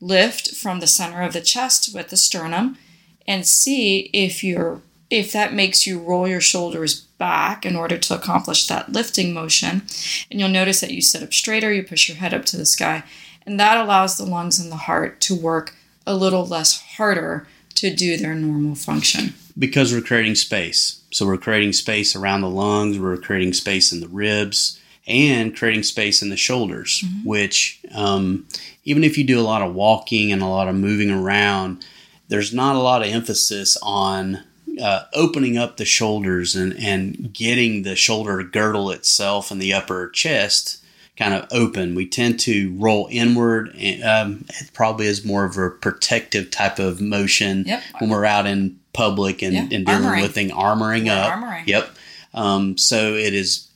lift 0.00 0.54
from 0.54 0.80
the 0.80 0.86
center 0.86 1.22
of 1.22 1.32
the 1.32 1.40
chest 1.40 1.92
with 1.94 2.08
the 2.08 2.16
sternum 2.16 2.78
and 3.26 3.46
see 3.46 4.10
if 4.12 4.44
you're 4.44 4.80
if 5.10 5.32
that 5.32 5.54
makes 5.54 5.86
you 5.86 5.98
roll 5.98 6.28
your 6.28 6.40
shoulders 6.40 7.00
back 7.18 7.64
in 7.64 7.74
order 7.76 7.96
to 7.98 8.14
accomplish 8.14 8.66
that 8.66 8.92
lifting 8.92 9.32
motion. 9.32 9.82
And 10.30 10.38
you'll 10.38 10.48
notice 10.48 10.80
that 10.80 10.92
you 10.92 11.00
sit 11.00 11.22
up 11.22 11.32
straighter, 11.32 11.72
you 11.72 11.82
push 11.82 12.08
your 12.08 12.18
head 12.18 12.34
up 12.34 12.44
to 12.46 12.56
the 12.56 12.66
sky, 12.66 13.04
and 13.46 13.58
that 13.58 13.78
allows 13.78 14.16
the 14.16 14.24
lungs 14.24 14.60
and 14.60 14.70
the 14.70 14.76
heart 14.76 15.20
to 15.22 15.34
work 15.34 15.74
a 16.06 16.14
little 16.14 16.46
less 16.46 16.80
harder 16.96 17.46
to 17.76 17.94
do 17.94 18.16
their 18.16 18.34
normal 18.34 18.74
function. 18.74 19.34
because 19.58 19.92
we're 19.92 20.00
creating 20.00 20.34
space. 20.34 21.02
So 21.10 21.26
we're 21.26 21.36
creating 21.38 21.72
space 21.72 22.14
around 22.14 22.42
the 22.42 22.50
lungs, 22.50 22.98
we're 22.98 23.16
creating 23.16 23.52
space 23.54 23.92
in 23.92 24.00
the 24.00 24.08
ribs, 24.08 24.78
and 25.06 25.56
creating 25.56 25.82
space 25.82 26.22
in 26.22 26.28
the 26.28 26.36
shoulders. 26.36 27.02
Which, 27.24 27.80
um, 27.94 28.46
even 28.84 29.02
if 29.04 29.16
you 29.18 29.24
do 29.24 29.40
a 29.40 29.42
lot 29.42 29.62
of 29.62 29.74
walking 29.74 30.30
and 30.32 30.42
a 30.42 30.46
lot 30.46 30.68
of 30.68 30.74
moving 30.74 31.10
around, 31.10 31.84
there's 32.28 32.52
not 32.52 32.76
a 32.76 32.80
lot 32.80 33.02
of 33.02 33.08
emphasis 33.08 33.76
on 33.82 34.44
uh, 34.80 35.04
opening 35.14 35.56
up 35.58 35.76
the 35.76 35.84
shoulders 35.84 36.54
and, 36.56 36.72
and 36.78 37.32
getting 37.32 37.82
the 37.82 37.96
shoulder 37.96 38.42
girdle 38.42 38.90
itself 38.90 39.50
and 39.50 39.60
the 39.60 39.72
upper 39.72 40.08
chest 40.10 40.82
kind 41.16 41.34
of 41.34 41.46
open. 41.50 41.94
We 41.96 42.06
tend 42.06 42.38
to 42.40 42.74
roll 42.78 43.08
inward, 43.10 43.74
and 43.76 44.02
um, 44.04 44.44
it 44.60 44.70
probably 44.72 45.06
is 45.06 45.24
more 45.24 45.44
of 45.44 45.56
a 45.56 45.68
protective 45.70 46.50
type 46.50 46.78
of 46.78 47.00
motion 47.00 47.64
Yep. 47.66 47.82
when 47.98 48.10
we're 48.10 48.24
out 48.24 48.46
in 48.46 48.78
public 48.92 49.42
and, 49.42 49.52
Yeah, 49.54 49.60
and 49.62 49.84
dealing 49.86 50.02
armoring. 50.02 50.22
with 50.22 50.34
thing, 50.34 50.50
armoring 50.50 51.06
We're 51.06 51.12
up. 51.12 51.32
armoring. 51.32 51.66
Yep. 51.66 51.90
Um, 52.34 52.78
so 52.78 53.14
it 53.14 53.34
is, 53.34 53.68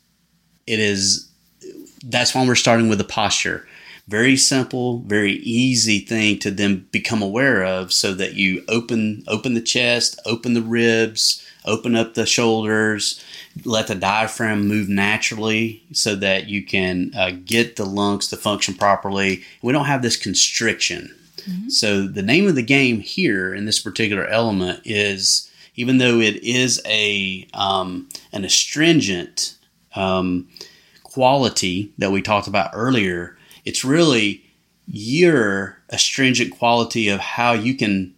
it 0.67 0.79
is. 0.79 1.29
That's 2.05 2.35
why 2.35 2.47
we're 2.47 2.55
starting 2.55 2.89
with 2.89 2.99
the 2.99 3.05
posture. 3.05 3.67
Very 4.09 4.37
simple, 4.37 5.01
very 5.01 5.35
easy 5.35 6.01
thing 6.01 6.39
to 6.41 6.51
then 6.51 6.87
become 6.91 7.23
aware 7.23 7.65
of, 7.65 7.93
so 7.93 8.15
that 8.15 8.35
you 8.35 8.65
open 8.69 9.23
open 9.29 9.55
the 9.55 9.61
chest, 9.61 10.21
open 10.27 10.55
the 10.55 10.63
ribs, 10.63 11.47
open 11.65 11.95
up 11.95 12.15
the 12.15 12.27
shoulders, 12.27 13.23
let 13.65 13.87
the 13.87 13.95
diaphragm 13.95 14.67
move 14.67 14.89
naturally, 14.89 15.85
so 15.93 16.17
that 16.17 16.49
you 16.49 16.65
can 16.65 17.13
uh, 17.17 17.31
get 17.45 17.77
the 17.77 17.87
lungs 17.87 18.27
to 18.29 18.37
function 18.37 18.75
properly. 18.75 19.43
We 19.63 19.73
don't 19.73 19.87
have 19.87 20.03
this 20.03 20.17
constriction. 20.17 21.15
So 21.69 22.07
the 22.07 22.23
name 22.23 22.47
of 22.47 22.55
the 22.55 22.63
game 22.63 23.01
here 23.01 23.53
in 23.55 23.65
this 23.65 23.81
particular 23.81 24.27
element 24.27 24.81
is, 24.85 25.51
even 25.75 25.99
though 25.99 26.21
it 26.21 26.37
is 26.43 26.81
a 26.87 27.47
um, 27.55 28.09
an 28.33 28.45
astringent 28.45 29.57
um, 29.95 30.49
quality 31.03 31.93
that 31.99 32.13
we 32.13 32.23
talked 32.23 32.47
about 32.49 32.71
earlier, 32.75 33.37
it's 33.65 33.85
really 33.85 34.45
your 34.87 35.79
astringent 35.89 36.57
quality 36.59 37.09
of 37.09 37.21
how 37.21 37.53
you 37.53 37.75
can 37.75 38.15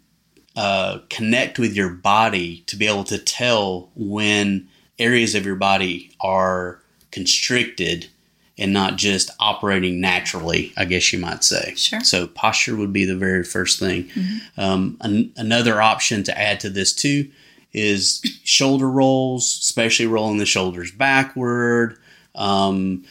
uh, 0.57 0.99
connect 1.11 1.59
with 1.59 1.75
your 1.75 1.91
body 1.91 2.63
to 2.67 2.77
be 2.77 2.87
able 2.87 3.05
to 3.05 3.19
tell 3.19 3.91
when 3.95 4.69
areas 4.99 5.35
of 5.35 5.45
your 5.45 5.57
body 5.57 6.11
are 6.21 6.81
constricted 7.11 8.09
and 8.57 8.73
not 8.73 8.97
just 8.97 9.31
operating 9.41 10.01
naturally, 10.01 10.73
I 10.77 10.85
guess 10.85 11.13
you 11.13 11.19
might 11.19 11.43
say. 11.43 11.75
Sure. 11.75 12.01
So 12.01 12.29
posture 12.29 12.77
would 12.77 12.93
be 12.93 13.05
the 13.05 13.17
very 13.17 13.43
first 13.43 13.81
thing. 13.81 14.11
Um, 14.57 14.97
an- 15.01 15.33
another 15.37 15.83
option 15.83 16.23
to 16.25 16.39
add 16.39 16.61
to 16.61 16.71
this 16.71 16.93
too 16.93 17.31
is 17.73 18.23
shoulder 18.45 18.89
rolls, 18.89 19.45
especially 19.45 20.07
rolling 20.07 20.39
the 20.39 20.47
shoulders 20.47 20.93
backward. 20.93 21.99
Um, 22.37 23.05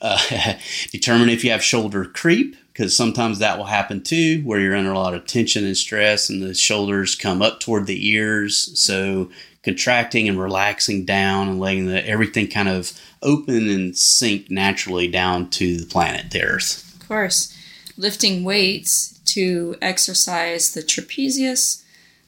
uh, 0.00 0.54
determine 0.90 1.28
if 1.28 1.44
you 1.44 1.50
have 1.50 1.62
shoulder 1.62 2.04
creep 2.04 2.56
because 2.72 2.96
sometimes 2.96 3.38
that 3.38 3.58
will 3.58 3.66
happen 3.66 4.02
too, 4.02 4.40
where 4.42 4.58
you're 4.58 4.76
under 4.76 4.92
a 4.92 4.98
lot 4.98 5.12
of 5.12 5.26
tension 5.26 5.66
and 5.66 5.76
stress, 5.76 6.30
and 6.30 6.42
the 6.42 6.54
shoulders 6.54 7.14
come 7.14 7.42
up 7.42 7.60
toward 7.60 7.86
the 7.86 8.08
ears. 8.08 8.70
So 8.80 9.30
contracting 9.62 10.28
and 10.28 10.40
relaxing 10.40 11.04
down 11.04 11.48
and 11.48 11.60
letting 11.60 11.86
the, 11.86 12.06
everything 12.06 12.48
kind 12.48 12.68
of 12.68 12.98
open 13.22 13.68
and 13.68 13.96
sink 13.96 14.50
naturally 14.50 15.08
down 15.08 15.50
to 15.50 15.76
the 15.76 15.86
planet, 15.86 16.30
the 16.30 16.42
Earth. 16.42 16.96
Of 17.00 17.06
course, 17.06 17.54
lifting 17.96 18.44
weights 18.44 19.18
to 19.26 19.76
exercise 19.82 20.72
the 20.72 20.80
trapezius, 20.80 21.84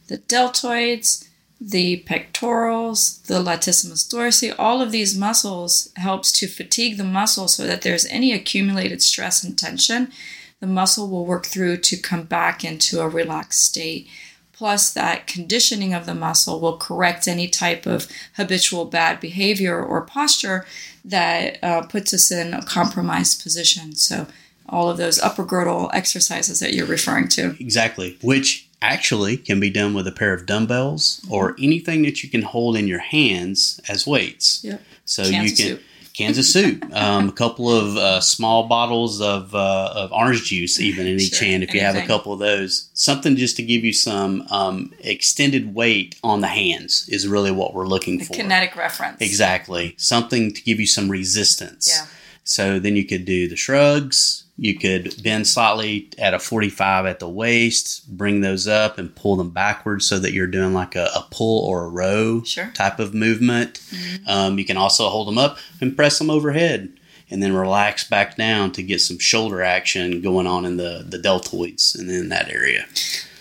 the 0.08 0.18
deltoids, 0.18 1.26
the 1.64 1.98
pectorals, 1.98 3.18
the 3.28 3.40
latissimus 3.42 4.12
dorsi, 4.12 4.52
all 4.58 4.82
of 4.82 4.90
these 4.90 5.16
muscles 5.16 5.92
helps 5.96 6.32
to 6.32 6.48
fatigue 6.48 6.96
the 6.96 7.04
muscle 7.04 7.46
so 7.46 7.64
that 7.64 7.82
there's 7.82 8.06
any 8.06 8.32
accumulated 8.32 9.00
stress 9.00 9.44
and 9.44 9.56
tension, 9.56 10.10
the 10.58 10.66
muscle 10.66 11.08
will 11.08 11.24
work 11.24 11.46
through 11.46 11.76
to 11.76 11.96
come 11.96 12.24
back 12.24 12.64
into 12.64 13.00
a 13.00 13.08
relaxed 13.08 13.64
state. 13.64 14.08
Plus, 14.52 14.92
that 14.92 15.26
conditioning 15.26 15.94
of 15.94 16.04
the 16.04 16.14
muscle 16.14 16.60
will 16.60 16.76
correct 16.76 17.28
any 17.28 17.48
type 17.48 17.86
of 17.86 18.08
habitual 18.36 18.84
bad 18.84 19.20
behavior 19.20 19.80
or 19.80 20.02
posture 20.02 20.66
that 21.04 21.58
uh, 21.62 21.82
puts 21.82 22.12
us 22.12 22.30
in 22.30 22.54
a 22.54 22.64
compromised 22.64 23.42
position. 23.42 23.94
So, 23.94 24.26
all 24.68 24.88
of 24.88 24.96
those 24.96 25.20
upper 25.20 25.44
girdle 25.44 25.90
exercises 25.92 26.60
that 26.60 26.74
you're 26.74 26.86
referring 26.86 27.28
to. 27.28 27.56
Exactly, 27.60 28.16
which 28.22 28.68
actually 28.82 29.36
can 29.36 29.60
be 29.60 29.70
done 29.70 29.94
with 29.94 30.06
a 30.06 30.12
pair 30.12 30.34
of 30.34 30.44
dumbbells 30.46 31.24
or 31.30 31.54
anything 31.58 32.02
that 32.02 32.22
you 32.22 32.28
can 32.28 32.42
hold 32.42 32.76
in 32.76 32.86
your 32.88 32.98
hands 32.98 33.80
as 33.88 34.06
weights. 34.06 34.62
Yep. 34.64 34.82
So 35.04 35.22
Kansas 35.24 35.58
you 35.58 35.64
can 35.66 35.76
soup. 35.76 35.86
Kansas 36.14 36.52
soup, 36.56 36.84
um, 36.94 37.30
a 37.30 37.32
couple 37.32 37.70
of 37.72 37.96
uh, 37.96 38.20
small 38.20 38.68
bottles 38.68 39.20
of 39.22 39.54
uh, 39.54 39.92
of 39.94 40.12
orange 40.12 40.44
juice, 40.44 40.78
even 40.78 41.06
in 41.06 41.18
each 41.18 41.36
Sure, 41.36 41.48
hand. 41.48 41.62
If 41.62 41.72
you 41.72 41.80
have 41.80 41.96
a 41.96 42.06
couple 42.06 42.34
of 42.34 42.38
those, 42.38 42.90
something 42.92 43.34
just 43.36 43.56
to 43.56 43.62
give 43.62 43.82
you 43.82 43.94
some 43.94 44.46
um, 44.50 44.92
extended 45.00 45.74
weight 45.74 46.16
on 46.22 46.42
the 46.42 46.48
hands 46.48 47.08
is 47.08 47.26
really 47.26 47.50
what 47.50 47.72
we're 47.72 47.86
looking 47.86 48.18
The 48.18 48.24
for. 48.26 48.34
kinetic 48.34 48.76
reference. 48.76 49.22
Exactly, 49.22 49.94
something 49.96 50.52
to 50.52 50.62
give 50.62 50.78
you 50.78 50.86
some 50.86 51.08
resistance. 51.10 51.88
Yeah. 51.88 52.06
So 52.44 52.78
then 52.78 52.94
you 52.96 53.06
could 53.06 53.24
do 53.24 53.48
the 53.48 53.56
shrugs. 53.56 54.44
You 54.62 54.78
could 54.78 55.20
bend 55.24 55.48
slightly 55.48 56.08
at 56.18 56.34
a 56.34 56.38
45 56.38 57.04
at 57.06 57.18
the 57.18 57.28
waist, 57.28 58.08
bring 58.16 58.42
those 58.42 58.68
up 58.68 58.96
and 58.96 59.12
pull 59.12 59.34
them 59.34 59.50
backwards 59.50 60.06
so 60.06 60.20
that 60.20 60.32
you're 60.32 60.46
doing 60.46 60.72
like 60.72 60.94
a, 60.94 61.06
a 61.16 61.26
pull 61.32 61.66
or 61.68 61.84
a 61.84 61.88
row 61.88 62.44
Sure. 62.44 62.70
type 62.72 63.00
of 63.00 63.12
movement. 63.12 63.80
Um, 64.28 64.60
you 64.60 64.64
can 64.64 64.76
also 64.76 65.08
hold 65.08 65.26
them 65.26 65.36
up 65.36 65.58
and 65.80 65.96
press 65.96 66.16
them 66.20 66.30
overhead 66.30 66.92
and 67.28 67.42
then 67.42 67.52
relax 67.54 68.04
back 68.08 68.36
down 68.36 68.70
to 68.72 68.84
get 68.84 69.00
some 69.00 69.18
shoulder 69.18 69.62
action 69.62 70.20
going 70.20 70.46
on 70.46 70.64
in 70.64 70.76
the, 70.76 71.04
the 71.08 71.18
deltoids 71.18 71.98
and 71.98 72.08
in 72.08 72.28
that 72.28 72.48
area. 72.48 72.86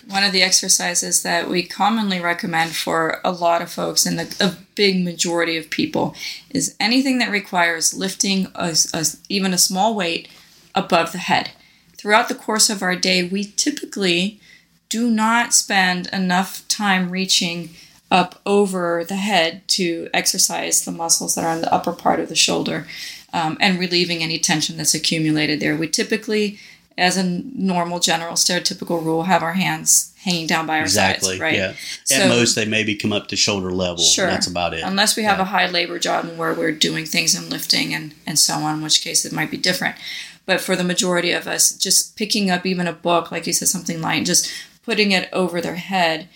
One 0.08 0.24
of 0.24 0.32
the 0.32 0.42
exercises 0.42 1.22
that 1.22 1.48
we 1.48 1.62
commonly 1.62 2.18
recommend 2.18 2.72
for 2.74 3.20
a 3.24 3.30
lot 3.30 3.62
of 3.62 3.70
folks 3.70 4.04
and 4.06 4.18
a, 4.20 4.26
a 4.40 4.56
big 4.74 5.04
majority 5.04 5.56
of 5.56 5.70
people 5.70 6.16
is 6.50 6.74
anything 6.80 7.18
that 7.18 7.30
requires 7.30 7.94
lifting 7.94 8.48
a, 8.56 8.74
a- 8.92 9.06
even 9.28 9.54
a 9.54 9.58
small 9.58 9.94
weight 9.94 10.26
above 10.74 11.12
the 11.12 11.18
head. 11.18 11.50
Throughout 11.96 12.28
the 12.28 12.34
course 12.34 12.68
of 12.68 12.82
our 12.82 12.96
day, 12.96 13.22
we 13.22 13.44
typically 13.44 14.40
do 14.88 15.10
not 15.10 15.54
spend 15.54 16.08
enough 16.12 16.66
time 16.68 17.10
reaching 17.10 17.70
up 18.10 18.40
over 18.44 19.04
the 19.04 19.16
head 19.16 19.66
to 19.66 20.08
exercise 20.12 20.84
the 20.84 20.92
muscles 20.92 21.34
that 21.34 21.44
are 21.44 21.50
on 21.50 21.62
the 21.62 21.72
upper 21.72 21.92
part 21.92 22.20
of 22.20 22.28
the 22.28 22.36
shoulder 22.36 22.86
um, 23.32 23.56
and 23.60 23.78
relieving 23.78 24.22
any 24.22 24.38
tension 24.38 24.76
that's 24.76 24.94
accumulated 24.94 25.60
there. 25.60 25.74
We 25.76 25.88
typically, 25.88 26.58
as 26.98 27.16
a 27.16 27.22
normal, 27.24 28.00
general, 28.00 28.34
stereotypical 28.34 29.02
rule, 29.02 29.22
have 29.22 29.42
our 29.42 29.54
hands 29.54 30.12
hanging 30.24 30.46
down 30.46 30.66
by 30.66 30.76
our 30.76 30.82
Exactly. 30.82 31.30
sides, 31.30 31.40
right? 31.40 31.56
Yeah. 31.56 31.74
At 32.14 32.28
most, 32.28 32.54
they 32.54 32.66
maybe 32.66 32.94
come 32.94 33.12
up 33.12 33.28
to 33.28 33.36
shoulder 33.36 33.70
level. 33.72 34.04
Sure. 34.04 34.26
That's 34.26 34.46
about 34.46 34.74
it. 34.74 34.82
Unless 34.84 35.16
we 35.16 35.22
have 35.22 35.40
a 35.40 35.44
high 35.44 35.68
labor 35.68 35.98
job 35.98 36.26
and 36.26 36.36
where 36.36 36.52
we're 36.52 36.70
doing 36.72 37.06
things 37.06 37.34
and 37.34 37.50
lifting 37.50 37.94
and, 37.94 38.14
and 38.26 38.38
so 38.38 38.54
on, 38.54 38.76
in 38.76 38.82
which 38.82 39.02
case 39.02 39.24
it 39.24 39.32
might 39.32 39.50
be 39.50 39.56
different. 39.56 39.96
But 40.44 40.60
for 40.60 40.74
the 40.74 40.84
majority 40.84 41.32
of 41.32 41.46
us, 41.46 41.76
just 41.76 42.16
picking 42.16 42.50
up 42.50 42.66
even 42.66 42.86
a 42.86 42.92
book, 42.92 43.30
like 43.30 43.46
you 43.46 43.52
said, 43.52 43.68
something 43.68 44.00
light, 44.00 44.26
just 44.26 44.52
putting 44.84 45.12
it 45.12 45.28
over 45.32 45.60
their 45.60 45.76
head 45.76 46.28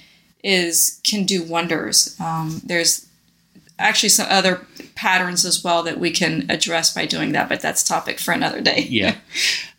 is 0.45 1.01
can 1.05 1.25
do 1.25 1.43
wonders. 1.43 2.17
Um, 2.21 2.61
there's 2.65 3.07
actually 3.79 4.09
some 4.09 4.27
other 4.31 4.67
patterns 4.95 5.45
as 5.45 5.63
well 5.63 5.83
that 5.83 5.99
we 5.99 6.11
can 6.11 6.47
address 6.49 6.95
by 6.95 7.05
doing 7.05 7.33
that, 7.33 7.49
but 7.49 7.61
that's 7.61 7.83
topic 7.83 8.19
for 8.19 8.33
another 8.33 8.61
day. 8.61 8.87
yeah. 8.89 9.17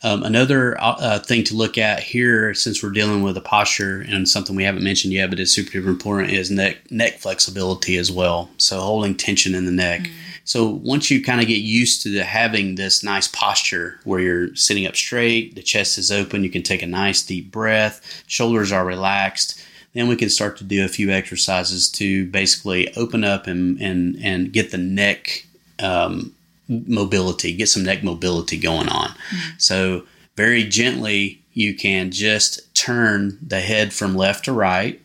Um, 0.03 0.21
another 0.21 0.77
uh, 0.79 1.17
thing 1.17 1.43
to 1.45 1.55
look 1.55 1.75
at 1.75 2.03
here, 2.03 2.53
since 2.53 2.83
we're 2.83 2.91
dealing 2.91 3.23
with 3.23 3.35
a 3.35 3.41
posture 3.41 4.05
and 4.07 4.29
something 4.29 4.55
we 4.55 4.63
haven't 4.63 4.83
mentioned 4.83 5.11
yet, 5.11 5.31
but 5.31 5.39
is 5.39 5.51
super 5.51 5.79
important, 5.79 6.29
is 6.29 6.51
neck 6.51 6.91
neck 6.91 7.17
flexibility 7.17 7.97
as 7.97 8.11
well. 8.11 8.51
So 8.57 8.79
holding 8.79 9.15
tension 9.15 9.55
in 9.55 9.65
the 9.65 9.71
neck. 9.71 10.07
So 10.47 10.69
once 10.69 11.11
you 11.11 11.21
kind 11.21 11.41
of 11.41 11.47
get 11.47 11.59
used 11.59 12.01
to 12.03 12.09
the, 12.09 12.23
having 12.23 12.75
this 12.75 13.03
nice 13.03 13.27
posture 13.27 13.99
where 14.05 14.21
you're 14.21 14.55
sitting 14.55 14.87
up 14.87 14.95
straight, 14.95 15.55
the 15.55 15.61
chest 15.61 15.97
is 15.97 16.09
open, 16.09 16.41
you 16.41 16.49
can 16.49 16.63
take 16.63 16.81
a 16.81 16.87
nice 16.87 17.21
deep 17.21 17.51
breath, 17.51 18.23
shoulders 18.27 18.71
are 18.71 18.85
relaxed. 18.85 19.61
Then 19.93 20.07
we 20.07 20.15
can 20.15 20.29
start 20.29 20.55
to 20.57 20.63
do 20.63 20.85
a 20.85 20.87
few 20.87 21.11
exercises 21.11 21.89
to 21.91 22.27
basically 22.27 22.95
open 22.95 23.25
up 23.25 23.45
and 23.45 23.81
and 23.81 24.15
and 24.23 24.53
get 24.53 24.71
the 24.71 24.77
neck 24.77 25.45
um, 25.79 26.33
mobility, 26.69 27.53
get 27.53 27.67
some 27.67 27.83
neck 27.83 28.01
mobility 28.01 28.57
going 28.57 28.87
on. 28.87 29.11
So, 29.57 30.03
very 30.37 30.63
gently, 30.63 31.41
you 31.53 31.75
can 31.75 32.11
just 32.11 32.73
turn 32.73 33.37
the 33.45 33.59
head 33.59 33.91
from 33.91 34.15
left 34.15 34.45
to 34.45 34.53
right. 34.53 35.01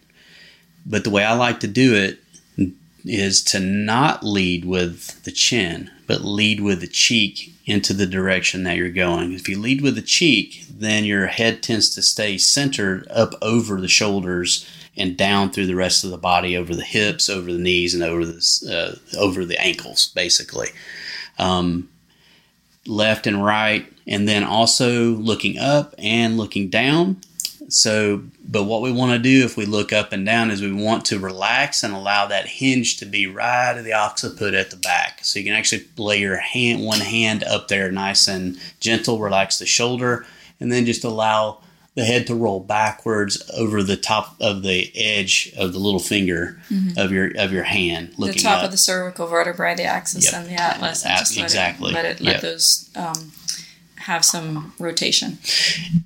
But 0.86 1.02
the 1.02 1.10
way 1.10 1.24
I 1.24 1.34
like 1.34 1.60
to 1.60 1.68
do 1.68 1.94
it 1.94 2.21
is 3.04 3.42
to 3.44 3.60
not 3.60 4.24
lead 4.24 4.64
with 4.64 5.22
the 5.24 5.32
chin, 5.32 5.90
but 6.06 6.22
lead 6.22 6.60
with 6.60 6.80
the 6.80 6.86
cheek 6.86 7.52
into 7.64 7.92
the 7.92 8.06
direction 8.06 8.64
that 8.64 8.76
you're 8.76 8.90
going. 8.90 9.32
If 9.32 9.48
you 9.48 9.58
lead 9.58 9.80
with 9.80 9.94
the 9.94 10.02
cheek, 10.02 10.64
then 10.70 11.04
your 11.04 11.26
head 11.26 11.62
tends 11.62 11.94
to 11.94 12.02
stay 12.02 12.38
centered 12.38 13.06
up 13.08 13.34
over 13.40 13.80
the 13.80 13.88
shoulders 13.88 14.68
and 14.96 15.16
down 15.16 15.50
through 15.50 15.66
the 15.66 15.74
rest 15.74 16.04
of 16.04 16.10
the 16.10 16.18
body, 16.18 16.56
over 16.56 16.74
the 16.74 16.84
hips, 16.84 17.28
over 17.28 17.52
the 17.52 17.58
knees, 17.58 17.94
and 17.94 18.02
over 18.02 18.26
the 18.26 18.38
uh, 18.70 19.18
over 19.18 19.44
the 19.44 19.60
ankles, 19.60 20.08
basically 20.08 20.68
um, 21.38 21.88
left 22.86 23.26
and 23.26 23.44
right, 23.44 23.86
and 24.06 24.28
then 24.28 24.44
also 24.44 25.12
looking 25.12 25.58
up 25.58 25.94
and 25.98 26.36
looking 26.36 26.68
down. 26.68 27.20
So, 27.68 28.22
but 28.46 28.64
what 28.64 28.82
we 28.82 28.92
want 28.92 29.12
to 29.12 29.18
do 29.18 29.44
if 29.44 29.56
we 29.56 29.64
look 29.64 29.92
up 29.92 30.12
and 30.12 30.26
down 30.26 30.50
is 30.50 30.60
we 30.60 30.72
want 30.72 31.06
to 31.06 31.18
relax 31.18 31.82
and 31.82 31.94
allow 31.94 32.26
that 32.26 32.46
hinge 32.46 32.98
to 32.98 33.06
be 33.06 33.26
right 33.26 33.76
at 33.76 33.84
the 33.84 33.94
occiput 33.94 34.52
at 34.52 34.70
the 34.70 34.76
back. 34.76 35.24
So 35.24 35.38
you 35.38 35.46
can 35.46 35.54
actually 35.54 35.86
lay 35.96 36.18
your 36.18 36.36
hand, 36.36 36.84
one 36.84 37.00
hand 37.00 37.44
up 37.44 37.68
there, 37.68 37.90
nice 37.90 38.28
and 38.28 38.58
gentle, 38.80 39.20
relax 39.20 39.58
the 39.58 39.64
shoulder, 39.64 40.26
and 40.60 40.70
then 40.70 40.84
just 40.84 41.04
allow 41.04 41.62
the 41.94 42.04
head 42.04 42.26
to 42.26 42.34
roll 42.34 42.58
backwards 42.60 43.42
over 43.56 43.82
the 43.82 43.96
top 43.98 44.34
of 44.40 44.62
the 44.62 44.90
edge 44.96 45.52
of 45.58 45.72
the 45.74 45.78
little 45.78 46.00
finger 46.00 46.58
of 46.96 47.12
your 47.12 47.30
of 47.36 47.52
your 47.52 47.64
hand, 47.64 48.10
Mm-hmm. 48.12 48.24
the 48.24 48.32
top 48.34 48.58
up. 48.60 48.64
of 48.66 48.70
the 48.70 48.76
cervical 48.78 49.26
vertebrae, 49.26 49.74
the 49.74 49.84
axis, 49.84 50.24
Yep. 50.32 50.34
and 50.34 50.46
the 50.50 50.54
atlas. 50.60 51.02
And 51.04 51.12
At- 51.12 51.18
just 51.18 51.36
let 51.36 51.44
exactly. 51.44 51.90
It, 51.90 51.94
let 51.94 52.04
it 52.04 52.20
let 52.20 52.32
Yep. 52.34 52.40
those 52.42 52.88
um, 52.96 53.32
have 53.96 54.24
some 54.24 54.72
rotation. 54.78 55.38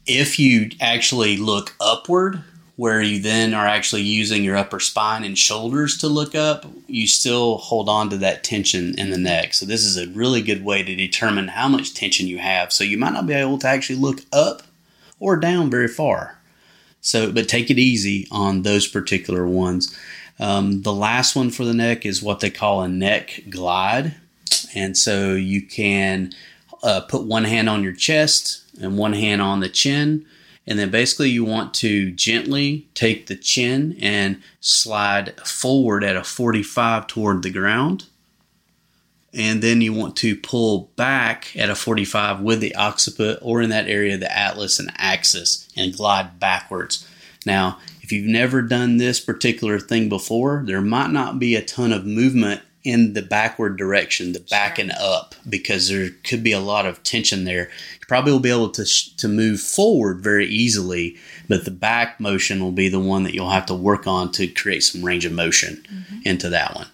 if 0.07 0.39
you 0.39 0.71
actually 0.81 1.37
look 1.37 1.75
upward, 1.81 2.43
where 2.77 3.01
you 3.01 3.19
then 3.21 3.55
are 3.55 3.67
actually 3.67 4.03
using 4.03 4.45
your 4.45 4.55
upper 4.57 4.79
spine 4.79 5.25
and 5.25 5.39
shoulders 5.39 5.97
to 5.97 6.07
look 6.09 6.35
up, 6.35 6.67
you 6.87 7.07
still 7.07 7.57
hold 7.57 7.89
on 7.89 8.11
to 8.11 8.19
that 8.19 8.45
tension 8.45 8.95
in 8.99 9.11
the 9.11 9.17
neck. 9.17 9.55
So, 9.55 9.65
this 9.65 9.83
is 9.85 9.97
a 9.97 10.09
really 10.09 10.43
good 10.43 10.63
way 10.63 10.83
to 10.83 10.95
determine 10.95 11.49
how 11.49 11.69
much 11.69 11.95
tension 11.95 12.27
you 12.27 12.39
have. 12.39 12.73
So, 12.75 12.85
you 12.85 12.99
might 12.99 13.15
not 13.15 13.27
be 13.27 13.33
able 13.33 13.57
to 13.61 13.67
actually 13.69 13.97
look 13.99 14.21
up 14.31 14.63
or 15.19 15.37
down 15.37 15.71
very 15.71 15.89
far. 15.89 16.39
So, 17.01 17.31
but 17.31 17.49
take 17.49 17.71
it 17.71 17.79
easy 17.79 18.27
on 18.31 18.63
those 18.63 18.89
particular 18.89 19.47
ones. 19.47 19.97
Um, 20.39 20.83
the 20.83 20.93
last 20.93 21.37
one 21.37 21.51
for 21.51 21.65
the 21.65 21.75
neck 21.75 22.05
is 22.05 22.23
what 22.23 22.41
they 22.41 22.51
call 22.51 22.83
a 22.83 22.89
neck 22.89 23.45
glide. 23.49 24.17
And 24.75 24.97
so 24.97 25.35
you 25.35 25.63
can 25.63 26.33
uh, 26.83 27.03
put 27.03 27.25
one 27.25 27.45
hand 27.45 27.69
on 27.69 27.83
your 27.83 27.93
chest 27.93 28.63
and 28.81 28.99
one 28.99 29.13
hand 29.13 29.41
on 29.41 29.61
the 29.61 29.69
chin. 29.69 30.27
And 30.67 30.79
then 30.79 30.91
basically, 30.91 31.31
you 31.31 31.45
want 31.45 31.75
to 31.75 32.11
gently 32.11 32.89
take 32.95 33.29
the 33.29 33.37
chin 33.37 33.97
and 34.01 34.43
slide 34.61 35.39
forward 35.47 36.03
at 36.03 36.17
a 36.17 36.25
45 36.25 37.07
toward 37.07 37.43
the 37.43 37.51
ground. 37.51 38.07
And 39.37 39.63
then 39.63 39.83
you 39.83 39.93
want 39.93 40.17
to 40.17 40.35
pull 40.35 40.91
back 40.97 41.55
at 41.57 41.69
a 41.69 41.75
45 41.75 42.41
with 42.41 42.61
the 42.61 42.75
occiput 42.75 43.39
or 43.43 43.61
in 43.61 43.69
that 43.69 43.87
area, 43.87 44.17
the 44.17 44.35
atlas 44.35 44.79
and 44.79 44.91
axis, 44.97 45.69
and 45.77 45.95
glide 45.95 46.41
backwards. 46.41 47.07
Now, 47.45 47.79
if 48.01 48.13
you've 48.13 48.27
never 48.27 48.63
done 48.63 48.97
this 48.97 49.21
particular 49.21 49.79
thing 49.79 50.09
before, 50.09 50.63
there 50.65 50.81
might 50.81 51.11
not 51.11 51.39
be 51.39 51.55
a 51.55 51.63
ton 51.63 51.93
of 51.93 52.07
movement 52.07 52.63
in 52.83 53.15
the 53.15 53.23
backward 53.23 53.77
direction, 53.77 54.33
the 54.33 54.39
back 54.39 54.79
and 54.79 54.93
up, 54.93 55.35
because 55.49 55.89
there 55.89 56.11
could 56.23 56.45
be 56.45 56.53
a 56.53 56.61
lot 56.61 56.87
of 56.87 57.03
tension 57.03 57.43
there. 57.43 57.69
You 57.95 58.07
probably 58.07 58.31
will 58.31 58.39
be 58.39 58.51
able 58.51 58.71
to 58.71 58.85
to 59.17 59.29
move 59.29 59.61
forward 59.61 60.21
very 60.21 60.47
easily, 60.47 61.17
but 61.49 61.65
the 61.65 61.73
back 61.73 62.21
motion 62.21 62.63
will 62.63 62.73
be 62.73 62.89
the 62.89 63.01
one 63.01 63.25
that 63.25 63.35
you'll 63.35 63.51
have 63.51 63.67
to 63.67 63.75
work 63.75 64.07
on 64.07 64.31
to 64.33 64.47
create 64.47 64.85
some 64.85 65.05
range 65.05 65.25
of 65.25 65.33
motion 65.33 65.85
mm-hmm. 65.93 66.19
into 66.25 66.49
that 66.49 66.77
one. 66.77 66.87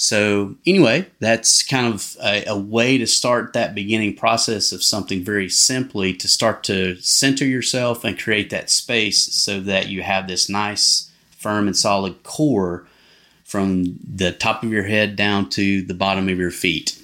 So 0.00 0.54
anyway, 0.64 1.08
that's 1.18 1.64
kind 1.64 1.92
of 1.92 2.16
a, 2.22 2.44
a 2.46 2.56
way 2.56 2.98
to 2.98 3.06
start 3.06 3.52
that 3.52 3.74
beginning 3.74 4.14
process 4.14 4.70
of 4.70 4.80
something 4.80 5.24
very 5.24 5.48
simply 5.48 6.14
to 6.14 6.28
start 6.28 6.62
to 6.64 6.94
center 7.00 7.44
yourself 7.44 8.04
and 8.04 8.16
create 8.16 8.48
that 8.50 8.70
space 8.70 9.34
so 9.34 9.58
that 9.58 9.88
you 9.88 10.04
have 10.04 10.28
this 10.28 10.48
nice, 10.48 11.10
firm, 11.32 11.66
and 11.66 11.76
solid 11.76 12.22
core 12.22 12.86
from 13.42 13.98
the 14.08 14.30
top 14.30 14.62
of 14.62 14.70
your 14.70 14.84
head 14.84 15.16
down 15.16 15.50
to 15.50 15.82
the 15.82 15.94
bottom 15.94 16.28
of 16.28 16.38
your 16.38 16.52
feet. 16.52 16.96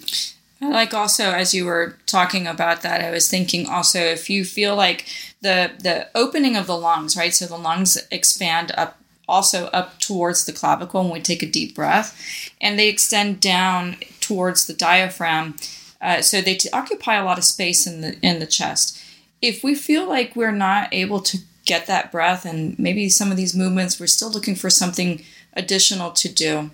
I 0.63 0.69
like 0.69 0.95
also 0.95 1.33
as 1.33 1.53
you 1.53 1.65
were 1.65 1.99
talking 2.07 2.47
about 2.47 2.83
that, 2.83 3.01
I 3.01 3.11
was 3.11 3.29
thinking 3.29 3.67
also 3.67 3.99
if 3.99 4.31
you 4.31 4.45
feel 4.45 4.77
like 4.77 5.07
the 5.41 5.73
the 5.81 6.07
opening 6.15 6.57
of 6.57 6.69
the 6.69 6.79
lungs, 6.79 7.17
right? 7.17 7.35
So 7.35 7.47
the 7.47 7.59
lungs 7.59 7.99
expand 8.13 8.71
up 8.77 8.99
also 9.29 9.67
up 9.67 9.99
towards 10.01 10.45
the 10.45 10.53
clavicle 10.53 11.03
when 11.03 11.13
we 11.13 11.21
take 11.21 11.43
a 11.43 11.51
deep 11.51 11.75
breath, 11.75 12.17
and 12.61 12.79
they 12.79 12.89
extend 12.89 13.41
down 13.41 13.97
towards 14.21 14.67
the 14.67 14.75
diaphragm. 14.75 15.57
Uh, 16.01 16.21
so 16.21 16.41
they 16.41 16.55
t- 16.57 16.69
occupy 16.73 17.15
a 17.15 17.25
lot 17.25 17.39
of 17.39 17.45
space 17.45 17.87
in 17.87 18.01
the 18.03 18.19
in 18.21 18.39
the 18.39 18.47
chest. 18.47 19.01
if 19.41 19.63
we 19.63 19.75
feel 19.75 20.09
like 20.09 20.35
we're 20.35 20.51
not 20.51 20.89
able 20.93 21.21
to 21.21 21.39
get 21.67 21.87
that 21.87 22.11
breath 22.13 22.45
and 22.45 22.79
maybe 22.79 23.09
some 23.09 23.31
of 23.31 23.37
these 23.37 23.55
movements, 23.55 23.99
we're 24.01 24.07
still 24.07 24.31
looking 24.31 24.55
for 24.55 24.71
something 24.71 25.23
additional 25.55 26.11
to 26.11 26.29
do. 26.33 26.71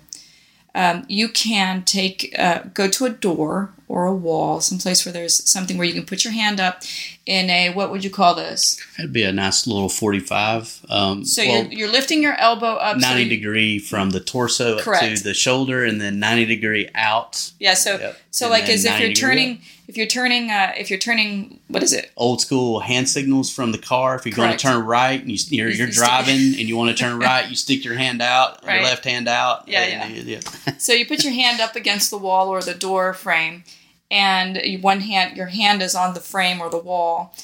Um, 0.73 1.05
you 1.09 1.27
can 1.29 1.83
take 1.83 2.33
uh, 2.39 2.59
go 2.73 2.87
to 2.87 3.05
a 3.05 3.09
door 3.09 3.73
or 3.89 4.05
a 4.05 4.15
wall, 4.15 4.61
someplace 4.61 5.05
where 5.05 5.11
there's 5.11 5.49
something 5.49 5.77
where 5.77 5.85
you 5.85 5.93
can 5.93 6.05
put 6.05 6.23
your 6.23 6.31
hand 6.31 6.61
up 6.61 6.81
in 7.25 7.49
a 7.49 7.71
what 7.73 7.91
would 7.91 8.05
you 8.05 8.09
call 8.09 8.35
this? 8.35 8.79
That'd 8.97 9.11
be 9.11 9.23
a 9.23 9.33
nice 9.33 9.67
little 9.67 9.89
forty-five. 9.89 10.85
Um, 10.89 11.25
So 11.25 11.43
well, 11.43 11.63
you're, 11.65 11.71
you're 11.79 11.91
lifting 11.91 12.23
your 12.23 12.35
elbow 12.39 12.75
up. 12.75 13.01
so 13.01 13.07
ninety 13.07 13.23
you- 13.23 13.29
degree 13.29 13.79
from 13.79 14.11
the 14.11 14.21
torso 14.21 14.77
up 14.77 14.83
Correct. 14.83 15.17
to 15.17 15.23
the 15.23 15.33
shoulder, 15.33 15.83
and 15.83 15.99
then 15.99 16.19
ninety 16.19 16.45
degree 16.45 16.89
out. 16.95 17.51
Yeah. 17.59 17.73
So 17.73 17.97
Yep. 17.97 18.17
so 18.31 18.45
And 18.45 18.51
like 18.53 18.69
as 18.69 18.85
if 18.85 18.99
you're 18.99 19.13
turning 19.13 19.59
if 19.91 19.97
you're 19.97 20.07
turning 20.07 20.49
uh, 20.49 20.71
if 20.77 20.89
you're 20.89 20.97
turning 20.99 21.59
what 21.67 21.83
is 21.83 21.91
it? 21.93 22.11
Old 22.15 22.39
school 22.39 22.79
hand 22.79 23.09
signals 23.09 23.51
from 23.53 23.71
the 23.73 23.77
car. 23.77 24.15
If 24.15 24.25
you're 24.25 24.33
going 24.35 24.51
to 24.51 24.57
turn 24.57 24.85
right, 24.85 25.19
and 25.23 25.29
you, 25.29 25.37
you're, 25.49 25.69
You- 25.69 25.75
you're 25.79 25.87
you 25.87 25.93
driving 25.93 26.35
and 26.59 26.65
you 26.69 26.77
want 26.77 26.89
to 26.95 27.03
turn 27.03 27.19
right, 27.19 27.49
you 27.49 27.55
stick 27.55 27.83
your 27.83 27.95
hand 27.95 28.21
out, 28.21 28.65
Right. 28.65 28.75
your 28.75 28.83
left 28.85 29.03
hand 29.05 29.27
out. 29.27 29.67
Yeah, 29.67 29.81
and 29.81 30.15
yeah. 30.25 30.37
you- 30.67 30.73
So 30.79 30.93
you 30.93 31.05
put 31.05 31.23
your 31.23 31.33
hand 31.33 31.59
up 31.59 31.75
against 31.75 32.09
the 32.09 32.17
wall 32.17 32.47
or 32.49 32.61
the 32.61 32.73
door 32.73 33.13
frame, 33.13 33.63
and 34.09 34.59
one 34.81 35.01
hand 35.01 35.35
your 35.37 35.47
hand 35.47 35.81
is 35.81 35.93
on 35.95 36.13
the 36.13 36.19
frame 36.21 36.61
or 36.61 36.69
the 36.69 36.77
wall, 36.79 37.35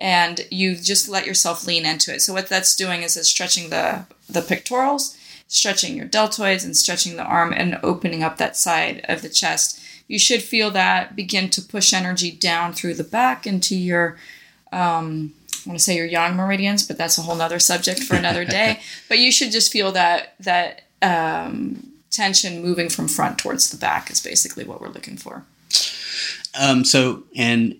and 0.00 0.40
you 0.50 0.74
just 0.74 1.08
let 1.08 1.24
yourself 1.26 1.66
lean 1.66 1.86
into 1.86 2.12
it. 2.12 2.20
So 2.22 2.32
what 2.32 2.48
that's 2.48 2.74
doing 2.74 3.02
is 3.02 3.16
it's 3.16 3.28
stretching 3.28 3.70
the 3.70 4.06
the 4.28 4.42
pectorals, 4.42 5.16
stretching 5.46 5.96
your 5.96 6.06
deltoids, 6.08 6.64
and 6.64 6.76
stretching 6.76 7.16
the 7.16 7.22
arm 7.24 7.52
and 7.52 7.78
opening 7.82 8.22
up 8.22 8.38
that 8.38 8.56
side 8.56 9.04
of 9.08 9.22
the 9.22 9.28
chest. 9.28 9.78
You 10.12 10.18
should 10.18 10.42
feel 10.42 10.70
that 10.72 11.16
begin 11.16 11.48
to 11.48 11.62
push 11.62 11.94
energy 11.94 12.30
down 12.30 12.74
through 12.74 12.92
the 12.92 13.02
back 13.02 13.46
into 13.46 13.74
your 13.74 14.18
um, 14.70 15.32
I 15.64 15.70
want 15.70 15.78
to 15.78 15.82
say 15.82 15.96
your 15.96 16.04
yang 16.04 16.36
meridians, 16.36 16.86
but 16.86 16.98
that's 16.98 17.16
a 17.16 17.22
whole 17.22 17.34
nother 17.34 17.58
subject 17.58 18.02
for 18.02 18.14
another 18.14 18.44
day. 18.44 18.80
but 19.08 19.20
you 19.20 19.32
should 19.32 19.52
just 19.52 19.72
feel 19.72 19.90
that 19.92 20.34
that 20.38 20.82
um, 21.00 21.92
tension 22.10 22.60
moving 22.60 22.90
from 22.90 23.08
front 23.08 23.38
towards 23.38 23.70
the 23.70 23.78
back 23.78 24.10
is 24.10 24.20
basically 24.20 24.64
what 24.64 24.82
we're 24.82 24.90
looking 24.90 25.16
for. 25.16 25.46
Um, 26.60 26.84
so, 26.84 27.22
and 27.34 27.74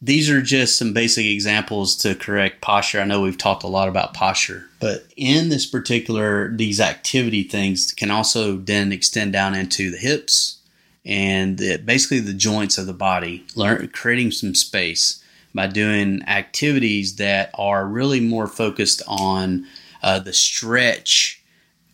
these 0.00 0.30
are 0.30 0.40
just 0.40 0.78
some 0.78 0.92
basic 0.92 1.26
examples 1.26 1.96
to 1.96 2.14
correct 2.14 2.60
posture. 2.60 3.00
I 3.00 3.06
know 3.06 3.22
we've 3.22 3.36
talked 3.36 3.64
a 3.64 3.66
lot 3.68 3.88
about 3.88 4.14
posture, 4.14 4.68
but 4.78 5.06
in 5.16 5.48
this 5.48 5.66
particular, 5.66 6.48
these 6.54 6.80
activity 6.80 7.42
things 7.42 7.90
can 7.90 8.12
also 8.12 8.58
then 8.58 8.92
extend 8.92 9.32
down 9.32 9.56
into 9.56 9.90
the 9.90 9.98
hips 9.98 10.60
and 11.04 11.58
the, 11.58 11.78
basically 11.78 12.20
the 12.20 12.32
joints 12.32 12.78
of 12.78 12.86
the 12.86 12.92
body, 12.92 13.44
learn, 13.56 13.88
creating 13.88 14.30
some 14.30 14.54
space 14.54 15.22
by 15.54 15.66
doing 15.66 16.22
activities 16.26 17.16
that 17.16 17.50
are 17.54 17.86
really 17.86 18.20
more 18.20 18.46
focused 18.46 19.02
on 19.06 19.66
uh, 20.02 20.18
the 20.18 20.32
stretch 20.32 21.42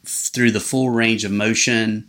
through 0.04 0.50
the 0.50 0.60
full 0.60 0.90
range 0.90 1.24
of 1.24 1.30
motion 1.30 2.08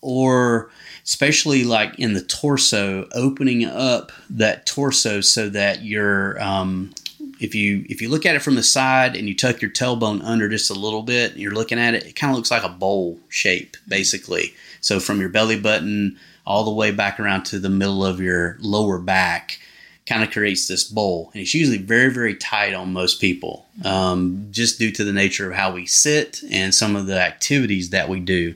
or 0.00 0.70
especially 1.04 1.64
like 1.64 1.98
in 1.98 2.14
the 2.14 2.22
torso 2.22 3.06
opening 3.12 3.64
up 3.64 4.10
that 4.30 4.64
torso 4.64 5.20
so 5.20 5.48
that 5.48 5.82
you're 5.82 6.40
um, 6.42 6.92
if 7.40 7.54
you 7.54 7.84
if 7.90 8.00
you 8.00 8.08
look 8.08 8.24
at 8.24 8.34
it 8.34 8.42
from 8.42 8.54
the 8.54 8.62
side 8.62 9.14
and 9.14 9.28
you 9.28 9.34
tuck 9.34 9.60
your 9.60 9.70
tailbone 9.70 10.22
under 10.24 10.48
just 10.48 10.70
a 10.70 10.74
little 10.74 11.02
bit 11.02 11.32
and 11.32 11.40
you're 11.40 11.52
looking 11.52 11.78
at 11.78 11.94
it 11.94 12.06
it 12.06 12.16
kind 12.16 12.30
of 12.30 12.36
looks 12.36 12.50
like 12.50 12.64
a 12.64 12.68
bowl 12.68 13.18
shape 13.28 13.76
basically 13.86 14.54
so 14.86 15.00
from 15.00 15.18
your 15.18 15.28
belly 15.28 15.58
button 15.58 16.16
all 16.46 16.62
the 16.62 16.70
way 16.70 16.92
back 16.92 17.18
around 17.18 17.42
to 17.42 17.58
the 17.58 17.68
middle 17.68 18.06
of 18.06 18.20
your 18.20 18.56
lower 18.60 19.00
back 19.00 19.58
kind 20.06 20.22
of 20.22 20.30
creates 20.30 20.68
this 20.68 20.84
bowl. 20.84 21.30
And 21.32 21.42
it's 21.42 21.54
usually 21.54 21.78
very 21.78 22.12
very 22.12 22.36
tight 22.36 22.72
on 22.72 22.92
most 22.92 23.20
people 23.20 23.66
um, 23.84 24.46
just 24.52 24.78
due 24.78 24.92
to 24.92 25.02
the 25.02 25.12
nature 25.12 25.50
of 25.50 25.56
how 25.56 25.72
we 25.72 25.86
sit 25.86 26.40
and 26.48 26.72
some 26.72 26.94
of 26.94 27.06
the 27.06 27.20
activities 27.20 27.90
that 27.90 28.08
we 28.08 28.20
do. 28.20 28.54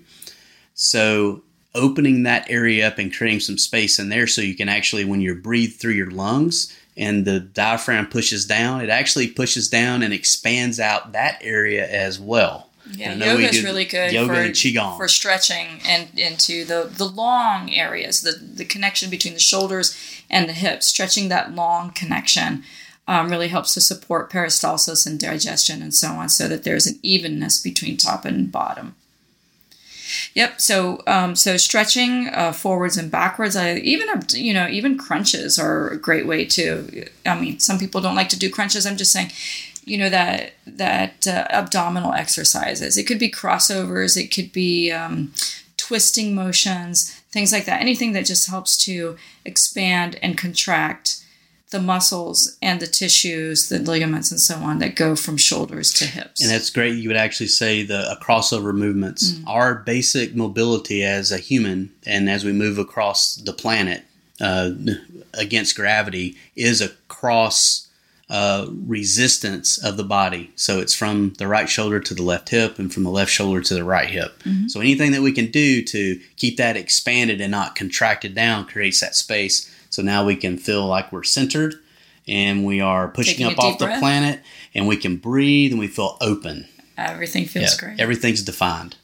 So 0.75 1.43
opening 1.75 2.23
that 2.23 2.49
area 2.49 2.87
up 2.87 2.99
and 2.99 3.13
creating 3.13 3.41
some 3.41 3.59
space 3.59 3.99
in 3.99 4.09
there 4.09 4.29
so 4.29 4.41
you 4.41 4.55
can 4.55 4.69
actually 4.69 5.05
when 5.05 5.21
you 5.21 5.35
breathe 5.35 5.75
through 5.75 5.95
your 5.95 6.13
lungs 6.13 6.77
and 6.97 7.25
the 7.25 7.41
diaphragm 7.41 8.07
pushes 8.07 8.45
down 8.45 8.81
it 8.81 8.91
actually 8.91 9.29
pushes 9.29 9.69
down 9.69 10.03
and 10.03 10.13
expands 10.13 10.81
out 10.81 11.13
that 11.13 11.39
area 11.43 11.89
as 11.89 12.19
well 12.19 12.70
Yeah, 12.95 13.13
I 13.13 13.15
know 13.15 13.37
we 13.37 13.45
yoga 13.45 13.57
is 13.57 13.65
really 13.65 13.85
good 13.85 14.13
yoga 14.13 14.35
for, 14.35 14.41
and 14.41 14.55
qigong 14.55 14.97
for 14.97 15.09
stretching 15.09 15.81
and 15.87 16.09
into 16.19 16.65
the 16.65 16.91
the 16.93 17.05
long 17.05 17.73
areas, 17.73 18.23
the 18.23 18.33
the 18.33 18.65
connection 18.65 19.11
between 19.11 19.35
the 19.35 19.41
shoulders 19.41 19.97
and 20.29 20.49
the 20.49 20.53
hips, 20.53 20.87
stretching 20.87 21.29
that 21.29 21.55
long 21.55 21.91
connection. 21.91 22.65
Um, 23.09 23.29
really 23.29 23.49
helps 23.49 23.75
to 23.75 23.81
support 23.81 24.31
peristalsis 24.31 25.05
and 25.05 25.19
digestion 25.19 25.83
and 25.83 25.93
so 25.93 26.11
on, 26.13 26.29
so 26.29 26.47
that 26.47 26.63
there's 26.63 26.87
an 26.87 27.01
evenness 27.03 27.61
between 27.61 27.97
top 27.97 28.25
and 28.25 28.53
bottom. 28.53 28.95
Yep. 30.35 30.61
So, 30.61 31.03
um, 31.07 31.37
so 31.37 31.57
stretching 31.57 32.29
uh, 32.29 32.53
forwards 32.53 32.97
and 32.97 33.11
backwards. 33.11 33.57
I 33.57 33.77
even 33.77 34.09
you 34.31 34.55
know 34.55 34.69
even 34.69 34.99
crunches 34.99 35.59
are 35.59 35.89
a 35.89 35.97
great 35.97 36.27
way 36.27 36.45
to. 36.47 37.07
I 37.27 37.39
mean, 37.39 37.59
some 37.59 37.79
people 37.79 38.01
don't 38.01 38.17
like 38.17 38.29
to 38.31 38.39
do 38.39 38.51
crunches. 38.51 38.87
I'm 38.87 38.97
just 38.97 39.13
saying, 39.13 39.33
you 39.85 39.99
know 39.99 40.11
that 40.11 40.53
that 40.67 41.27
uh, 41.27 41.47
abdominal 41.51 42.13
exercises. 42.13 42.97
It 42.97 43.07
could 43.07 43.19
be 43.19 43.31
crossovers. 43.31 44.17
It 44.17 44.29
could 44.29 44.53
be 44.53 44.93
um, 44.93 45.33
twisting 45.77 46.35
motions, 46.35 47.11
things 47.31 47.53
like 47.53 47.65
that. 47.65 47.81
Anything 47.81 48.13
that 48.13 48.27
just 48.27 48.49
helps 48.49 48.77
to 48.85 49.17
expand 49.45 50.19
and 50.23 50.39
contract 50.39 51.25
the 51.71 51.81
muscles 51.81 52.57
and 52.61 52.81
the 52.81 52.87
tissues, 52.87 53.69
the 53.69 53.79
ligaments, 53.79 54.31
and 54.31 54.41
so 54.41 54.57
on 54.57 54.79
that 54.79 54.97
go 54.97 55.15
from 55.15 55.37
shoulders 55.37 55.93
to 55.95 56.05
hips. 56.05 56.43
And 56.43 56.51
that's 56.51 56.71
great. 56.71 56.97
You 56.97 57.09
would 57.09 57.17
actually 57.17 57.47
say 57.47 57.83
the 57.85 58.19
crossover 58.21 58.75
movements. 58.75 59.33
Mm. 59.33 59.45
Our 59.47 59.75
basic 59.77 60.35
mobility 60.35 61.05
as 61.05 61.31
a 61.31 61.39
human 61.39 61.93
and 62.05 62.29
as 62.29 62.45
we 62.45 62.53
move 62.53 62.79
across 62.79 63.37
the 63.37 63.53
planet 63.53 64.03
uh, 64.41 64.73
against 65.35 65.77
gravity 65.77 66.37
is 66.57 66.81
a 66.81 66.89
cross 67.09 67.87
uh, 68.31 68.67
resistance 68.87 69.77
of 69.79 69.97
the 69.97 70.05
body. 70.05 70.53
So 70.55 70.79
it's 70.81 70.95
from 70.95 71.35
the 71.39 71.49
right 71.49 71.69
shoulder 71.69 72.01
to 72.01 72.15
the 72.15 72.23
left 72.23 72.49
hip 72.51 72.79
and 72.79 72.93
from 72.93 73.03
the 73.03 73.11
left 73.11 73.31
shoulder 73.31 73.61
to 73.61 73.75
the 73.75 73.85
right 73.85 74.09
hip. 74.09 74.39
Mm-hmm. 74.45 74.69
So 74.69 74.81
anything 74.81 75.13
that 75.13 75.23
we 75.23 75.33
can 75.33 75.51
do 75.51 75.83
to 75.85 76.21
keep 76.37 76.57
that 76.57 76.77
expanded 76.77 77.41
and 77.41 77.51
not 77.51 77.75
contracted 77.75 78.35
down 78.35 78.67
creates 78.67 79.01
that 79.01 79.17
space. 79.17 79.70
So 79.91 80.03
now 80.03 80.25
we 80.25 80.37
can 80.37 80.57
feel 80.57 80.87
like 80.87 81.13
we're 81.13 81.25
centered 81.25 81.75
and 82.27 82.65
we 82.65 82.81
are 82.81 83.09
pushing 83.09 83.37
Taking 83.39 83.53
up 83.53 83.59
off 83.59 83.73
deep 83.73 83.79
the 83.81 83.85
breath. 83.87 84.01
planet 84.01 84.41
and 84.75 84.87
we 84.87 84.97
can 84.97 85.17
breathe 85.17 85.73
and 85.73 85.81
we 85.81 85.89
feel 85.89 86.17
open. 86.21 86.67
Everything 86.97 87.47
feels 87.47 87.75
Yeah, 87.75 87.87
great. 87.89 88.01
Everything's 88.01 88.43
defined. 88.43 88.97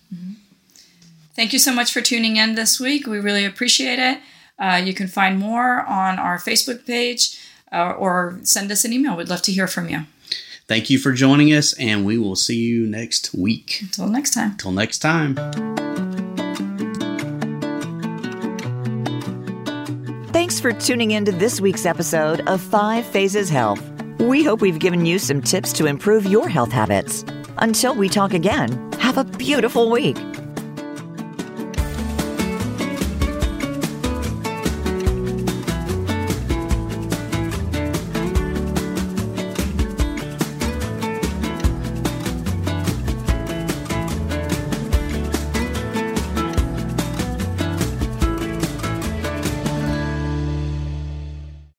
Thank 1.34 1.52
you 1.52 1.58
so 1.58 1.74
much 1.74 1.92
for 1.92 2.00
tuning 2.00 2.36
in 2.36 2.54
this 2.54 2.80
week. 2.80 3.06
We 3.06 3.18
really 3.18 3.44
appreciate 3.44 3.98
it. 3.98 4.20
Uh, 4.58 4.80
you 4.82 4.94
can 4.94 5.06
find 5.06 5.38
more 5.38 5.82
on 5.82 6.18
our 6.18 6.38
Facebook 6.38 6.86
page 6.86 7.38
uh, 7.72 7.90
or 7.90 8.38
send 8.42 8.72
us 8.72 8.84
an 8.86 8.92
email. 8.94 9.16
We'd 9.16 9.28
love 9.28 9.42
to 9.42 9.52
hear 9.52 9.66
from 9.66 9.88
you. 9.90 10.00
Thank 10.66 10.88
you 10.88 10.98
for 10.98 11.12
joining 11.12 11.52
us, 11.52 11.74
and 11.74 12.04
we 12.06 12.16
will 12.18 12.36
see 12.36 12.56
you 12.56 12.86
next 12.86 13.34
week. 13.34 13.78
Until 13.82 14.08
next 14.08 14.32
time. 14.32 14.56
Till 14.56 14.72
next 14.72 14.98
time. 14.98 16.05
Thanks 20.46 20.60
for 20.60 20.72
tuning 20.72 21.10
in 21.10 21.24
to 21.24 21.32
this 21.32 21.60
week's 21.60 21.84
episode 21.84 22.40
of 22.48 22.60
Five 22.60 23.04
Phases 23.04 23.50
Health. 23.50 23.82
We 24.20 24.44
hope 24.44 24.60
we've 24.60 24.78
given 24.78 25.04
you 25.04 25.18
some 25.18 25.42
tips 25.42 25.72
to 25.72 25.86
improve 25.86 26.24
your 26.24 26.48
health 26.48 26.70
habits. 26.70 27.24
Until 27.58 27.96
we 27.96 28.08
talk 28.08 28.32
again, 28.32 28.92
have 28.92 29.18
a 29.18 29.24
beautiful 29.24 29.90
week. 29.90 30.16